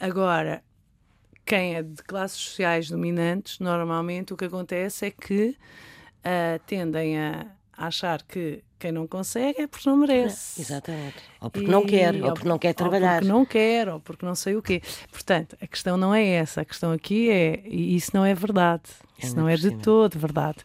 agora, 0.00 0.62
quem 1.44 1.76
é 1.76 1.82
de 1.82 2.02
classes 2.02 2.38
sociais 2.38 2.90
dominantes, 2.90 3.58
normalmente 3.58 4.34
o 4.34 4.36
que 4.36 4.44
acontece 4.44 5.06
é 5.06 5.10
que 5.10 5.56
tendem 6.66 7.18
a 7.20 7.46
achar 7.76 8.22
que 8.22 8.62
quem 8.78 8.92
não 8.92 9.06
consegue 9.06 9.62
é 9.62 9.66
porque 9.66 9.88
não 9.88 9.96
merece. 9.96 10.60
Exatamente. 10.60 11.16
Ou 11.40 11.50
porque 11.50 11.66
e, 11.66 11.70
não 11.70 11.86
quer, 11.86 12.14
ou, 12.14 12.24
ou 12.24 12.32
porque 12.34 12.48
não 12.48 12.58
quer 12.58 12.72
trabalhar. 12.74 13.14
Ou 13.14 13.18
porque 13.20 13.32
não 13.32 13.44
quer, 13.44 13.88
ou 13.88 14.00
porque 14.00 14.26
não 14.26 14.34
sei 14.34 14.56
o 14.56 14.62
quê. 14.62 14.82
Portanto, 15.10 15.56
a 15.60 15.66
questão 15.66 15.96
não 15.96 16.14
é 16.14 16.26
essa. 16.26 16.60
A 16.60 16.64
questão 16.64 16.92
aqui 16.92 17.30
é, 17.30 17.62
e 17.66 17.96
isso 17.96 18.10
não 18.14 18.24
é 18.24 18.34
verdade. 18.34 18.84
É 19.18 19.26
isso 19.26 19.36
não 19.36 19.48
é 19.48 19.56
de 19.56 19.76
todo 19.78 20.18
verdade. 20.18 20.58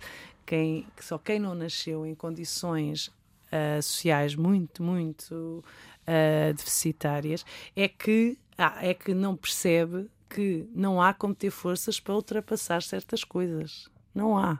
Quem, 0.46 0.86
só 1.00 1.18
quem 1.18 1.40
não 1.40 1.56
nasceu 1.56 2.06
em 2.06 2.14
condições 2.14 3.08
uh, 3.08 3.82
sociais 3.82 4.36
muito, 4.36 4.84
muito 4.84 5.64
uh, 6.02 6.54
deficitárias 6.54 7.46
é 7.76 7.88
que, 7.88 8.38
ah, 8.58 8.78
é 8.82 8.94
que 8.94 9.14
não 9.14 9.36
percebe 9.36 10.10
que 10.30 10.66
não 10.74 11.02
há 11.02 11.14
como 11.14 11.36
ter 11.36 11.52
forças 11.52 12.00
para 12.00 12.16
ultrapassar 12.16 12.82
certas 12.82 13.24
coisas. 13.24 13.90
Não 14.14 14.38
há. 14.38 14.60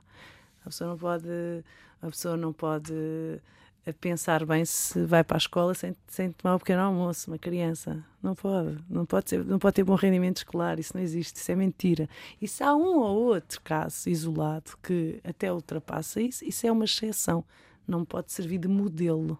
A 0.62 0.66
pessoa 0.66 0.92
não 0.92 0.98
pode 0.98 1.28
a 2.02 2.08
pessoa 2.08 2.36
não 2.36 2.52
pode 2.52 2.94
eh, 3.86 3.92
pensar 3.94 4.46
bem 4.46 4.64
se 4.66 5.04
vai 5.06 5.24
para 5.24 5.38
a 5.38 5.40
escola 5.40 5.74
sem, 5.74 5.96
sem 6.08 6.32
tomar 6.32 6.56
um 6.56 6.60
pequeno 6.60 6.82
almoço, 6.82 7.32
uma 7.32 7.38
criança. 7.38 8.04
Não 8.22 8.36
pode. 8.36 8.78
Não 8.90 9.06
pode, 9.06 9.30
ser, 9.30 9.46
não 9.46 9.60
pode 9.60 9.76
ter 9.76 9.84
bom 9.84 9.96
rendimento 9.96 10.38
escolar. 10.38 10.80
Isso 10.80 10.96
não 10.96 11.02
existe. 11.02 11.38
Isso 11.38 11.52
é 11.52 11.56
mentira. 11.56 12.10
E 12.42 12.48
se 12.48 12.64
há 12.64 12.76
um 12.76 13.00
ou 13.00 13.28
outro 13.28 13.62
caso 13.62 14.10
isolado 14.10 14.72
que 14.82 15.20
até 15.24 15.52
ultrapassa 15.52 16.22
isso, 16.22 16.46
isso 16.46 16.66
é 16.66 16.72
uma 16.72 16.86
exceção. 16.86 17.44
Não 17.88 18.06
pode 18.06 18.32
servir 18.32 18.60
de 18.60 18.68
modelo. 18.68 19.38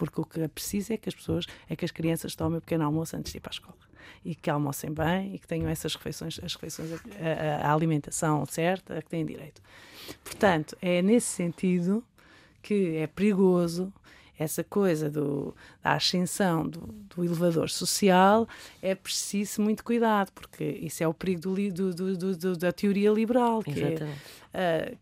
Porque 0.00 0.18
o 0.18 0.24
que 0.24 0.40
é 0.40 0.48
preciso 0.48 0.94
é 0.94 0.96
que 0.96 1.10
as 1.10 1.14
pessoas, 1.14 1.44
é 1.68 1.76
que 1.76 1.84
as 1.84 1.90
crianças 1.90 2.34
tomem 2.34 2.56
um 2.56 2.60
pequeno 2.60 2.84
almoço 2.84 3.14
antes 3.14 3.32
de 3.32 3.36
ir 3.36 3.40
para 3.42 3.50
a 3.50 3.52
escola. 3.52 3.76
E 4.24 4.34
que 4.34 4.48
almocem 4.48 4.90
bem 4.90 5.34
e 5.34 5.38
que 5.38 5.46
tenham 5.46 5.68
essas 5.68 5.94
refeições, 5.94 6.40
as 6.42 6.54
refeições, 6.54 6.90
a, 6.92 7.68
a 7.68 7.74
alimentação 7.74 8.46
certa, 8.46 8.96
a 8.96 9.02
que 9.02 9.10
têm 9.10 9.26
direito. 9.26 9.60
Portanto, 10.24 10.74
é 10.80 11.02
nesse 11.02 11.26
sentido 11.26 12.02
que 12.62 12.96
é 12.96 13.06
perigoso 13.06 13.92
essa 14.38 14.64
coisa 14.64 15.10
do, 15.10 15.54
da 15.82 15.92
ascensão 15.92 16.66
do, 16.66 16.80
do, 17.14 17.22
elevador 17.22 17.68
social, 17.68 18.48
é 18.80 18.94
preciso 18.94 19.60
muito 19.60 19.84
cuidado, 19.84 20.32
porque 20.32 20.64
isso 20.64 21.04
é 21.04 21.08
o 21.08 21.12
perigo 21.12 21.42
do, 21.70 22.16
do, 22.16 22.56
da 22.56 22.72
teoria 22.72 23.10
liberal, 23.10 23.62
que 23.62 23.70
é, 23.82 23.92
Exatamente. 23.92 24.20
é 24.54 24.96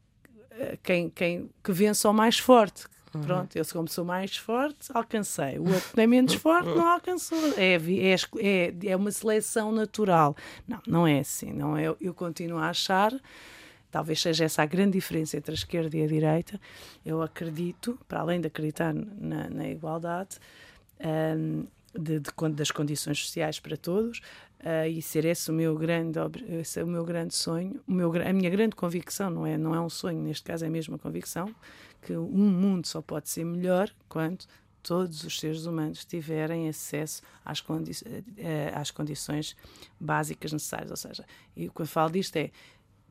uh, 0.73 0.79
quem, 0.83 1.09
quem 1.09 1.49
que 1.63 1.71
vence 1.71 2.05
ao 2.05 2.13
mais 2.13 2.37
forte. 2.37 2.89
Uhum. 3.15 3.23
Pronto, 3.23 3.57
eu 3.57 3.65
como 3.73 3.89
sou 3.89 4.05
mais 4.05 4.37
forte, 4.37 4.91
alcancei. 4.93 5.59
O 5.59 5.73
outro 5.73 6.01
é 6.01 6.07
menos 6.07 6.35
forte, 6.35 6.69
não 6.69 6.87
alcançou. 6.87 7.39
É, 7.57 7.75
é, 7.75 8.15
é, 8.39 8.75
é 8.91 8.97
uma 8.97 9.11
seleção 9.11 9.73
natural. 9.73 10.37
Não, 10.67 10.81
não 10.87 11.07
é 11.07 11.21
assim. 11.21 11.53
Não 11.53 11.77
é, 11.77 11.95
eu 12.01 12.15
continuo 12.15 12.59
a 12.59 12.69
achar 12.69 13.13
Talvez 13.91 14.21
seja 14.21 14.45
essa 14.45 14.63
a 14.63 14.67
grande 14.67 14.93
diferença 14.93 15.37
entre 15.37 15.53
a 15.53 15.55
esquerda 15.55 15.97
e 15.97 16.03
a 16.03 16.07
direita. 16.07 16.61
Eu 17.05 17.23
acredito, 17.23 17.99
para 18.07 18.21
além 18.21 18.41
de 18.41 18.47
acreditar 18.47 18.93
na, 18.93 19.49
na 19.49 19.69
igualdade, 19.69 20.39
um, 21.01 21.67
de, 21.99 22.21
de, 22.21 22.31
das 22.53 22.71
condições 22.71 23.19
sociais 23.19 23.59
para 23.59 23.77
todos, 23.77 24.19
uh, 24.61 24.87
e 24.87 25.01
ser 25.01 25.25
esse 25.25 25.51
o 25.51 25.55
meu 25.55 25.75
grande 25.75 26.19
esse 26.61 26.81
é 26.81 26.85
o 26.85 26.87
meu 26.87 27.05
grande 27.05 27.35
sonho, 27.35 27.81
o 27.89 27.93
meu, 27.93 28.13
a 28.15 28.33
minha 28.33 28.51
grande 28.51 28.77
convicção, 28.77 29.31
não 29.31 29.47
é, 29.47 29.57
não 29.57 29.75
é 29.75 29.81
um 29.81 29.89
sonho, 29.89 30.21
neste 30.21 30.45
caso 30.45 30.67
é 30.67 30.69
mesmo 30.69 30.97
a 30.97 30.99
convicção, 30.99 31.53
que 32.01 32.17
um 32.17 32.51
mundo 32.51 32.87
só 32.87 33.03
pode 33.03 33.29
ser 33.29 33.45
melhor 33.45 33.91
quando 34.09 34.45
todos 34.83 35.25
os 35.25 35.39
seres 35.39 35.67
humanos 35.67 36.05
tiverem 36.05 36.69
acesso 36.69 37.23
às, 37.45 37.61
condi 37.61 37.91
uh, 37.91 37.95
às 38.75 38.91
condições 38.91 39.57
básicas 40.01 40.53
necessárias. 40.53 40.91
Ou 40.91 40.97
seja, 40.97 41.25
e 41.57 41.69
o 41.69 41.73
que 41.73 41.83
eu 41.83 41.87
falo 41.87 42.13
disto 42.13 42.37
é 42.37 42.51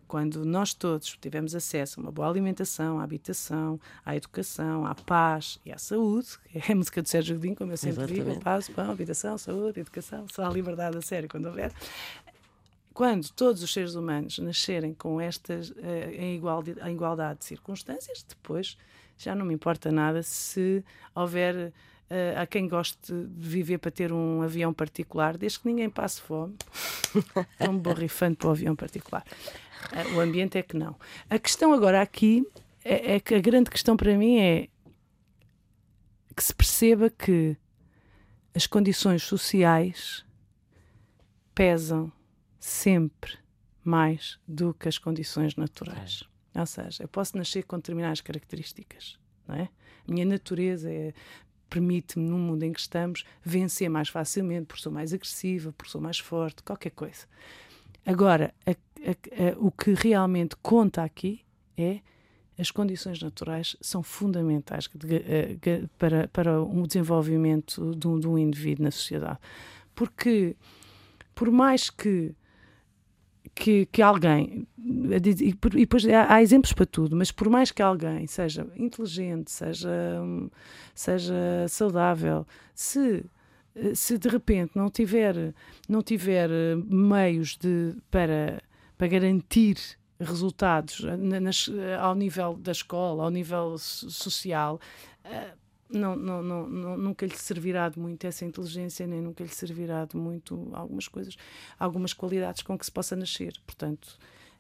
quando 0.08 0.46
nós 0.46 0.74
todos 0.74 1.18
tivermos 1.22 1.54
acesso 1.54 2.00
a 2.00 2.04
uma 2.04 2.12
boa 2.12 2.30
alimentação, 2.30 3.00
à 3.00 3.04
habitação, 3.04 3.80
à 4.06 4.16
educação, 4.16 4.86
à 4.86 4.96
paz 4.96 5.60
e 5.66 5.72
à 5.72 5.78
saúde, 5.78 6.30
é 6.56 6.72
a 6.72 6.76
música 6.76 7.02
do 7.02 7.10
Sérgio 7.10 7.36
Godinho, 7.36 7.56
como 7.56 7.74
eu 7.74 7.78
sempre 7.78 8.04
Exatamente. 8.04 8.30
digo, 8.30 8.44
paz, 8.44 8.70
pão, 8.70 8.90
habitação, 8.90 9.38
saúde, 9.38 9.82
educação, 9.82 10.26
só 10.30 10.46
a 10.46 10.50
liberdade 10.50 10.98
a 10.98 11.02
sério 11.02 11.28
quando 11.28 11.48
houver. 11.48 11.72
Quando 12.98 13.30
todos 13.30 13.62
os 13.62 13.72
seres 13.72 13.94
humanos 13.94 14.40
nascerem 14.40 14.92
com 14.92 15.22
estas 15.22 15.70
uh, 15.70 15.76
em, 16.18 16.36
igualdade, 16.36 16.80
em 16.82 16.96
igualdade 16.96 17.38
de 17.38 17.46
circunstâncias, 17.46 18.26
depois 18.28 18.76
já 19.16 19.36
não 19.36 19.46
me 19.46 19.54
importa 19.54 19.92
nada 19.92 20.24
se 20.24 20.84
houver 21.14 21.72
Uh, 22.10 22.40
a 22.40 22.48
quem 22.48 22.70
goste 22.70 23.12
de 23.12 23.50
viver 23.50 23.80
para 23.80 23.92
ter 23.92 24.14
um 24.14 24.42
avião 24.42 24.74
particular, 24.74 25.38
desde 25.38 25.60
que 25.60 25.68
ninguém 25.68 25.90
passe 25.90 26.22
fome. 26.22 26.56
Estou 27.60 27.74
me 27.74 27.80
borrifando 27.82 28.38
para 28.38 28.48
o 28.48 28.52
avião 28.52 28.78
particular. 28.78 29.26
Uh, 29.92 30.16
o 30.16 30.22
ambiente 30.22 30.58
é 30.58 30.64
que 30.64 30.78
não. 30.78 30.96
A 31.30 31.38
questão 31.38 31.74
agora 31.74 32.02
aqui 32.02 32.48
é, 32.82 33.16
é, 33.16 33.20
que 33.20 33.36
a 33.36 33.42
grande 33.42 33.70
questão 33.70 33.98
para 33.98 34.18
mim 34.18 34.40
é 34.40 34.70
que 36.34 36.42
se 36.42 36.56
perceba 36.56 37.10
que 37.10 37.58
as 38.56 38.66
condições 38.66 39.24
sociais 39.24 40.24
pesam 41.54 42.10
sempre 42.68 43.38
mais 43.82 44.38
do 44.46 44.74
que 44.74 44.90
as 44.90 44.98
condições 44.98 45.56
naturais. 45.56 46.24
Ou 46.54 46.66
seja, 46.66 47.04
eu 47.04 47.08
posso 47.08 47.38
nascer 47.38 47.64
com 47.64 47.78
determinadas 47.78 48.20
características, 48.20 49.18
não 49.48 49.56
é? 49.56 49.70
A 50.08 50.12
minha 50.12 50.26
natureza 50.26 50.92
é, 50.92 51.14
permite-me, 51.70 52.30
no 52.30 52.38
mundo 52.38 52.64
em 52.64 52.74
que 52.74 52.80
estamos, 52.80 53.24
vencer 53.42 53.90
mais 53.90 54.10
facilmente, 54.10 54.66
porque 54.66 54.84
sou 54.84 54.92
mais 54.92 55.14
agressiva, 55.14 55.72
porque 55.72 55.90
sou 55.90 56.02
mais 56.02 56.20
forte, 56.20 56.62
qualquer 56.62 56.90
coisa. 56.90 57.26
Agora, 58.06 58.54
a, 58.66 58.72
a, 58.72 58.74
a, 58.74 59.60
o 59.60 59.72
que 59.72 59.94
realmente 59.94 60.58
conta 60.58 61.04
aqui 61.04 61.46
é 61.78 62.02
as 62.60 62.70
condições 62.70 63.22
naturais 63.22 63.78
são 63.80 64.04
fundamentais 64.04 64.90
de, 64.94 65.88
para, 65.98 66.28
para 66.28 66.62
o 66.62 66.86
desenvolvimento 66.86 67.96
de 67.96 68.08
um, 68.08 68.20
de 68.20 68.28
um 68.28 68.38
indivíduo 68.38 68.84
na 68.84 68.92
sociedade. 68.92 69.40
Porque, 69.96 70.58
por 71.34 71.50
mais 71.50 71.90
que 71.90 72.36
que, 73.58 73.86
que 73.88 74.02
alguém, 74.02 74.68
e, 74.78 75.54
depois 75.54 76.06
há, 76.06 76.36
há, 76.36 76.42
exemplos 76.42 76.74
para 76.74 76.86
tudo, 76.86 77.16
mas 77.16 77.32
por 77.32 77.50
mais 77.50 77.72
que 77.72 77.82
alguém 77.82 78.28
seja 78.28 78.68
inteligente, 78.76 79.52
seja, 79.52 79.90
seja 80.94 81.34
saudável, 81.68 82.46
se, 82.74 83.26
se 83.94 84.18
de 84.18 84.30
repente 84.30 84.72
não 84.76 84.90
tiver, 84.90 85.54
não 85.90 86.02
tiver 86.02 86.50
meios 86.88 87.58
de, 87.58 87.96
para, 88.12 88.62
para 88.98 89.08
garantir 89.08 89.78
resultados 90.20 91.02
nas, 91.18 91.70
ao 92.00 92.16
nível 92.16 92.56
da 92.56 92.72
escola, 92.72 93.24
ao 93.24 93.30
nível 93.30 93.78
social, 93.78 94.80
eh, 95.24 95.52
não, 95.90 96.16
não, 96.16 96.42
não, 96.44 96.98
nunca 96.98 97.26
lhe 97.26 97.36
servirá 97.36 97.90
de 97.90 98.00
muito 98.00 98.26
essa 98.26 98.46
inteligência, 98.46 99.08
nem 99.08 99.22
nunca 99.22 99.44
lhe 99.44 99.50
servirá 99.50 100.06
de 100.06 100.18
muito 100.18 100.70
algumas 100.74 101.08
coisas, 101.08 101.38
algumas 101.80 102.14
qualidades 102.14 102.62
com 102.62 102.78
que 102.78 102.86
se 102.86 102.92
possa 102.92 103.16
nascer. 103.16 103.54
Portanto, 103.66 104.18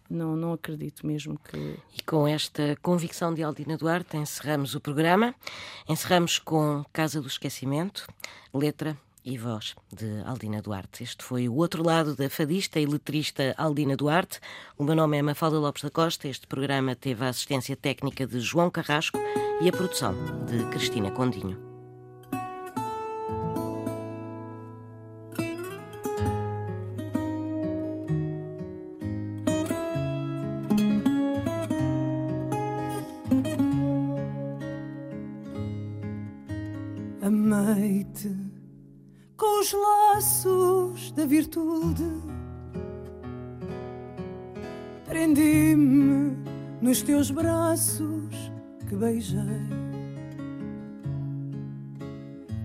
não, 0.09 0.35
não 0.35 0.53
acredito 0.53 1.05
mesmo 1.05 1.37
que. 1.39 1.57
E 1.97 2.01
com 2.05 2.27
esta 2.27 2.77
convicção 2.81 3.33
de 3.33 3.43
Aldina 3.43 3.77
Duarte 3.77 4.15
encerramos 4.15 4.73
o 4.73 4.79
programa. 4.79 5.35
Encerramos 5.87 6.39
com 6.39 6.83
Casa 6.93 7.21
do 7.21 7.27
Esquecimento, 7.27 8.07
letra 8.53 8.97
e 9.27 9.37
voz 9.37 9.75
de 9.91 10.23
Aldina 10.25 10.61
Duarte. 10.61 11.03
Este 11.03 11.21
foi 11.21 11.49
o 11.49 11.55
outro 11.55 11.83
lado 11.83 12.15
da 12.15 12.29
fadista 12.29 12.79
e 12.79 12.85
letrista 12.85 13.53
Aldina 13.57 13.97
Duarte. 13.97 14.39
O 14.77 14.85
meu 14.85 14.95
nome 14.95 15.17
é 15.17 15.21
Mafalda 15.21 15.59
Lopes 15.59 15.83
da 15.83 15.91
Costa. 15.91 16.29
Este 16.29 16.47
programa 16.47 16.95
teve 16.95 17.25
a 17.25 17.29
assistência 17.29 17.75
técnica 17.75 18.25
de 18.25 18.39
João 18.39 18.71
Carrasco 18.71 19.19
e 19.61 19.67
a 19.67 19.71
produção 19.73 20.13
de 20.45 20.63
Cristina 20.69 21.11
Condinho. 21.11 21.66
Nos 46.97 47.01
teus 47.03 47.31
braços 47.31 48.51
que 48.87 48.95
beijei. 48.95 49.37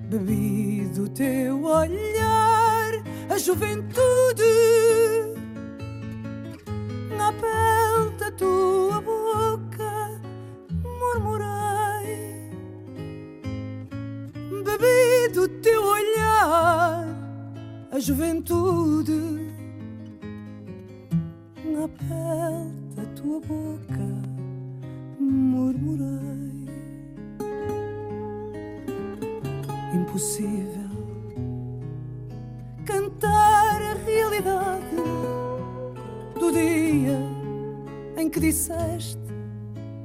Bebi 0.09 0.89
do 0.95 1.09
teu 1.09 1.64
olhar 1.64 2.93
a 3.28 3.39
juventude 3.39 4.82
do 36.38 36.53
dia 36.53 37.18
em 38.16 38.28
que 38.28 38.40
disseste 38.40 39.18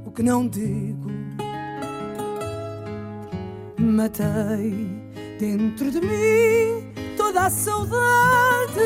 o 0.05 0.11
que 0.11 0.23
não 0.23 0.47
digo. 0.47 1.09
Matei 3.79 4.89
dentro 5.39 5.91
de 5.91 6.01
mim 6.01 6.93
toda 7.15 7.45
a 7.45 7.49
saudade 7.49 8.79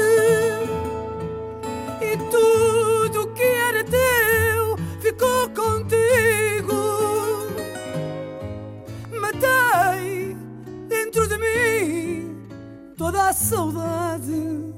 e 2.02 2.18
tudo 2.30 3.34
que 3.34 3.44
era 3.44 3.84
teu 3.84 4.78
ficou 5.02 5.50
contigo. 5.50 6.32
toda 13.12 13.30
a 13.30 13.34
saudade 13.34 14.71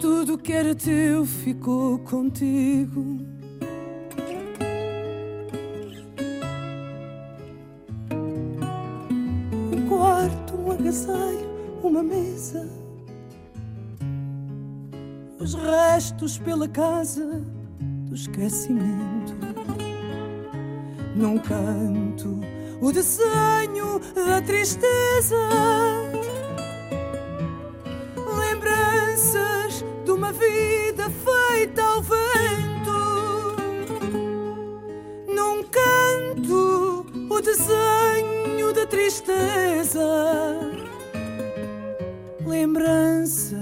tudo 0.00 0.38
que 0.38 0.52
era 0.52 0.74
teu 0.74 1.26
ficou 1.26 1.98
contigo. 1.98 3.18
Um 9.72 9.88
quarto, 9.88 10.56
um 10.56 10.72
agasalho, 10.72 11.50
uma 11.82 12.02
mesa, 12.02 12.66
os 15.38 15.54
restos 15.54 16.38
pela 16.38 16.66
casa 16.66 17.44
do 18.06 18.14
esquecimento. 18.14 19.34
Num 21.14 21.38
canto 21.38 22.40
o 22.80 22.90
desenho 22.90 24.00
da 24.14 24.40
tristeza. 24.40 25.36
Vida 30.32 31.10
feita 31.10 31.82
ao 31.82 32.02
vento. 32.02 33.56
Num 35.28 35.62
canto, 35.64 37.06
o 37.30 37.40
desenho 37.40 38.72
da 38.72 38.86
tristeza. 38.86 40.00
Lembranças 42.46 43.59